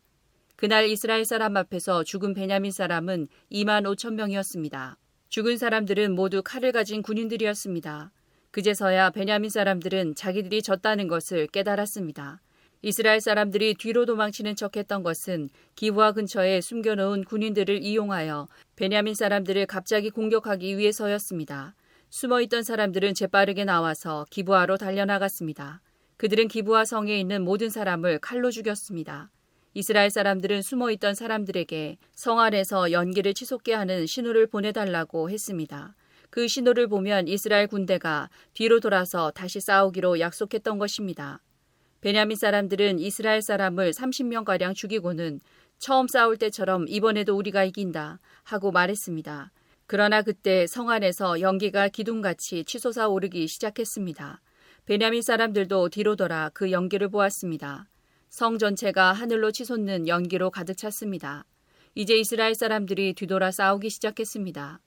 그날 0.55 0.87
이스라엘 0.87 1.25
사람 1.25 1.57
앞에서 1.57 2.03
죽은 2.03 2.33
베냐민 2.33 2.71
사람은 2.71 3.27
2만 3.51 3.83
5천 3.83 4.13
명이었습니다. 4.13 4.97
죽은 5.29 5.57
사람들은 5.57 6.15
모두 6.15 6.41
칼을 6.43 6.71
가진 6.71 7.03
군인들이었습니다. 7.03 8.11
그제서야 8.49 9.11
베냐민 9.11 9.51
사람들은 9.51 10.15
자기들이 10.15 10.63
졌다는 10.63 11.07
것을 11.07 11.45
깨달았습니다. 11.47 12.41
이스라엘 12.81 13.21
사람들이 13.21 13.75
뒤로 13.75 14.07
도망치는 14.07 14.55
척 14.55 14.75
했던 14.75 15.03
것은 15.03 15.49
기부와 15.75 16.13
근처에 16.13 16.61
숨겨놓은 16.61 17.25
군인들을 17.25 17.83
이용하여 17.83 18.47
베냐민 18.75 19.13
사람들을 19.13 19.67
갑자기 19.67 20.09
공격하기 20.09 20.79
위해서였습니다. 20.79 21.75
숨어있던 22.09 22.63
사람들은 22.63 23.13
재빠르게 23.13 23.65
나와서 23.65 24.25
기부하로 24.31 24.77
달려나갔습니다. 24.77 25.81
그들은 26.17 26.47
기부하 26.47 26.85
성에 26.85 27.19
있는 27.19 27.43
모든 27.43 27.69
사람을 27.69 28.17
칼로 28.17 28.49
죽였습니다. 28.49 29.29
이스라엘 29.79 30.09
사람들은 30.09 30.61
숨어 30.61 30.91
있던 30.91 31.15
사람들에게 31.15 31.99
성 32.13 32.41
안에서 32.41 32.91
연기를 32.91 33.33
치솟게 33.33 33.73
하는 33.73 34.05
신호를 34.07 34.47
보내달라고 34.47 35.29
했습니다. 35.29 35.95
그 36.29 36.49
신호를 36.49 36.87
보면 36.87 37.29
이스라엘 37.29 37.67
군대가 37.67 38.29
뒤로 38.51 38.81
돌아서 38.81 39.31
다시 39.31 39.61
싸우기로 39.61 40.19
약속했던 40.19 40.79
것입니다. 40.79 41.41
베냐민 42.01 42.35
사람들은 42.35 42.99
이스라엘 42.99 43.41
사람을 43.41 43.91
30명가량 43.91 44.75
죽이고는 44.75 45.39
처음 45.77 46.09
싸울 46.09 46.35
때처럼 46.35 46.85
이번에도 46.89 47.37
우리가 47.37 47.63
이긴다 47.63 48.19
하고 48.43 48.71
말했습니다. 48.71 49.53
그러나 49.87 50.23
그때 50.23 50.67
성 50.67 50.89
안에서 50.89 51.39
연기가 51.39 51.87
기둥같이 51.87 52.65
치솟아 52.65 53.07
오르기 53.07 53.47
시작했습니다. 53.47 54.41
베냐민 54.85 55.21
사람들도 55.21 55.87
뒤로 55.87 56.17
돌아 56.17 56.49
그 56.53 56.73
연기를 56.73 57.07
보았습니다. 57.07 57.87
성 58.29 58.59
전체가 58.59 59.11
하늘로 59.11 59.51
치솟는 59.51 60.07
연기로 60.07 60.51
가득 60.51 60.77
찼습니다. 60.77 61.45
이제 61.95 62.15
이스라엘 62.15 62.53
사람들이 62.53 63.13
뒤돌아 63.13 63.49
싸우기 63.49 63.89
시작했습니다. 63.89 64.79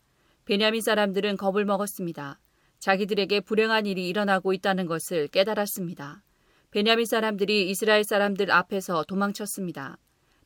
베냐민 0.45 0.81
사람들은 0.81 1.37
겁을 1.37 1.65
먹었습니다. 1.65 2.39
자기들에게 2.79 3.41
불행한 3.41 3.87
일이 3.87 4.09
일어나고 4.09 4.53
있다는 4.53 4.87
것을 4.87 5.27
깨달았습니다. 5.27 6.23
베냐민 6.71 7.05
사람들이 7.05 7.69
이스라엘 7.69 8.05
사람들 8.05 8.51
앞에서 8.53 9.05
도망쳤습니다. 9.09 9.99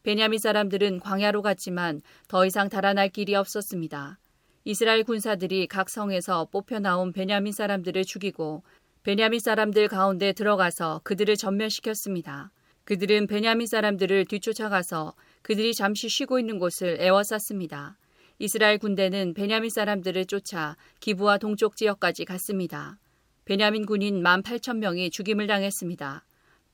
베냐민 0.02 0.38
사람들은 0.38 1.00
광야로 1.00 1.42
갔지만 1.42 2.00
더 2.28 2.46
이상 2.46 2.70
달아날 2.70 3.10
길이 3.10 3.34
없었습니다. 3.34 4.18
이스라엘 4.64 5.04
군사들이 5.04 5.66
각 5.66 5.90
성에서 5.90 6.48
뽑혀 6.50 6.78
나온 6.78 7.12
베냐민 7.12 7.52
사람들을 7.52 8.04
죽이고 8.06 8.62
베냐민 9.02 9.38
사람들 9.38 9.88
가운데 9.88 10.32
들어가서 10.32 11.02
그들을 11.04 11.36
전멸시켰습니다. 11.36 12.52
그들은 12.86 13.26
베냐민 13.26 13.66
사람들을 13.66 14.26
뒤쫓아가서 14.26 15.14
그들이 15.42 15.74
잠시 15.74 16.08
쉬고 16.08 16.38
있는 16.38 16.60
곳을 16.60 16.98
에워쌌습니다. 17.00 17.98
이스라엘 18.38 18.78
군대는 18.78 19.34
베냐민 19.34 19.70
사람들을 19.70 20.24
쫓아 20.26 20.76
기부와 21.00 21.38
동쪽 21.38 21.74
지역까지 21.74 22.24
갔습니다. 22.24 22.96
베냐민 23.44 23.86
군인 23.86 24.22
1만 24.22 24.44
8천 24.44 24.76
명이 24.76 25.10
죽임을 25.10 25.48
당했습니다. 25.48 26.24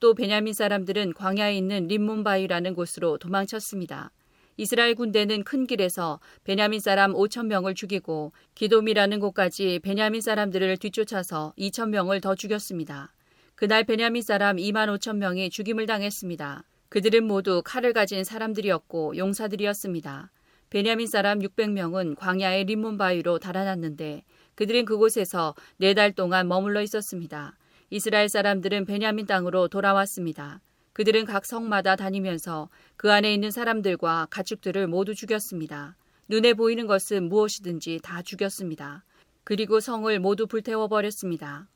또 0.01 0.15
베냐민 0.15 0.53
사람들은 0.53 1.15
광야에 1.15 1.57
있는 1.57 1.87
림몬바위라는 1.87 2.75
곳으로 2.75 3.17
도망쳤습니다. 3.17 4.11
이스라엘 4.59 4.95
군대는 4.95 5.45
큰 5.45 5.67
길에서 5.67 6.21
베냐민 6.45 6.81
사람 6.81 7.15
5천 7.15 7.47
명을 7.47 7.75
죽이고 7.75 8.33
기돔이라는 8.55 9.19
곳까지 9.19 9.81
베냐민 9.83 10.21
사람들을 10.21 10.77
뒤쫓아서 10.77 11.55
2천 11.57 11.89
명을 11.89 12.21
더 12.21 12.35
죽였습니다. 12.35 13.15
그날 13.63 13.85
베냐민 13.85 14.23
사람 14.23 14.57
2만 14.57 14.93
5천 14.99 15.19
명이 15.19 15.49
죽임을 15.51 15.87
당했습니다. 15.87 16.65
그들은 16.89 17.23
모두 17.23 17.63
칼을 17.65 17.93
가진 17.93 18.25
사람들이었고 18.25 19.17
용사들이었습니다. 19.17 20.33
베냐민 20.69 21.07
사람 21.07 21.39
600명은 21.39 22.17
광야의 22.17 22.65
림몬 22.65 22.99
바위로 22.99 23.39
달아났는데 23.39 24.25
그들은 24.57 24.85
그곳에서 24.85 25.55
네 25.77 25.95
달 25.95 26.11
동안 26.11 26.49
머물러 26.49 26.83
있었습니다. 26.83 27.57
이스라엘 27.91 28.29
사람들은 28.29 28.85
베냐민 28.85 29.27
땅으로 29.27 29.69
돌아왔습니다. 29.69 30.61
그들은 30.93 31.25
각 31.25 31.47
성마다 31.47 31.95
다니면서 31.95 32.69
그 32.97 33.13
안에 33.13 33.33
있는 33.33 33.53
사람들과 33.53 34.27
가축들을 34.29 34.89
모두 34.89 35.15
죽였습니다. 35.15 35.95
눈에 36.29 36.55
보이는 36.55 36.89
것은 36.89 37.29
무엇이든지 37.29 38.01
다 38.03 38.23
죽였습니다. 38.23 39.05
그리고 39.45 39.79
성을 39.79 40.19
모두 40.19 40.49
불태워 40.49 40.89
버렸습니다. 40.89 41.69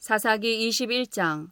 사사기 0.00 0.66
21장 0.70 1.50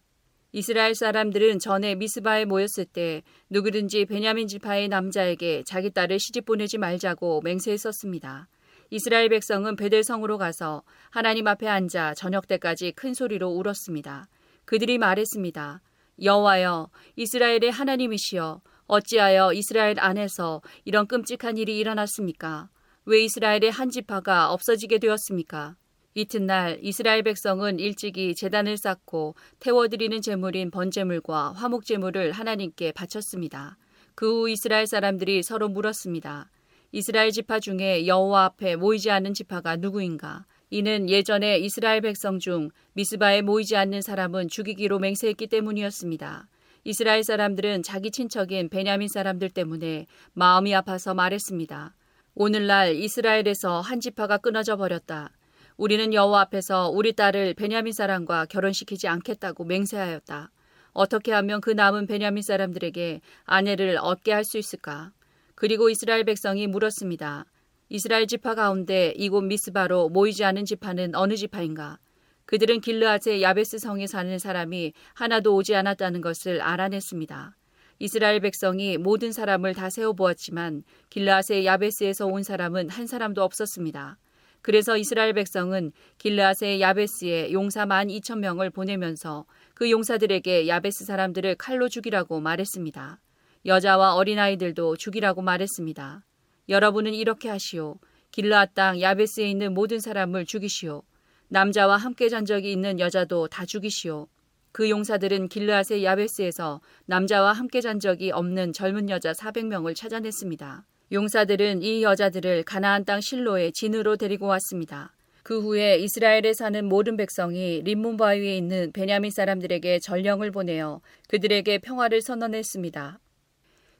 이스라엘 0.52 0.94
사람들은 0.94 1.58
전에 1.58 1.94
미스바에 1.96 2.46
모였을 2.46 2.86
때 2.86 3.22
누구든지 3.50 4.06
베냐민 4.06 4.48
지파의 4.48 4.88
남자에게 4.88 5.64
자기 5.64 5.90
딸을 5.90 6.18
시집 6.18 6.46
보내지 6.46 6.78
말자고 6.78 7.42
맹세했었습니다. 7.42 8.48
이스라엘 8.88 9.28
백성은 9.28 9.76
베델성으로 9.76 10.38
가서 10.38 10.82
하나님 11.10 11.46
앞에 11.46 11.68
앉아 11.68 12.14
저녁 12.14 12.48
때까지 12.48 12.92
큰 12.92 13.12
소리로 13.12 13.50
울었습니다. 13.50 14.28
그들이 14.64 14.96
말했습니다. 14.96 15.82
여호와여 16.22 16.88
이스라엘의 17.16 17.70
하나님이시여 17.70 18.62
어찌하여 18.86 19.52
이스라엘 19.52 20.00
안에서 20.00 20.62
이런 20.86 21.06
끔찍한 21.06 21.58
일이 21.58 21.78
일어났습니까? 21.78 22.70
왜 23.04 23.20
이스라엘의 23.24 23.70
한 23.70 23.90
지파가 23.90 24.50
없어지게 24.54 25.00
되었습니까? 25.00 25.76
이튿날 26.18 26.80
이스라엘 26.82 27.22
백성은 27.22 27.78
일찍이 27.78 28.34
제단을 28.34 28.76
쌓고 28.76 29.36
태워드리는 29.60 30.20
제물인 30.20 30.72
번제물과 30.72 31.52
화목제물을 31.52 32.32
하나님께 32.32 32.90
바쳤습니다. 32.90 33.78
그 34.16 34.42
후 34.42 34.50
이스라엘 34.50 34.88
사람들이 34.88 35.44
서로 35.44 35.68
물었습니다. 35.68 36.50
이스라엘 36.90 37.30
지파 37.30 37.60
중에 37.60 38.08
여호와 38.08 38.46
앞에 38.46 38.74
모이지 38.74 39.12
않는 39.12 39.32
지파가 39.32 39.76
누구인가? 39.76 40.44
이는 40.70 41.08
예전에 41.08 41.58
이스라엘 41.58 42.00
백성 42.00 42.40
중 42.40 42.70
미스바에 42.94 43.42
모이지 43.42 43.76
않는 43.76 44.02
사람은 44.02 44.48
죽이기로 44.48 44.98
맹세했기 44.98 45.46
때문이었습니다. 45.46 46.48
이스라엘 46.82 47.22
사람들은 47.22 47.84
자기 47.84 48.10
친척인 48.10 48.70
베냐민 48.70 49.06
사람들 49.06 49.50
때문에 49.50 50.06
마음이 50.32 50.74
아파서 50.74 51.14
말했습니다. 51.14 51.94
오늘날 52.34 52.96
이스라엘에서 52.96 53.80
한 53.80 54.00
지파가 54.00 54.38
끊어져 54.38 54.76
버렸다. 54.76 55.30
우리는 55.78 56.12
여호와 56.12 56.40
앞에서 56.40 56.90
우리 56.90 57.12
딸을 57.12 57.54
베냐민 57.54 57.92
사람과 57.92 58.46
결혼시키지 58.46 59.06
않겠다고 59.06 59.64
맹세하였다. 59.64 60.50
어떻게 60.92 61.30
하면 61.30 61.60
그 61.60 61.70
남은 61.70 62.08
베냐민 62.08 62.42
사람들에게 62.42 63.20
아내를 63.44 63.96
얻게 64.00 64.32
할 64.32 64.42
수 64.42 64.58
있을까? 64.58 65.12
그리고 65.54 65.88
이스라엘 65.88 66.24
백성이 66.24 66.66
물었습니다. 66.66 67.44
이스라엘 67.90 68.26
지파 68.26 68.56
가운데 68.56 69.14
이곳 69.16 69.42
미스바로 69.42 70.08
모이지 70.08 70.44
않은 70.44 70.64
지파는 70.64 71.14
어느 71.14 71.36
지파인가? 71.36 72.00
그들은 72.46 72.80
길르앗의 72.80 73.40
야베스 73.42 73.78
성에 73.78 74.08
사는 74.08 74.36
사람이 74.36 74.92
하나도 75.14 75.54
오지 75.54 75.76
않았다는 75.76 76.22
것을 76.22 76.60
알아냈습니다. 76.60 77.56
이스라엘 78.00 78.40
백성이 78.40 78.98
모든 78.98 79.30
사람을 79.30 79.74
다 79.74 79.90
세어 79.90 80.12
보았지만 80.14 80.82
길르앗의 81.10 81.66
야베스에서 81.66 82.26
온 82.26 82.42
사람은 82.42 82.88
한 82.88 83.06
사람도 83.06 83.44
없었습니다. 83.44 84.18
그래서 84.62 84.96
이스라엘 84.96 85.32
백성은 85.34 85.92
길르앗의 86.18 86.80
야베스에 86.80 87.52
용사 87.52 87.86
만 87.86 88.10
이천 88.10 88.40
명을 88.40 88.70
보내면서 88.70 89.46
그 89.74 89.90
용사들에게 89.90 90.68
야베스 90.68 91.04
사람들을 91.04 91.54
칼로 91.56 91.88
죽이라고 91.88 92.40
말했습니다. 92.40 93.20
여자와 93.66 94.14
어린아이들도 94.14 94.96
죽이라고 94.96 95.42
말했습니다. 95.42 96.24
여러분은 96.68 97.14
이렇게 97.14 97.48
하시오. 97.48 97.98
길르앗 98.30 98.74
땅 98.74 99.00
야베스에 99.00 99.48
있는 99.48 99.74
모든 99.74 100.00
사람을 100.00 100.44
죽이시오. 100.44 101.02
남자와 101.48 101.96
함께 101.96 102.28
잔 102.28 102.44
적이 102.44 102.72
있는 102.72 103.00
여자도 103.00 103.48
다 103.48 103.64
죽이시오. 103.64 104.28
그 104.72 104.90
용사들은 104.90 105.48
길르앗의 105.48 106.04
야베스에서 106.04 106.80
남자와 107.06 107.52
함께 107.52 107.80
잔 107.80 107.98
적이 108.00 108.32
없는 108.32 108.72
젊은 108.72 109.08
여자 109.08 109.32
400명을 109.32 109.96
찾아냈습니다. 109.96 110.86
용사들은 111.10 111.82
이 111.82 112.02
여자들을 112.02 112.64
가나안 112.64 113.06
땅 113.06 113.22
실로에 113.22 113.70
진으로 113.70 114.16
데리고 114.16 114.46
왔습니다. 114.48 115.14
그 115.42 115.62
후에 115.62 115.96
이스라엘에 115.96 116.52
사는 116.52 116.84
모든 116.84 117.16
백성이 117.16 117.80
림몬 117.82 118.18
바위에 118.18 118.54
있는 118.58 118.92
베냐민 118.92 119.30
사람들에게 119.30 120.00
전령을 120.00 120.50
보내어 120.50 121.00
그들에게 121.28 121.78
평화를 121.78 122.20
선언했습니다. 122.20 123.20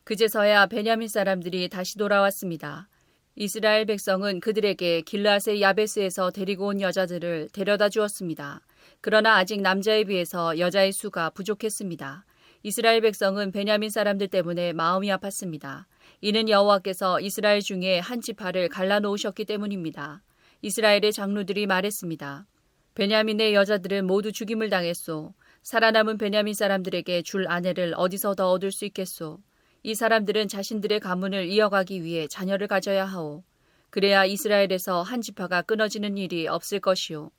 그제서야 0.05 0.67
베냐민 0.67 1.09
사람들이 1.09 1.71
다시 1.71 1.97
돌아왔습니다. 1.97 2.89
이스라엘 3.37 3.87
백성은 3.87 4.41
그들에게 4.41 5.01
길라세 5.03 5.63
야베스에서 5.63 6.33
데리고 6.33 6.67
온 6.67 6.83
여자들을 6.83 7.49
데려다 7.55 7.89
주었습니다. 7.89 8.61
그러나 9.01 9.37
아직 9.37 9.63
남자에 9.63 10.05
비해서 10.05 10.59
여자의 10.59 10.93
수가 10.93 11.31
부족했습니다. 11.31 12.27
이스라엘 12.65 13.01
백성은 13.01 13.53
베냐민 13.53 13.89
사람들 13.89 14.29
때문에 14.29 14.75
마음이 14.75 15.09
아팠습니다. 15.09 15.85
이는 16.21 16.49
여호와께서 16.49 17.21
이스라엘 17.21 17.61
중에 17.61 18.01
한 18.01 18.21
지파를 18.21 18.69
갈라놓으셨기 18.69 19.45
때문입니다. 19.45 20.23
이스라엘의 20.63 21.13
장로들이 21.13 21.67
말했습니다. 21.67 22.47
베냐민의 22.95 23.55
여자들은 23.55 24.05
모두 24.05 24.33
죽임을 24.33 24.69
당했소. 24.69 25.33
살아남은 25.63 26.19
베냐민 26.19 26.55
사람들에게 26.55 27.23
줄 27.23 27.47
아내를 27.47 27.95
어디서 27.97 28.35
더 28.35 28.51
얻을 28.51 28.73
수 28.73 28.85
있겠소. 28.87 29.39
이 29.85 29.95
사람들은 29.95 30.49
자신들의 30.49 30.99
가문을 30.99 31.47
이어가기 31.47 32.03
위해 32.03 32.27
자녀를 32.27 32.67
가져야 32.67 33.05
하오. 33.05 33.45
그래야 33.91 34.25
이스라엘에서 34.25 35.03
한 35.03 35.21
지파가 35.21 35.63
끊어지는 35.63 36.19
일이 36.19 36.49
없을 36.49 36.81
것이오. 36.81 37.31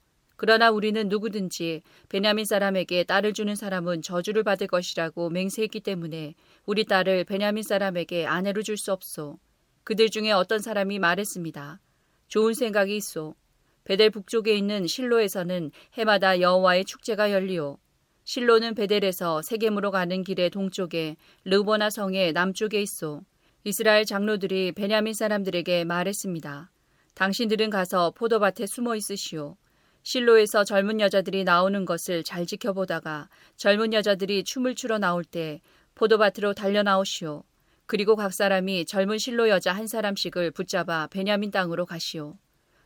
그러나 0.42 0.72
우리는 0.72 1.10
누구든지 1.10 1.82
베냐민 2.08 2.46
사람에게 2.46 3.04
딸을 3.04 3.34
주는 3.34 3.56
사람은 3.56 4.02
저주를 4.02 4.44
받을 4.44 4.68
것이라고 4.68 5.30
맹세했기 5.30 5.82
때문에 5.82 6.34
우리 6.66 6.86
딸을 6.86 7.26
베냐민 7.26 7.62
사람에게 7.62 8.26
아내로 8.26 8.62
줄 8.64 8.78
수 8.78 8.94
없소. 8.94 9.38
그들 9.84 10.10
중에 10.10 10.32
어떤 10.32 10.60
사람이 10.60 10.98
말했습니다. 10.98 11.82
좋은 12.30 12.54
생각이 12.54 12.96
있소. 12.96 13.36
베델 13.84 14.12
북쪽에 14.12 14.56
있는 14.56 14.88
실로에서는 14.88 15.72
해마다 15.96 16.40
여호와의 16.40 16.86
축제가 16.86 17.34
열리오. 17.34 17.78
실로는 18.24 18.76
베델에서 18.76 19.42
세겜으로 19.42 19.92
가는 19.92 20.24
길의 20.24 20.52
동쪽에 20.52 21.18
르보나 21.44 21.90
성의 21.90 22.32
남쪽에 22.32 22.82
있어 22.82 23.24
이스라엘 23.66 24.06
장로들이 24.06 24.72
베냐민 24.72 25.14
사람들에게 25.14 25.84
말했습니다. 25.84 26.72
당신들은 27.16 27.72
가서 27.72 28.12
포도밭에 28.12 28.68
숨어 28.68 28.96
있으시오. 28.96 29.58
실로에서 30.04 30.64
젊은 30.64 31.00
여자들이 31.00 31.44
나오는 31.44 31.86
것을 31.86 32.24
잘 32.24 32.46
지켜보다가 32.46 33.30
젊은 33.58 33.94
여자들이 33.94 34.44
춤을 34.44 34.76
추러 34.76 34.98
나올 34.98 35.24
때 35.24 35.62
포도밭으로 35.96 36.54
달려 36.54 36.84
나오시오. 36.84 37.44
그리고 37.86 38.16
각 38.16 38.34
사람이 38.34 38.86
젊은 38.86 39.18
실로 39.18 39.50
여자 39.50 39.74
한 39.74 39.88
사람씩을 39.88 40.52
붙잡아 40.52 41.08
베냐민 41.08 41.52
땅으로 41.52 41.86
가시오. 41.86 42.38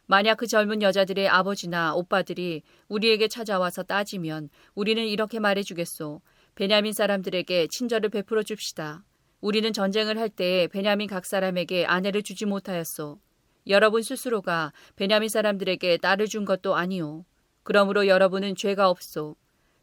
만약 0.06 0.36
그 0.36 0.48
젊은 0.48 0.82
여자들의 0.82 1.28
아버지나 1.30 1.96
오빠들이 1.96 2.62
우리에게 2.88 3.28
찾아와서 3.28 3.84
따지면 3.84 4.50
우리는 4.76 5.06
이렇게 5.06 5.40
말해주겠소. 5.40 6.22
베냐민 6.56 6.94
사람들에게 6.94 7.68
친절을 7.70 8.10
베풀어 8.10 8.44
줍시다. 8.44 9.04
우리는 9.42 9.74
전쟁을 9.74 10.18
할 10.18 10.30
때에 10.30 10.68
베냐민 10.68 11.08
각 11.08 11.26
사람에게 11.26 11.86
아내를 11.86 12.24
주지 12.24 12.46
못하였소. 12.46 13.20
여러분 13.68 14.02
스스로가 14.02 14.74
베냐민 14.96 15.30
사람들에게 15.30 15.98
딸을 15.98 16.28
준 16.28 16.44
것도 16.46 16.76
아니오. 16.76 17.24
그러므로 17.64 18.08
여러분은 18.08 18.56
죄가 18.56 18.90
없소. 18.90 19.36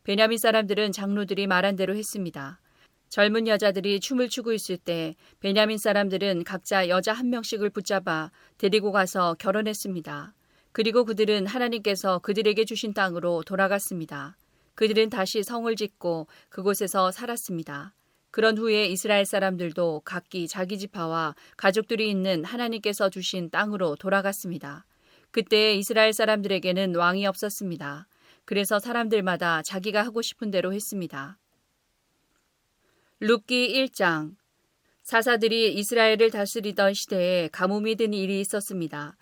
베냐민 0.04 0.38
사람들은 0.38 0.92
장로들이 0.92 1.46
말한 1.46 1.76
대로 1.76 1.96
했습니다. 1.96 2.60
젊은 3.08 3.48
여자들이 3.48 4.00
춤을 4.00 4.28
추고 4.28 4.52
있을 4.52 4.76
때 4.76 5.16
베냐민 5.40 5.78
사람들은 5.78 6.44
각자 6.44 6.88
여자 6.88 7.12
한 7.12 7.30
명씩을 7.30 7.70
붙잡아 7.70 8.30
데리고 8.58 8.92
가서 8.92 9.34
결혼했습니다. 9.38 10.34
그리고 10.72 11.04
그들은 11.04 11.46
하나님께서 11.46 12.20
그들에게 12.20 12.64
주신 12.64 12.94
땅으로 12.94 13.42
돌아갔습니다. 13.44 14.36
그들은 14.74 15.10
다시 15.10 15.42
성을 15.42 15.74
짓고 15.74 16.28
그곳에서 16.48 17.10
살았습니다. 17.10 17.94
그런 18.30 18.56
후에 18.56 18.86
이스라엘 18.86 19.26
사람들도 19.26 20.02
각기 20.04 20.46
자기 20.46 20.78
지파와 20.78 21.34
가족들이 21.56 22.08
있는 22.08 22.44
하나님께서 22.44 23.10
주신 23.10 23.50
땅으로 23.50 23.96
돌아갔습니다. 23.96 24.84
그때 25.30 25.74
이스라엘 25.74 26.12
사람들에게는 26.12 26.94
왕이 26.94 27.26
없었습니다. 27.26 28.06
그래서 28.44 28.78
사람들마다 28.78 29.62
자기가 29.62 30.04
하고 30.04 30.22
싶은 30.22 30.50
대로 30.50 30.72
했습니다. 30.72 31.38
룻기 33.20 33.86
1장 33.86 34.34
사사들이 35.02 35.74
이스라엘을 35.74 36.30
다스리던 36.30 36.94
시대에 36.94 37.48
가뭄이 37.48 37.96
든 37.96 38.14
일이 38.14 38.40
있었습니다. 38.40 39.16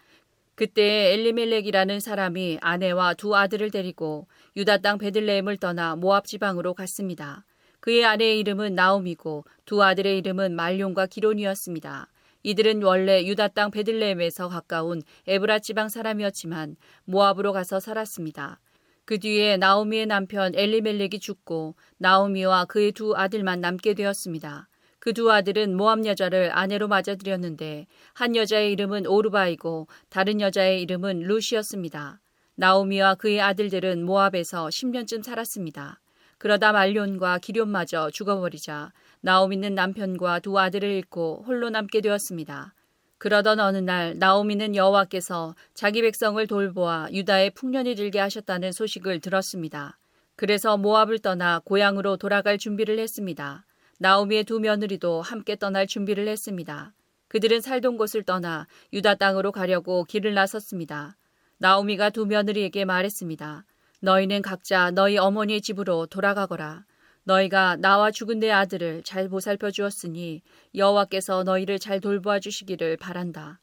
그때 0.54 1.12
엘리멜렉이라는 1.14 2.00
사람이 2.00 2.59
아내와 2.61 3.14
두 3.14 3.36
아들을 3.36 3.70
데리고 3.70 4.26
유다 4.56 4.78
땅 4.78 4.98
베들레헴을 4.98 5.56
떠나 5.59 5.96
모압 5.96 6.26
지방으로 6.26 6.74
갔습니다. 6.74 7.44
그의 7.89 8.05
아내의 8.05 8.39
이름은 8.41 8.74
나옴이고 8.74 9.47
두 9.64 9.82
아들의 9.82 10.18
이름은 10.18 10.55
말룡과 10.55 11.07
기론이었습니다. 11.07 12.09
이들은 12.43 12.82
원래 12.82 13.24
유다 13.24 13.49
땅 13.49 13.70
베들레헴에서 13.70 14.51
가까운 14.51 15.01
에브라 15.26 15.61
지방 15.61 15.89
사람이었지만 15.89 16.76
모압으로 17.07 17.55
가서 17.55 17.80
살았습니다. 17.80 18.61
그 19.07 19.18
뒤에 19.18 19.57
나오미의 19.57 20.05
남편 20.05 20.55
엘리멜렉이 20.55 21.18
죽고 21.18 21.76
나오미와 21.97 22.66
그의 22.66 22.93
두 22.93 23.16
아들만 23.16 23.62
남게 23.62 23.95
되었습니다. 23.95 24.68
그 24.99 25.14
두 25.14 25.32
아들은 25.32 25.74
모함 25.74 26.05
여자를 26.05 26.51
아내로 26.53 26.89
맞아들였는데 26.89 27.86
한 28.12 28.36
여자의 28.36 28.70
이름은 28.72 29.07
오르바이고 29.07 29.89
다른 30.11 30.43
여자의 30.43 30.82
이름은 30.82 31.20
루시였습니다. 31.20 32.20
나오미와 32.57 33.14
그의 33.14 33.41
아들들은 33.41 34.05
모압에서 34.05 34.66
10년쯤 34.66 35.22
살았습니다. 35.22 36.01
그러다 36.39 36.72
말론과 36.72 37.39
기련마저 37.39 38.11
죽어버리자 38.11 38.93
나오미는 39.20 39.74
남편과 39.74 40.41
두 40.41 40.59
아들을 40.59 40.89
잃고 40.89 41.45
홀로 41.47 41.70
남게 41.70 42.01
되었습니다. 42.01 42.74
그러던 43.18 43.59
어느 43.59 43.78
날 43.78 44.16
나오미는 44.16 44.76
여호와께서 44.76 45.57
자기 45.74 46.03
백성을 46.03 46.45
돌보아 46.47 47.09
유다에 47.11 47.51
풍년이 47.51 47.97
들게 47.97 48.20
하셨다는 48.20 48.70
소식을 48.70 49.18
들었습니다. 49.20 49.99
그래서 50.36 50.76
모압을 50.76 51.18
떠나 51.18 51.59
고향으로 51.64 52.16
돌아갈 52.16 52.59
준비를 52.59 53.01
했습니다. 53.01 53.64
나오미의 53.99 54.45
두 54.45 54.61
며느리도 54.61 55.20
함께 55.20 55.57
떠날 55.57 55.89
준비를 55.89 56.28
했습니다. 56.28 56.93
그들은 57.26 57.61
살던 57.61 57.97
곳을 57.97 58.22
떠나 58.22 58.68
유다 58.93 59.16
땅으로 59.16 59.51
가려고 59.51 60.05
길을 60.05 60.34
나섰습니다. 60.34 61.16
나오미가 61.59 62.11
두 62.11 62.24
며느리에게 62.24 62.84
말했습니다. 62.84 63.64
너희는 64.01 64.42
각자 64.42 64.90
너희 64.90 65.18
어머니의 65.18 65.61
집으로 65.61 66.07
돌아가거라. 66.07 66.84
너희가 67.24 67.76
나와 67.76 68.11
죽은 68.11 68.38
내 68.38 68.51
아들을 68.51 69.03
잘 69.03 69.28
보살펴 69.28 69.70
주었으니 69.70 70.40
여호와께서 70.74 71.42
너희를 71.44 71.78
잘 71.78 72.01
돌보아 72.01 72.38
주시기를 72.40 72.96
바란다. 72.96 73.61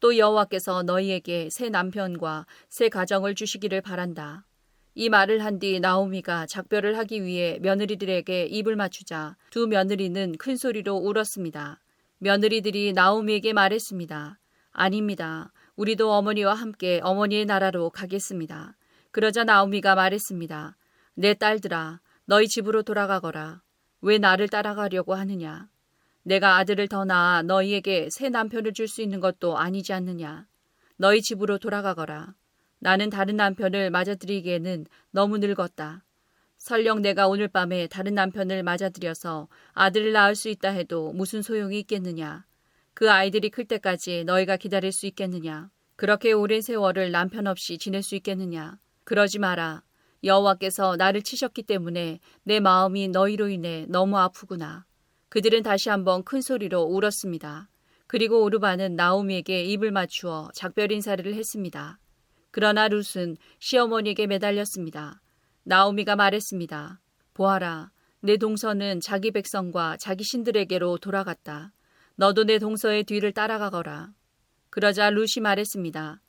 또 0.00 0.16
여호와께서 0.16 0.84
너희에게 0.84 1.48
새 1.50 1.68
남편과 1.68 2.46
새 2.68 2.88
가정을 2.88 3.34
주시기를 3.34 3.80
바란다. 3.80 4.44
이 4.94 5.08
말을 5.08 5.44
한 5.44 5.58
뒤 5.58 5.80
나오미가 5.80 6.46
작별을 6.46 6.96
하기 6.98 7.24
위해 7.24 7.58
며느리들에게 7.62 8.46
입을 8.46 8.76
맞추자 8.76 9.36
두 9.50 9.66
며느리는 9.66 10.36
큰 10.38 10.56
소리로 10.56 10.94
울었습니다. 10.96 11.80
며느리들이 12.18 12.92
나오미에게 12.92 13.52
말했습니다. 13.52 14.38
아닙니다. 14.72 15.52
우리도 15.76 16.12
어머니와 16.12 16.54
함께 16.54 17.00
어머니의 17.02 17.46
나라로 17.46 17.90
가겠습니다. 17.90 18.76
그러자 19.10 19.44
나오미가 19.44 19.94
말했습니다. 19.94 20.76
내 21.14 21.34
딸들아, 21.34 22.00
너희 22.26 22.46
집으로 22.46 22.82
돌아가거라. 22.82 23.62
왜 24.02 24.18
나를 24.18 24.48
따라가려고 24.48 25.14
하느냐? 25.14 25.68
내가 26.22 26.56
아들을 26.58 26.88
더 26.88 27.04
낳아 27.06 27.42
너희에게 27.42 28.10
새 28.10 28.28
남편을 28.28 28.74
줄 28.74 28.86
수 28.86 29.00
있는 29.00 29.20
것도 29.20 29.56
아니지 29.56 29.94
않느냐? 29.94 30.46
너희 30.96 31.22
집으로 31.22 31.58
돌아가거라. 31.58 32.34
나는 32.80 33.08
다른 33.08 33.36
남편을 33.36 33.90
맞아들이기에는 33.90 34.86
너무 35.10 35.38
늙었다. 35.38 36.04
설령 36.58 37.00
내가 37.00 37.28
오늘 37.28 37.48
밤에 37.48 37.86
다른 37.86 38.14
남편을 38.14 38.62
맞아들여서 38.62 39.48
아들을 39.72 40.12
낳을 40.12 40.34
수 40.34 40.48
있다 40.50 40.68
해도 40.70 41.12
무슨 41.12 41.40
소용이 41.40 41.78
있겠느냐? 41.80 42.44
그 42.92 43.10
아이들이 43.10 43.48
클 43.48 43.64
때까지 43.64 44.24
너희가 44.24 44.58
기다릴 44.58 44.92
수 44.92 45.06
있겠느냐? 45.06 45.70
그렇게 45.96 46.32
오랜 46.32 46.60
세월을 46.60 47.10
남편 47.10 47.46
없이 47.46 47.78
지낼 47.78 48.02
수 48.02 48.14
있겠느냐? 48.16 48.78
그러지 49.08 49.38
마라. 49.38 49.82
여호와께서 50.22 50.96
나를 50.96 51.22
치셨기 51.22 51.62
때문에 51.62 52.20
내 52.42 52.60
마음이 52.60 53.08
너희로 53.08 53.48
인해 53.48 53.86
너무 53.88 54.18
아프구나. 54.18 54.84
그들은 55.30 55.62
다시 55.62 55.88
한번 55.88 56.22
큰 56.24 56.42
소리로 56.42 56.82
울었습니다. 56.82 57.70
그리고 58.06 58.42
오르바는 58.42 58.96
나오미에게 58.96 59.64
입을 59.64 59.92
맞추어 59.92 60.50
작별 60.52 60.92
인사를 60.92 61.24
했습니다. 61.34 61.98
그러나 62.50 62.86
룻은 62.88 63.38
시어머니에게 63.60 64.26
매달렸습니다. 64.26 65.22
나오미가 65.62 66.14
말했습니다. 66.14 67.00
보아라, 67.32 67.90
내 68.20 68.36
동서는 68.36 69.00
자기 69.00 69.30
백성과 69.30 69.96
자기 69.96 70.22
신들에게로 70.22 70.98
돌아갔다. 70.98 71.72
너도 72.16 72.44
내 72.44 72.58
동서의 72.58 73.04
뒤를 73.04 73.32
따라가거라. 73.32 74.10
그러자 74.68 75.08
룻이 75.08 75.40
말했습니다. 75.40 76.20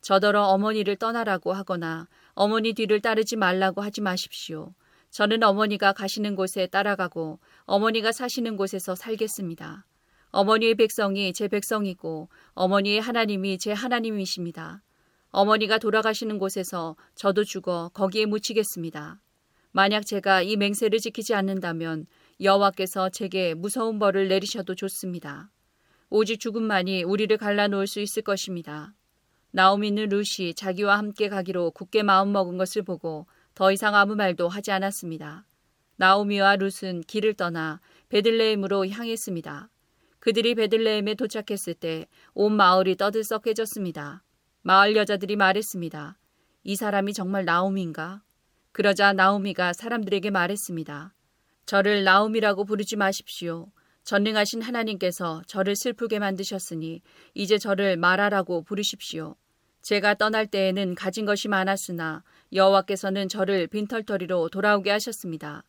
저더러 0.00 0.44
어머니를 0.44 0.96
떠나라고 0.96 1.52
하거나 1.52 2.06
어머니 2.40 2.72
뒤를 2.72 3.00
따르지 3.00 3.34
말라고 3.34 3.80
하지 3.80 4.00
마십시오. 4.00 4.72
저는 5.10 5.42
어머니가 5.42 5.92
가시는 5.92 6.36
곳에 6.36 6.68
따라가고 6.68 7.40
어머니가 7.64 8.12
사시는 8.12 8.56
곳에서 8.56 8.94
살겠습니다. 8.94 9.84
어머니의 10.30 10.76
백성이 10.76 11.32
제 11.32 11.48
백성이고 11.48 12.28
어머니의 12.52 13.00
하나님이 13.00 13.58
제 13.58 13.72
하나님이십니다. 13.72 14.84
어머니가 15.30 15.78
돌아가시는 15.78 16.38
곳에서 16.38 16.94
저도 17.16 17.42
죽어 17.42 17.90
거기에 17.92 18.26
묻히겠습니다. 18.26 19.20
만약 19.72 20.06
제가 20.06 20.42
이 20.42 20.54
맹세를 20.54 21.00
지키지 21.00 21.34
않는다면 21.34 22.06
여호와께서 22.40 23.08
제게 23.08 23.54
무서운 23.54 23.98
벌을 23.98 24.28
내리셔도 24.28 24.76
좋습니다. 24.76 25.50
오직 26.08 26.38
죽음만이 26.38 27.02
우리를 27.02 27.36
갈라놓을 27.36 27.88
수 27.88 27.98
있을 27.98 28.22
것입니다. 28.22 28.94
나오미는 29.50 30.08
루시 30.10 30.54
자기와 30.54 30.98
함께 30.98 31.28
가기로 31.28 31.70
굳게 31.72 32.02
마음먹은 32.02 32.58
것을 32.58 32.82
보고 32.82 33.26
더 33.54 33.72
이상 33.72 33.94
아무 33.94 34.14
말도 34.14 34.48
하지 34.48 34.70
않았습니다. 34.70 35.46
나오미와 35.96 36.56
룻은 36.56 37.02
길을 37.06 37.34
떠나 37.34 37.80
베들레헴으로 38.08 38.88
향했습니다. 38.88 39.70
그들이 40.20 40.54
베들레헴에 40.54 41.14
도착했을 41.14 41.74
때 41.74 42.06
온 42.34 42.52
마을이 42.52 42.96
떠들썩해졌습니다. 42.96 44.22
마을 44.62 44.96
여자들이 44.96 45.36
말했습니다. 45.36 46.18
이 46.64 46.76
사람이 46.76 47.14
정말 47.14 47.44
나오미인가? 47.44 48.22
그러자 48.72 49.12
나오미가 49.12 49.72
사람들에게 49.72 50.30
말했습니다. 50.30 51.14
저를 51.66 52.04
나오미라고 52.04 52.64
부르지 52.64 52.96
마십시오. 52.96 53.70
전능하신 54.08 54.62
하나님께서 54.62 55.42
저를 55.46 55.76
슬프게 55.76 56.18
만드셨으니 56.18 57.02
이제 57.34 57.58
저를 57.58 57.98
마라라고 57.98 58.62
부르십시오. 58.62 59.36
제가 59.82 60.14
떠날 60.14 60.46
때에는 60.46 60.94
가진 60.94 61.26
것이 61.26 61.46
많았으나 61.48 62.24
여호와께서는 62.54 63.28
저를 63.28 63.66
빈털터리로 63.66 64.48
돌아오게 64.48 64.90
하셨습니다. 64.92 65.62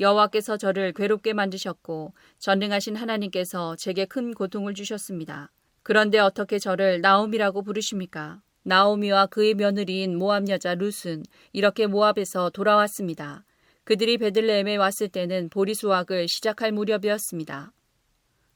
여호와께서 0.00 0.56
저를 0.56 0.92
괴롭게 0.92 1.34
만드셨고 1.34 2.14
전능하신 2.40 2.96
하나님께서 2.96 3.76
제게 3.76 4.06
큰 4.06 4.34
고통을 4.34 4.74
주셨습니다. 4.74 5.52
그런데 5.84 6.18
어떻게 6.18 6.58
저를 6.58 7.00
나옴이라고 7.00 7.62
부르십니까? 7.62 8.42
나오미와 8.64 9.26
그의 9.26 9.54
며느리인 9.54 10.18
모압 10.18 10.48
여자 10.48 10.74
룻은 10.74 11.22
이렇게 11.52 11.86
모압에서 11.86 12.50
돌아왔습니다. 12.50 13.44
그들이 13.84 14.18
베들레헴에 14.18 14.74
왔을 14.74 15.08
때는 15.08 15.48
보리 15.48 15.74
수확을 15.74 16.26
시작할 16.26 16.72
무렵이었습니다. 16.72 17.72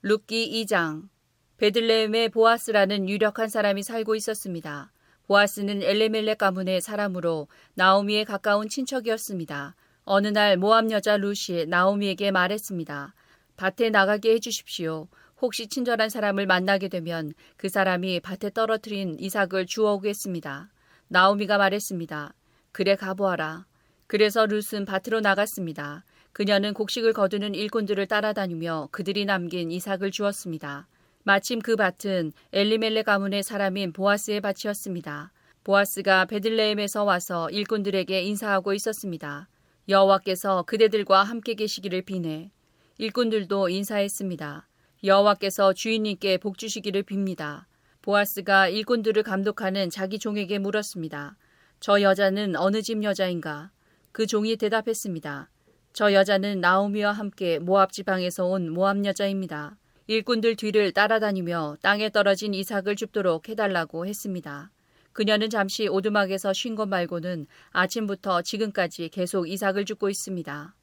룻기 0.03 0.65
2장 0.65 1.09
베들레헴에 1.57 2.29
보아스라는 2.29 3.09
유력한 3.09 3.49
사람이 3.49 3.83
살고 3.83 4.15
있었습니다. 4.15 4.93
보아스는 5.27 5.83
엘레멜렉 5.83 6.39
가문의 6.39 6.81
사람으로 6.81 7.49
나오미에 7.75 8.23
가까운 8.23 8.69
친척이었습니다. 8.69 9.75
어느 10.05 10.29
날 10.29 10.57
모압 10.57 10.93
여자 10.93 11.17
루시 11.17 11.67
나오미에게 11.69 12.31
말했습니다. 12.31 13.13
밭에 13.57 13.91
나가게 13.91 14.35
해주십시오. 14.35 15.09
혹시 15.43 15.67
친절한 15.67 16.11
사람을 16.11 16.47
만나게 16.47 16.89
되면 16.89 17.33
그 17.57 17.69
사람이 17.69 18.21
밭에 18.21 18.51
떨어뜨린 18.55 19.17
이삭을 19.19 19.67
주워오겠습니다. 19.67 20.71
나오미가 21.09 21.59
말했습니다. 21.59 22.35
그래 22.71 22.95
가보아라. 22.95 23.67
그래서 24.07 24.47
룻은 24.47 24.85
밭으로 24.87 25.21
나갔습니다. 25.21 26.05
그녀는 26.33 26.75
곡식을 26.75 27.13
거두는 27.13 27.55
일꾼들을 27.55 28.07
따라다니며 28.07 28.89
그들이 28.93 29.25
남긴 29.25 29.71
이삭을 29.71 30.11
주었습니다. 30.11 30.87
마침 31.25 31.61
그 31.61 31.77
밭은 31.77 32.33
엘리멜레 32.53 33.03
가문의 33.03 33.43
사람인 33.43 33.93
보아스의 33.93 34.41
밭이었습니다. 34.41 35.33
보아스가 35.65 36.25
베들레헴에서 36.25 37.05
와서 37.05 37.51
일꾼들에게 37.51 38.23
인사하고 38.23 38.73
있었습니다. 38.73 39.49
여호와께서 39.89 40.63
그대들과 40.63 41.25
함께 41.25 41.55
계시기를 41.55 42.03
비네. 42.03 42.51
일꾼들도 42.99 43.69
인사했습니다. 43.69 44.69
여호와께서 45.05 45.73
주인님께 45.73 46.39
복 46.39 46.59
주시기를 46.59 47.03
빕니다. 47.03 47.65
보아스가 48.03 48.69
일꾼들을 48.69 49.23
감독하는 49.23 49.91
자기 49.91 50.19
종에게 50.19 50.59
물었습니다. 50.59 51.37
저 51.81 52.01
여자는 52.01 52.57
어느 52.57 52.81
집 52.83 53.03
여자인가? 53.03 53.71
그 54.13 54.27
종이 54.27 54.57
대답했습니다. 54.57 55.51
저 55.93 56.13
여자는 56.13 56.61
나오미와 56.61 57.13
함께 57.13 57.59
모압 57.59 57.93
지방에서 57.93 58.47
온 58.47 58.71
모압 58.73 59.05
여자입니다. 59.05 59.77
일꾼들 60.07 60.57
뒤를 60.57 60.93
따라다니며 60.93 61.77
땅에 61.83 62.11
떨어진 62.11 62.55
이삭을 62.55 62.97
줍도록 62.97 63.49
해달라고 63.49 64.07
했습니다. 64.07 64.71
그녀는 65.13 65.51
잠시 65.51 65.89
오두막에서 65.89 66.53
쉰 66.53 66.77
것 66.77 66.89
말고는 66.89 67.47
아침부터 67.71 68.43
지금까지 68.43 69.09
계속 69.09 69.49
이삭을 69.49 69.85
줍고 69.85 70.09
있습니다. 70.09 70.75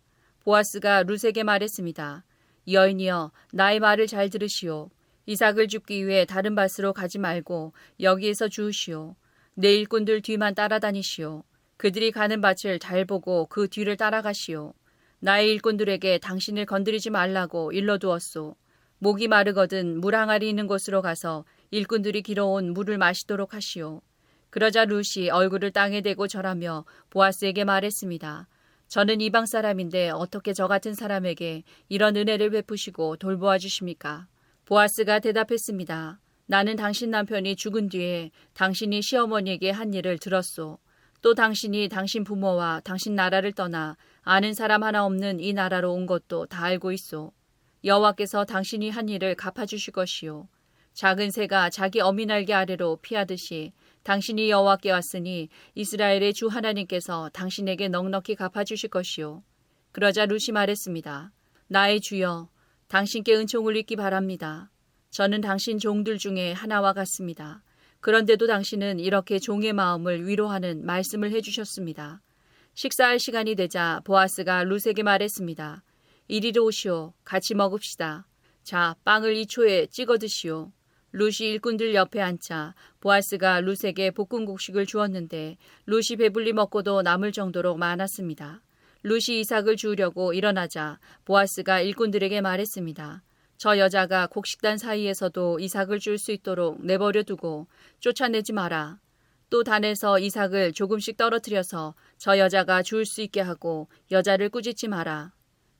보아스가 0.44 1.04
룻에게 1.04 1.44
말했습니다. 1.44 2.26
여인이여, 2.70 3.32
나의 3.54 3.80
말을 3.80 4.08
잘 4.08 4.30
들으시오. 4.30 4.90
이삭을 5.26 5.70
줍기 5.70 6.06
위해 6.06 6.26
다른 6.26 6.54
밭으로 6.54 6.94
가지 6.94 7.18
말고 7.18 7.74
여기에서 8.02 8.48
주우시오. 8.48 9.16
내 9.54 9.74
일꾼들 9.74 10.22
뒤만 10.22 10.54
따라다니시오. 10.54 11.44
그들이 11.78 12.12
가는 12.12 12.42
밭을 12.42 12.80
잘 12.80 13.06
보고 13.06 13.48
그 13.48 13.68
뒤를 13.70 13.98
따라가시오. 13.98 14.74
나의 15.26 15.50
일꾼들에게 15.54 16.20
당신을 16.20 16.68
건드리지 16.68 17.10
말라고 17.10 17.72
일러두었소. 17.72 18.56
목이 19.00 19.28
마르거든 19.28 20.00
물 20.00 20.14
항아리 20.14 20.48
있는 20.48 20.68
곳으로 20.68 21.02
가서 21.02 21.46
일꾼들이 21.72 22.22
길어온 22.22 22.76
물을 22.76 23.00
마시도록 23.00 23.56
하시오. 23.56 24.04
그러자 24.52 24.86
룻이 24.86 25.32
얼굴을 25.32 25.72
땅에 25.72 26.02
대고 26.02 26.28
절하며 26.28 26.86
보아스에게 27.10 27.64
말했습니다. 27.64 28.48
저는 28.88 29.20
이방 29.20 29.48
사람인데 29.48 30.12
어떻게 30.12 30.54
저 30.54 30.68
같은 30.68 30.94
사람에게 30.94 31.64
이런 31.90 32.16
은혜를 32.16 32.52
베푸시고 32.52 33.16
돌보아 33.18 33.58
주십니까? 33.58 34.28
보아스가 34.66 35.18
대답했습니다. 35.18 36.20
나는 36.46 36.76
당신 36.76 37.10
남편이 37.10 37.56
죽은 37.56 37.90
뒤에 37.90 38.30
당신이 38.54 39.02
시어머니에게 39.02 39.72
한 39.72 39.92
일을 39.92 40.20
들었소. 40.20 40.78
또 41.26 41.34
당신이 41.34 41.90
당신 41.90 42.24
부모와 42.24 42.82
당신 42.84 43.16
나라를 43.16 43.52
떠나 43.52 43.98
아는 44.22 44.54
사람 44.54 44.84
하나 44.84 45.08
없는 45.08 45.40
이 45.40 45.54
나라로 45.54 45.92
온 45.92 46.06
것도 46.06 46.46
다 46.46 46.64
알고 46.66 46.92
있소. 46.92 47.32
여호와께서 47.84 48.46
당신이 48.46 48.92
한 48.92 49.10
일을 49.10 49.34
갚아주실 49.34 49.92
것이요. 49.92 50.48
작은 50.94 51.32
새가 51.32 51.72
자기 51.72 52.00
어미 52.00 52.28
날개 52.28 52.54
아래로 52.54 53.00
피하듯이 53.02 53.74
당신이 54.04 54.52
여호와께 54.52 54.92
왔으니 54.92 55.50
이스라엘의 55.74 56.36
주 56.36 56.46
하나님께서 56.46 57.32
당신에게 57.34 57.88
넉넉히 57.88 58.36
갚아주실 58.36 58.92
것이요. 58.92 59.44
그러자 59.94 60.28
루시 60.28 60.52
말했습니다. 60.52 61.32
나의 61.70 62.02
주여, 62.02 62.50
당신께 62.88 63.34
은총을 63.34 63.76
잊기 63.78 63.96
바랍니다. 63.96 64.70
저는 65.10 65.42
당신 65.42 65.80
종들 65.80 66.20
중에 66.20 66.54
하나와 66.54 66.94
같습니다. 66.94 67.64
그런데도 68.06 68.46
당신은 68.46 69.00
이렇게 69.00 69.40
종의 69.40 69.74
마음을 69.74 70.28
위로하는 70.28 70.86
말씀을 70.86 71.32
해주셨습니다. 71.32 72.22
식사할 72.76 73.18
시간이 73.18 73.56
되자 73.56 74.00
보아스가 74.04 74.64
룻에게 74.64 75.02
말했습니다. 75.02 75.84
이리로 76.28 76.66
오시오. 76.66 77.14
같이 77.24 77.56
먹읍시다. 77.56 78.28
자, 78.62 78.96
빵을 79.06 79.34
2초에 79.34 79.90
찍어 79.90 80.20
드시오. 80.20 80.72
룻이 81.14 81.50
일꾼들 81.50 81.96
옆에 81.96 82.22
앉자 82.22 82.76
보아스가 83.00 83.62
룻에게 83.62 84.12
볶음국식을 84.12 84.86
주었는데 84.86 85.58
룻이 85.88 86.18
배불리 86.20 86.54
먹고도 86.54 87.02
남을 87.02 87.32
정도로 87.32 87.76
많았습니다. 87.76 88.62
룻이 89.02 89.40
이삭을 89.40 89.78
주우려고 89.78 90.32
일어나자 90.34 91.00
보아스가 91.26 91.82
일꾼들에게 91.82 92.40
말했습니다. 92.42 93.24
저 93.58 93.78
여자가 93.78 94.28
곡식단 94.28 94.78
사이에서도 94.78 95.60
이삭을 95.60 96.00
줄 96.00 96.18
수 96.18 96.32
있도록 96.32 96.86
내버려 96.86 97.24
두고 97.24 97.68
쫓아내지 98.00 98.54
마라. 98.54 99.00
또 99.50 99.64
단에서 99.64 100.20
이삭을 100.20 100.74
조금씩 100.74 101.18
떨어뜨려서 101.18 101.96
저 102.18 102.38
여자가 102.38 102.84
주울 102.84 103.06
수 103.06 103.22
있게 103.22 103.42
하고 103.42 103.88
여자를 104.12 104.50
꾸짖지 104.50 104.88
마라. 104.88 105.32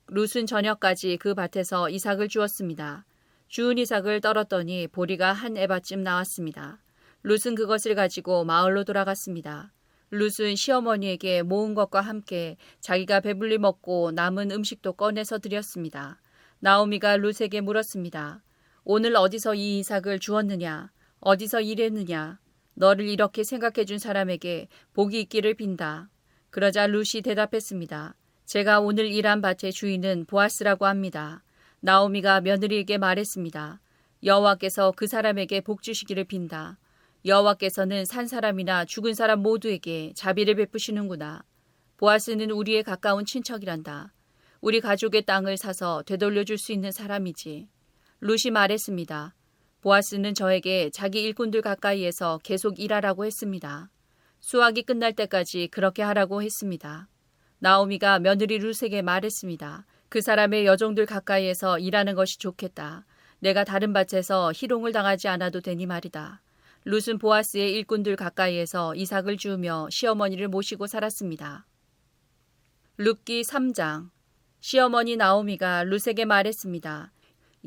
룻은 0.08 0.46
저녁까지 0.46 1.18
그 1.18 1.34
밭에서 1.34 1.90
이삭을 1.90 2.28
주었습니다. 2.28 3.04
주운 3.48 3.78
이삭을 3.78 4.20
떨었더니 4.20 4.88
보리가 4.88 5.32
한 5.32 5.56
에바쯤 5.56 6.02
나왔습니다. 6.02 6.82
룻은 7.24 7.54
그것을 7.56 7.94
가지고 7.94 8.44
마을로 8.44 8.84
돌아갔습니다. 8.84 9.72
룻은 10.10 10.54
시어머니에게 10.54 11.42
모은 11.42 11.74
것과 11.74 12.00
함께 12.00 12.56
자기가 12.80 13.20
배불리 13.20 13.58
먹고 13.58 14.12
남은 14.12 14.52
음식도 14.52 14.92
꺼내서 14.92 15.38
드렸습니다. 15.38 16.20
나오미가 16.66 17.18
룻에게 17.18 17.60
물었습니다. 17.60 18.42
오늘 18.82 19.14
어디서 19.14 19.54
이 19.54 19.78
이삭을 19.78 20.18
주었느냐? 20.18 20.90
어디서 21.20 21.60
일했느냐? 21.60 22.40
너를 22.74 23.06
이렇게 23.08 23.44
생각해 23.44 23.84
준 23.84 23.98
사람에게 23.98 24.66
복이 24.92 25.20
있기를 25.20 25.54
빈다. 25.54 26.10
그러자 26.50 26.88
룻이 26.88 27.22
대답했습니다. 27.22 28.16
제가 28.46 28.80
오늘 28.80 29.06
일한 29.06 29.42
밭의 29.42 29.70
주인은 29.72 30.24
보아스라고 30.24 30.86
합니다. 30.86 31.44
나오미가 31.78 32.40
며느리에게 32.40 32.98
말했습니다. 32.98 33.80
여호와께서 34.24 34.92
그 34.96 35.06
사람에게 35.06 35.60
복 35.60 35.84
주시기를 35.84 36.24
빈다. 36.24 36.78
여호와께서는 37.24 38.04
산 38.04 38.26
사람이나 38.26 38.86
죽은 38.86 39.14
사람 39.14 39.40
모두에게 39.40 40.12
자비를 40.16 40.56
베푸시는구나. 40.56 41.44
보아스는 41.96 42.50
우리의 42.50 42.82
가까운 42.82 43.24
친척이란다. 43.24 44.15
우리 44.66 44.80
가족의 44.80 45.22
땅을 45.26 45.58
사서 45.58 46.02
되돌려 46.02 46.42
줄 46.42 46.58
수 46.58 46.72
있는 46.72 46.90
사람이지. 46.90 47.68
룻이 48.20 48.50
말했습니다. 48.52 49.32
보아스는 49.80 50.34
저에게 50.34 50.90
자기 50.90 51.22
일꾼들 51.22 51.62
가까이에서 51.62 52.40
계속 52.42 52.80
일하라고 52.80 53.24
했습니다. 53.24 53.90
수확이 54.40 54.82
끝날 54.82 55.12
때까지 55.12 55.68
그렇게 55.68 56.02
하라고 56.02 56.42
했습니다. 56.42 57.08
나오미가 57.60 58.18
며느리 58.18 58.58
룻에게 58.58 59.02
말했습니다. 59.02 59.86
그 60.08 60.20
사람의 60.20 60.66
여종들 60.66 61.06
가까이에서 61.06 61.78
일하는 61.78 62.16
것이 62.16 62.40
좋겠다. 62.40 63.06
내가 63.38 63.62
다른 63.62 63.92
밭에서 63.92 64.50
희롱을 64.52 64.90
당하지 64.90 65.28
않아도 65.28 65.60
되니 65.60 65.86
말이다. 65.86 66.42
룻은 66.86 67.18
보아스의 67.18 67.72
일꾼들 67.72 68.16
가까이에서 68.16 68.96
이삭을 68.96 69.36
주우며 69.36 69.86
시어머니를 69.92 70.48
모시고 70.48 70.88
살았습니다. 70.88 71.68
룻기 72.96 73.42
3장 73.42 74.15
시어머니 74.68 75.14
나오미가 75.14 75.84
룻에게 75.84 76.24
말했습니다. 76.24 77.12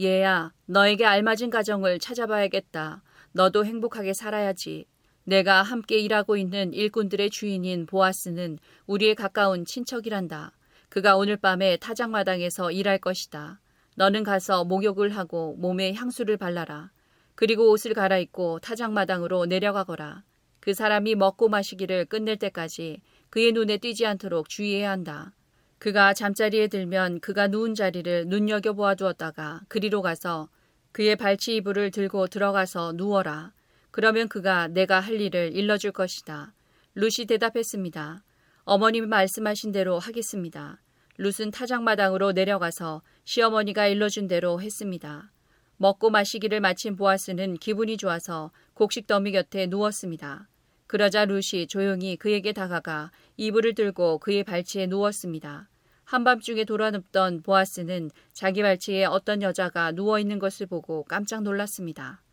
얘야, 0.01 0.51
너에게 0.65 1.05
알맞은 1.05 1.49
가정을 1.49 1.97
찾아봐야겠다. 1.97 3.03
너도 3.31 3.63
행복하게 3.63 4.11
살아야지. 4.11 4.85
내가 5.23 5.63
함께 5.63 5.97
일하고 5.97 6.35
있는 6.35 6.73
일꾼들의 6.73 7.29
주인인 7.29 7.85
보아스는 7.85 8.59
우리의 8.85 9.15
가까운 9.15 9.63
친척이란다. 9.63 10.51
그가 10.89 11.15
오늘 11.15 11.37
밤에 11.37 11.77
타작마당에서 11.77 12.69
일할 12.73 12.97
것이다. 12.97 13.61
너는 13.95 14.23
가서 14.23 14.65
목욕을 14.65 15.15
하고 15.15 15.55
몸에 15.57 15.93
향수를 15.93 16.35
발라라. 16.35 16.91
그리고 17.35 17.71
옷을 17.71 17.93
갈아입고 17.93 18.59
타작마당으로 18.59 19.45
내려가거라. 19.45 20.25
그 20.59 20.73
사람이 20.73 21.15
먹고 21.15 21.47
마시기를 21.47 22.07
끝낼 22.07 22.35
때까지 22.35 22.99
그의 23.29 23.53
눈에 23.53 23.77
띄지 23.77 24.05
않도록 24.05 24.49
주의해야 24.49 24.91
한다. 24.91 25.31
그가 25.79 26.13
잠자리에 26.13 26.67
들면 26.67 27.21
그가 27.21 27.47
누운 27.47 27.73
자리를 27.73 28.27
눈여겨 28.27 28.73
보아두었다가 28.73 29.61
그리로 29.69 30.01
가서 30.01 30.49
그의 30.91 31.15
발치 31.15 31.55
이불을 31.55 31.91
들고 31.91 32.27
들어가서 32.27 32.93
누워라. 32.95 33.53
그러면 33.89 34.27
그가 34.27 34.67
내가 34.67 34.99
할 34.99 35.21
일을 35.21 35.55
일러줄 35.55 35.93
것이다. 35.93 36.53
룻이 36.95 37.27
대답했습니다. 37.27 38.23
어머님이 38.65 39.07
말씀하신 39.07 39.71
대로 39.71 39.99
하겠습니다. 39.99 40.81
룻은 41.17 41.51
타작마당으로 41.51 42.33
내려가서 42.33 43.01
시어머니가 43.23 43.87
일러준 43.87 44.27
대로 44.27 44.61
했습니다. 44.61 45.31
먹고 45.77 46.09
마시기를 46.09 46.59
마친 46.59 46.97
보아스는 46.97 47.55
기분이 47.55 47.95
좋아서 47.95 48.51
곡식 48.73 49.07
더미 49.07 49.31
곁에 49.31 49.67
누웠습니다. 49.67 50.49
그러자 50.89 51.25
룻이 51.25 51.67
조용히 51.67 52.17
그에게 52.17 52.51
다가가 52.51 53.11
이불을 53.37 53.75
들고 53.75 54.17
그의 54.17 54.43
발치에 54.43 54.87
누웠습니다. 54.87 55.69
한밤중에 56.03 56.65
돌아눕던 56.65 57.43
보아스는 57.43 58.09
자기 58.33 58.63
발치에 58.63 59.05
어떤 59.05 59.43
여자가 59.43 59.91
누워 59.91 60.19
있는 60.19 60.39
것을 60.39 60.65
보고 60.65 61.03
깜짝 61.03 61.43
놀랐습니다. 61.43 62.23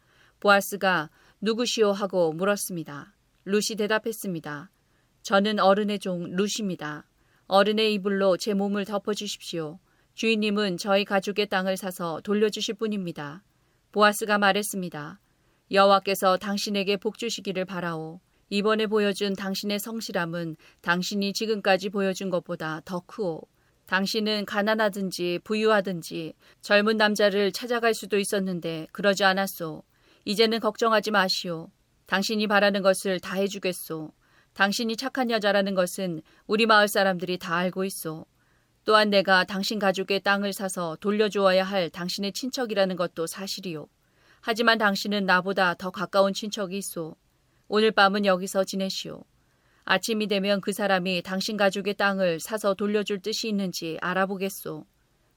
보아스가 0.41 1.11
누구시오 1.43 1.93
하고 1.93 2.33
물었습니다. 2.33 3.15
룻이 3.45 3.77
대답했습니다. 3.77 4.71
저는 5.21 5.61
어른의 5.61 5.99
종 5.99 6.35
룻입니다. 6.35 7.05
어른의 7.49 7.93
이불로 7.93 8.39
제 8.39 8.55
몸을 8.55 8.87
덮어주십시오. 8.87 9.79
주인님은 10.15 10.79
저희 10.79 11.05
가족의 11.05 11.49
땅을 11.49 11.77
사서 11.77 12.23
돌려주실 12.25 12.77
분입니다. 12.77 13.45
보아스가 13.93 14.39
말했습니다. 14.39 15.21
여호와께서 15.71 16.39
당신에게 16.39 16.97
복 16.97 17.19
주시기를 17.19 17.67
바라오. 17.67 18.21
이번에 18.49 18.87
보여준 18.87 19.35
당신의 19.35 19.81
성실함은 19.81 20.57
당신이 20.81 21.33
지금까지 21.33 21.89
보여준 21.89 22.31
것보다 22.31 22.81
더 22.85 23.01
크오. 23.01 23.43
당신은 23.87 24.45
가난하든지 24.47 25.41
부유하든지 25.43 26.35
젊은 26.61 26.97
남자를 26.97 27.51
찾아갈 27.51 27.93
수도 27.93 28.19
있었는데 28.19 28.87
그러지 28.93 29.25
않았소. 29.25 29.83
이제는 30.25 30.61
걱정하지 30.61 31.11
마시오. 31.11 31.71
당신이 32.07 32.47
바라는 32.47 32.83
것을 32.83 33.19
다 33.19 33.35
해주겠소. 33.37 34.13
당신이 34.53 34.97
착한 34.97 35.31
여자라는 35.31 35.75
것은 35.75 36.23
우리 36.47 36.67
마을 36.67 36.87
사람들이 36.87 37.39
다 37.39 37.57
알고 37.57 37.85
있소. 37.85 38.27
또한 38.85 39.11
내가 39.11 39.43
당신 39.43 39.81
가족의 39.81 40.21
땅을 40.21 40.53
사서 40.53 40.97
돌려주어야 41.01 41.65
할 41.65 41.91
당신의 41.91 42.33
친척이라는 42.33 42.95
것도 42.95 43.27
사실이요. 43.27 43.89
하지만 44.41 44.79
당신은 44.79 45.27
나보다 45.27 45.75
더 45.75 45.91
가까운 45.91 46.33
친척이 46.33 46.79
있소. 46.79 47.17
오늘 47.69 47.91
밤은 47.91 48.25
여기서 48.27 48.63
지내시오. 48.63 49.25
아침이 49.85 50.29
되면 50.29 50.61
그 50.61 50.73
사람이 50.73 51.23
당신 51.23 51.57
가족의 51.57 51.95
땅을 51.95 52.39
사서 52.39 52.75
돌려줄 52.75 53.23
뜻이 53.23 53.49
있는지 53.49 53.99
알아보겠소. 54.01 54.87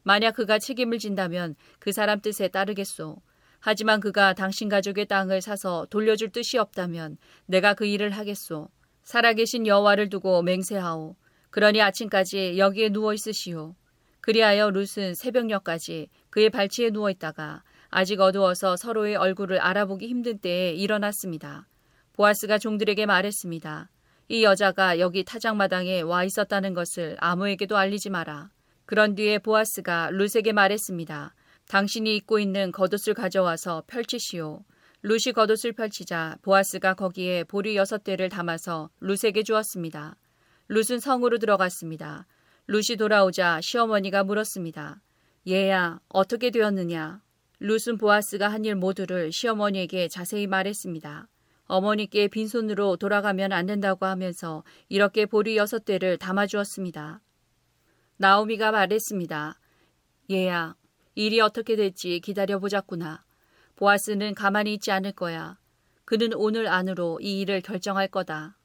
만약 0.03 0.35
그가 0.35 0.59
책임을 0.59 0.99
진다면 0.99 1.55
그 1.79 1.91
사람 1.91 2.21
뜻에 2.21 2.47
따르겠소. 2.47 3.17
하지만 3.59 3.99
그가 3.99 4.33
당신 4.33 4.69
가족의 4.69 5.07
땅을 5.07 5.41
사서 5.41 5.87
돌려줄 5.89 6.31
뜻이 6.31 6.59
없다면 6.59 7.17
내가 7.47 7.73
그 7.73 7.87
일을 7.87 8.11
하겠소. 8.11 8.69
살아계신 9.03 9.65
여호와를 9.65 10.09
두고 10.09 10.43
맹세하오. 10.43 11.15
그러니 11.49 11.81
아침까지 11.81 12.59
여기에 12.59 12.89
누워 12.89 13.15
있으시오. 13.15 13.75
그리하여 14.21 14.69
룻은 14.69 15.15
새벽녘까지 15.15 16.09
그의 16.29 16.51
발치에 16.51 16.91
누워 16.91 17.09
있다가 17.09 17.63
아직 17.89 18.19
어두워서 18.19 18.77
서로의 18.77 19.15
얼굴을 19.15 19.57
알아보기 19.57 20.07
힘든 20.07 20.37
때에 20.37 20.73
일어났습니다. 20.73 21.67
보아스가 22.19 22.57
종들에게 22.57 23.05
말했습니다. 23.05 23.89
이 24.27 24.43
여자가 24.43 24.99
여기 24.99 25.23
타작마당에 25.23 26.01
와 26.01 26.25
있었다는 26.25 26.73
것을 26.73 27.15
아무에게도 27.21 27.77
알리지 27.77 28.09
마라. 28.09 28.49
그런 28.85 29.15
뒤에 29.15 29.39
보아스가 29.39 30.09
룻에게 30.11 30.51
말했습니다. 30.51 31.33
당신이 31.69 32.17
입고 32.17 32.39
있는 32.39 32.73
겉옷을 32.73 33.13
가져와서 33.13 33.83
펼치시오. 33.87 34.65
룻이 35.01 35.31
겉옷을 35.33 35.71
펼치자 35.71 36.35
보아스가 36.41 36.93
거기에 36.93 37.45
보리 37.45 37.77
여섯 37.77 38.03
대를 38.03 38.27
담아서 38.27 38.89
룻에게 38.99 39.43
주었습니다. 39.43 40.17
룻은 40.67 40.99
성으로 40.99 41.37
들어갔습니다. 41.37 42.27
룻이 42.67 42.97
돌아오자 42.97 43.61
시어머니가 43.61 44.25
물었습니다. 44.25 45.01
얘야, 45.47 46.01
어떻게 46.09 46.51
되었느냐? 46.51 47.21
룻은 47.61 47.97
보아스가 47.97 48.49
한 48.49 48.65
일 48.65 48.75
모두를 48.75 49.31
시어머니에게 49.31 50.09
자세히 50.09 50.47
말했습니다. 50.47 51.29
어머니께 51.69 52.29
빈손으로 52.29 52.97
돌아가면 52.97 53.53
안 53.53 53.67
된다고 53.67 54.07
하면서 54.07 54.63
이렇게 54.89 55.27
보리 55.27 55.55
여섯 55.55 55.85
대를 55.85 56.17
담아주었습니다. 56.17 57.21
나오미가 58.17 58.71
말했습니다. 58.71 59.59
얘야, 60.31 60.75
일이 61.13 61.39
어떻게 61.39 61.75
될지 61.75 62.19
기다려보자꾸나. 62.21 63.23
보아스는 63.75 64.33
가만히 64.33 64.73
있지 64.73 64.91
않을 64.91 65.11
거야. 65.11 65.59
그는 66.05 66.33
오늘 66.33 66.67
안으로 66.67 67.19
이 67.21 67.39
일을 67.41 67.61
결정할 67.61 68.07
거다. 68.07 68.57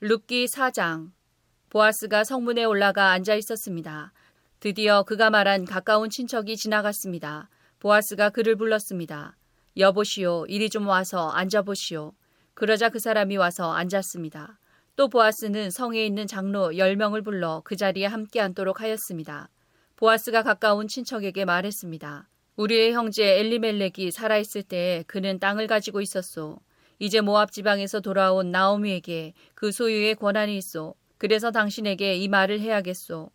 룻기 0.00 0.46
4장 0.46 1.10
보아스가 1.70 2.22
성문에 2.22 2.62
올라가 2.64 3.10
앉아 3.10 3.34
있었습니다. 3.34 4.12
드디어 4.60 5.02
그가 5.02 5.30
말한 5.30 5.64
가까운 5.64 6.08
친척이 6.08 6.56
지나갔습니다. 6.56 7.50
보아스가 7.80 8.30
그를 8.30 8.54
불렀습니다. 8.54 9.36
여보시오, 9.78 10.46
이리 10.48 10.70
좀 10.70 10.88
와서 10.88 11.30
앉아보시오. 11.30 12.12
그러자 12.54 12.88
그 12.88 12.98
사람이 12.98 13.36
와서 13.36 13.72
앉았습니다. 13.72 14.58
또 14.96 15.08
보아스는 15.08 15.70
성에 15.70 16.04
있는 16.04 16.26
장로 16.26 16.70
10명을 16.72 17.22
불러 17.22 17.62
그 17.64 17.76
자리에 17.76 18.06
함께 18.06 18.40
앉도록 18.40 18.80
하였습니다. 18.80 19.48
보아스가 19.94 20.42
가까운 20.42 20.88
친척에게 20.88 21.44
말했습니다. 21.44 22.28
우리의 22.56 22.92
형제 22.92 23.38
엘리멜렉이 23.38 24.10
살아있을 24.10 24.64
때 24.64 25.04
그는 25.06 25.38
땅을 25.38 25.68
가지고 25.68 26.00
있었소. 26.00 26.58
이제 26.98 27.20
모압 27.20 27.52
지방에서 27.52 28.00
돌아온 28.00 28.50
나오미에게 28.50 29.34
그 29.54 29.70
소유의 29.70 30.16
권한이 30.16 30.56
있소. 30.56 30.96
그래서 31.18 31.52
당신에게 31.52 32.16
이 32.16 32.26
말을 32.26 32.58
해야겠소. 32.58 33.30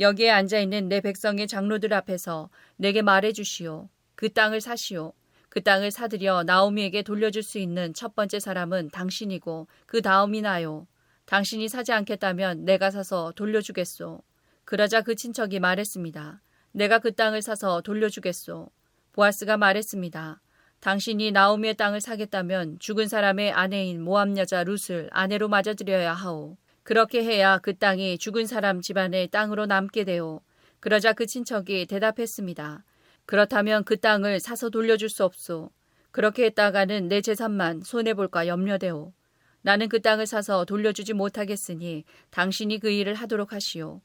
여기에 0.00 0.30
앉아 0.30 0.58
있는 0.58 0.88
내 0.88 1.02
백성의 1.02 1.48
장로들 1.48 1.92
앞에서 1.92 2.48
내게 2.76 3.02
말해 3.02 3.34
주시오. 3.34 3.90
그 4.14 4.32
땅을 4.32 4.62
사시오. 4.62 5.12
그 5.52 5.62
땅을 5.62 5.90
사들여 5.90 6.44
나오미에게 6.44 7.02
돌려줄 7.02 7.42
수 7.42 7.58
있는 7.58 7.92
첫 7.92 8.14
번째 8.14 8.40
사람은 8.40 8.88
당신이고 8.88 9.68
그 9.84 10.00
다음이 10.00 10.40
나요. 10.40 10.86
당신이 11.26 11.68
사지 11.68 11.92
않겠다면 11.92 12.64
내가 12.64 12.90
사서 12.90 13.34
돌려주겠소. 13.36 14.22
그러자 14.64 15.02
그 15.02 15.14
친척이 15.14 15.60
말했습니다. 15.60 16.40
내가 16.72 17.00
그 17.00 17.14
땅을 17.14 17.42
사서 17.42 17.82
돌려주겠소. 17.82 18.70
보아스가 19.12 19.58
말했습니다. 19.58 20.40
당신이 20.80 21.32
나오미의 21.32 21.74
땅을 21.74 22.00
사겠다면 22.00 22.78
죽은 22.78 23.08
사람의 23.08 23.52
아내인 23.52 24.02
모함 24.02 24.38
여자 24.38 24.64
룻을 24.64 25.10
아내로 25.10 25.48
맞아들여야 25.48 26.14
하오. 26.14 26.56
그렇게 26.82 27.22
해야 27.22 27.58
그 27.58 27.76
땅이 27.76 28.16
죽은 28.16 28.46
사람 28.46 28.80
집안의 28.80 29.28
땅으로 29.28 29.66
남게 29.66 30.04
되오. 30.04 30.40
그러자 30.80 31.12
그 31.12 31.26
친척이 31.26 31.88
대답했습니다. 31.88 32.84
그렇다면 33.32 33.84
그 33.84 33.98
땅을 33.98 34.40
사서 34.40 34.68
돌려줄 34.68 35.08
수 35.08 35.24
없소. 35.24 35.70
그렇게 36.10 36.44
했다가는 36.44 37.08
내 37.08 37.22
재산만 37.22 37.80
손해볼까 37.80 38.46
염려되오. 38.46 39.14
나는 39.62 39.88
그 39.88 40.02
땅을 40.02 40.26
사서 40.26 40.66
돌려주지 40.66 41.14
못하겠으니 41.14 42.04
당신이 42.28 42.78
그 42.78 42.90
일을 42.90 43.14
하도록 43.14 43.50
하시오. 43.50 44.02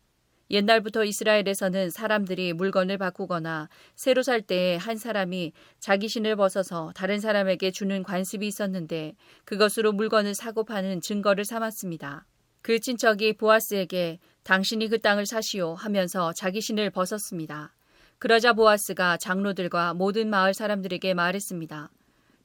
옛날부터 0.50 1.04
이스라엘에서는 1.04 1.90
사람들이 1.90 2.54
물건을 2.54 2.98
바꾸거나 2.98 3.68
새로 3.96 4.24
살 4.24 4.42
때에 4.42 4.78
한 4.78 4.96
사람이 4.96 5.52
자기 5.82 6.08
신을 6.08 6.38
벗어서 6.38 6.94
다른 6.96 7.20
사람에게 7.20 7.72
주는 7.72 8.04
관습이 8.04 8.48
있었는데 8.48 9.18
그것으로 9.44 9.92
물건을 9.92 10.36
사고 10.36 10.64
파는 10.64 11.02
증거를 11.02 11.44
삼았습니다. 11.44 12.26
그 12.62 12.80
친척이 12.80 13.34
보아스에게 13.34 14.20
당신이 14.44 14.88
그 14.88 15.00
땅을 15.00 15.26
사시오 15.26 15.74
하면서 15.74 16.32
자기 16.32 16.62
신을 16.62 16.92
벗었습니다. 16.92 17.74
그러자 18.20 18.54
보아스가 18.54 19.18
장로들과 19.18 19.94
모든 19.94 20.32
마을 20.32 20.56
사람들에게 20.56 21.14
말했습니다. 21.14 21.92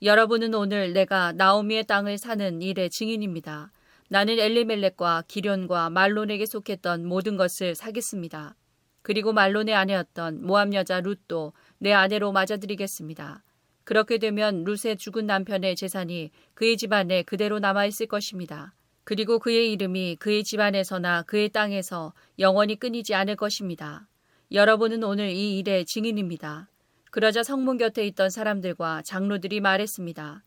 여러분은 0.03 0.53
오늘 0.53 0.93
내가 0.93 1.33
나오미의 1.33 1.85
땅을 1.87 2.19
사는 2.19 2.61
일의 2.61 2.91
증인입니다. 2.91 3.73
나는 4.11 4.39
엘리멜렉과 4.39 5.25
기련과 5.29 5.89
말론에게 5.89 6.45
속했던 6.45 7.07
모든 7.07 7.39
것을 7.39 7.75
사겠습니다. 7.75 8.55
그리고 9.01 9.33
말론의 9.33 9.75
아내였던 9.75 10.45
모함 10.45 10.75
여자 10.75 11.01
룻도 11.01 11.55
내 11.79 11.95
아내로 11.95 12.33
맞아드리겠습니다. 12.33 13.43
그렇게 13.85 14.19
되면 14.19 14.65
룻의 14.65 14.99
죽은 14.99 15.25
남편의 15.25 15.77
재산이 15.77 16.33
그의 16.53 16.77
집안에 16.77 17.23
그대로 17.23 17.61
남아있을 17.61 18.09
것입니다. 18.09 18.75
그리고 19.05 19.39
그의 19.39 19.73
이름이 19.73 20.17
그의 20.17 20.45
집안에서나 20.45 21.23
그의 21.23 21.49
땅에서 21.49 22.13
영원히 22.39 22.79
끊이지 22.79 23.15
않을 23.15 23.37
것입니다. 23.37 24.07
여러분은 24.55 25.03
오늘 25.03 25.31
이 25.31 25.59
일의 25.59 25.87
증인입니다. 25.87 26.69
그러자 27.11 27.43
성문 27.43 27.79
곁에 27.79 28.07
있던 28.09 28.29
사람들과 28.29 29.01
장로들이 29.01 29.61
말했습니다. 29.61 30.45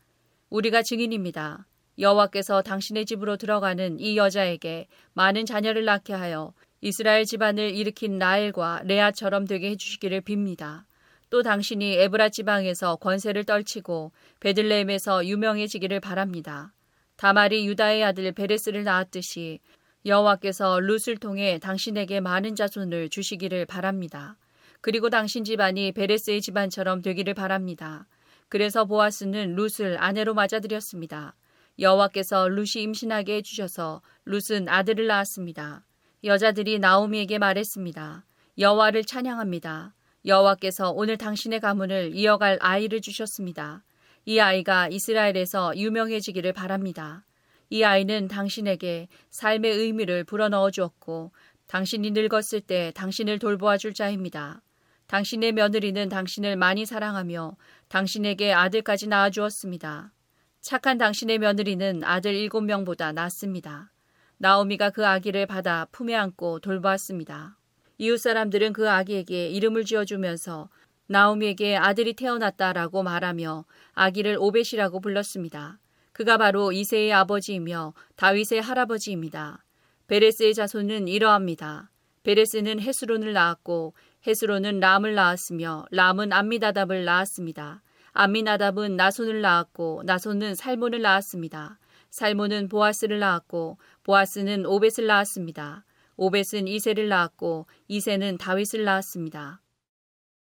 우리가 0.48 0.82
증인입니다. 0.82 1.66
여호와께서 1.98 2.62
당신의 2.62 3.04
집으로 3.04 3.36
들어가는 3.36 3.98
이 3.98 4.16
여자에게 4.16 4.86
많은 5.14 5.44
자녀를 5.44 5.84
낳게 5.84 6.12
하여 6.12 6.54
이스라엘 6.80 7.24
집안을 7.24 7.74
일으킨 7.74 8.20
라엘과 8.20 8.82
레아처럼 8.84 9.44
되게 9.44 9.70
해주시기를 9.70 10.20
빕니다. 10.20 10.84
또 11.28 11.42
당신이 11.42 11.94
에브라 11.94 12.28
지방에서 12.28 12.94
권세를 12.96 13.42
떨치고 13.42 14.12
베들레헴에서 14.38 15.26
유명해지기를 15.26 15.98
바랍니다. 15.98 16.72
다말이 17.16 17.66
유다의 17.66 18.04
아들 18.04 18.30
베레스를 18.30 18.84
낳았듯이 18.84 19.58
여호와께서 20.06 20.78
룻을 20.78 21.16
통해 21.18 21.58
당신에게 21.58 22.20
많은 22.20 22.54
자손을 22.54 23.08
주시기를 23.08 23.66
바랍니다. 23.66 24.36
그리고 24.80 25.10
당신 25.10 25.42
집안이 25.42 25.90
베레스의 25.92 26.40
집안처럼 26.40 27.02
되기를 27.02 27.34
바랍니다. 27.34 28.06
그래서 28.48 28.84
보아스는 28.84 29.56
룻을 29.56 29.96
아내로 29.98 30.34
맞아들였습니다. 30.34 31.34
여호와께서 31.80 32.46
룻이 32.48 32.84
임신하게 32.84 33.36
해주셔서 33.36 34.00
룻은 34.26 34.68
아들을 34.68 35.08
낳았습니다. 35.08 35.84
여자들이 36.22 36.78
나오미에게 36.78 37.38
말했습니다. 37.38 38.24
여호와를 38.58 39.04
찬양합니다. 39.04 39.92
여호와께서 40.24 40.92
오늘 40.92 41.18
당신의 41.18 41.58
가문을 41.58 42.12
이어갈 42.14 42.58
아이를 42.60 43.00
주셨습니다. 43.00 43.82
이 44.24 44.38
아이가 44.38 44.88
이스라엘에서 44.88 45.76
유명해지기를 45.76 46.52
바랍니다. 46.52 47.24
이 47.70 47.82
아이는 47.82 48.28
당신에게 48.28 49.08
삶의 49.30 49.72
의미를 49.72 50.24
불어넣어 50.24 50.70
주었고 50.70 51.32
당신이 51.66 52.12
늙었을 52.12 52.60
때 52.60 52.92
당신을 52.94 53.38
돌보아 53.38 53.76
줄 53.76 53.92
자입니다. 53.92 54.62
당신의 55.08 55.52
며느리는 55.52 56.08
당신을 56.08 56.56
많이 56.56 56.86
사랑하며 56.86 57.56
당신에게 57.88 58.52
아들까지 58.52 59.08
낳아 59.08 59.30
주었습니다. 59.30 60.12
착한 60.60 60.98
당신의 60.98 61.38
며느리는 61.38 62.02
아들 62.04 62.34
일곱 62.34 62.62
명보다 62.62 63.12
낫습니다. 63.12 63.92
나오미가 64.38 64.90
그 64.90 65.06
아기를 65.06 65.46
받아 65.46 65.86
품에 65.92 66.14
안고 66.14 66.60
돌보았습니다. 66.60 67.56
이웃 67.98 68.18
사람들은 68.18 68.72
그 68.72 68.90
아기에게 68.90 69.48
이름을 69.50 69.84
지어주면서 69.84 70.68
나오미에게 71.06 71.76
아들이 71.76 72.14
태어났다라고 72.14 73.02
말하며 73.02 73.64
아기를 73.94 74.36
오벳이라고 74.38 75.00
불렀습니다. 75.00 75.78
그가 76.16 76.38
바로 76.38 76.72
이세의 76.72 77.12
아버지이며 77.12 77.92
다윗의 78.16 78.62
할아버지입니다. 78.62 79.62
베레스의 80.06 80.54
자손은 80.54 81.08
이러합니다. 81.08 81.90
베레스는 82.22 82.80
헤스론을 82.80 83.34
낳았고 83.34 83.92
헤스론은 84.26 84.80
람을 84.80 85.14
낳았으며 85.14 85.84
람은 85.90 86.32
암미다답을 86.32 87.04
낳았습니다. 87.04 87.82
암미나답은 88.12 88.96
나손을 88.96 89.42
낳았고 89.42 90.04
나손은 90.06 90.54
살몬을 90.54 91.02
낳았습니다. 91.02 91.78
살몬은 92.08 92.70
보아스를 92.70 93.18
낳았고 93.18 93.76
보아스는 94.02 94.64
오벳을 94.64 95.06
낳았습니다. 95.06 95.84
오벳은 96.16 96.66
이세를 96.66 97.10
낳았고 97.10 97.66
이세는 97.88 98.38
다윗을 98.38 98.84
낳았습니다. 98.84 99.60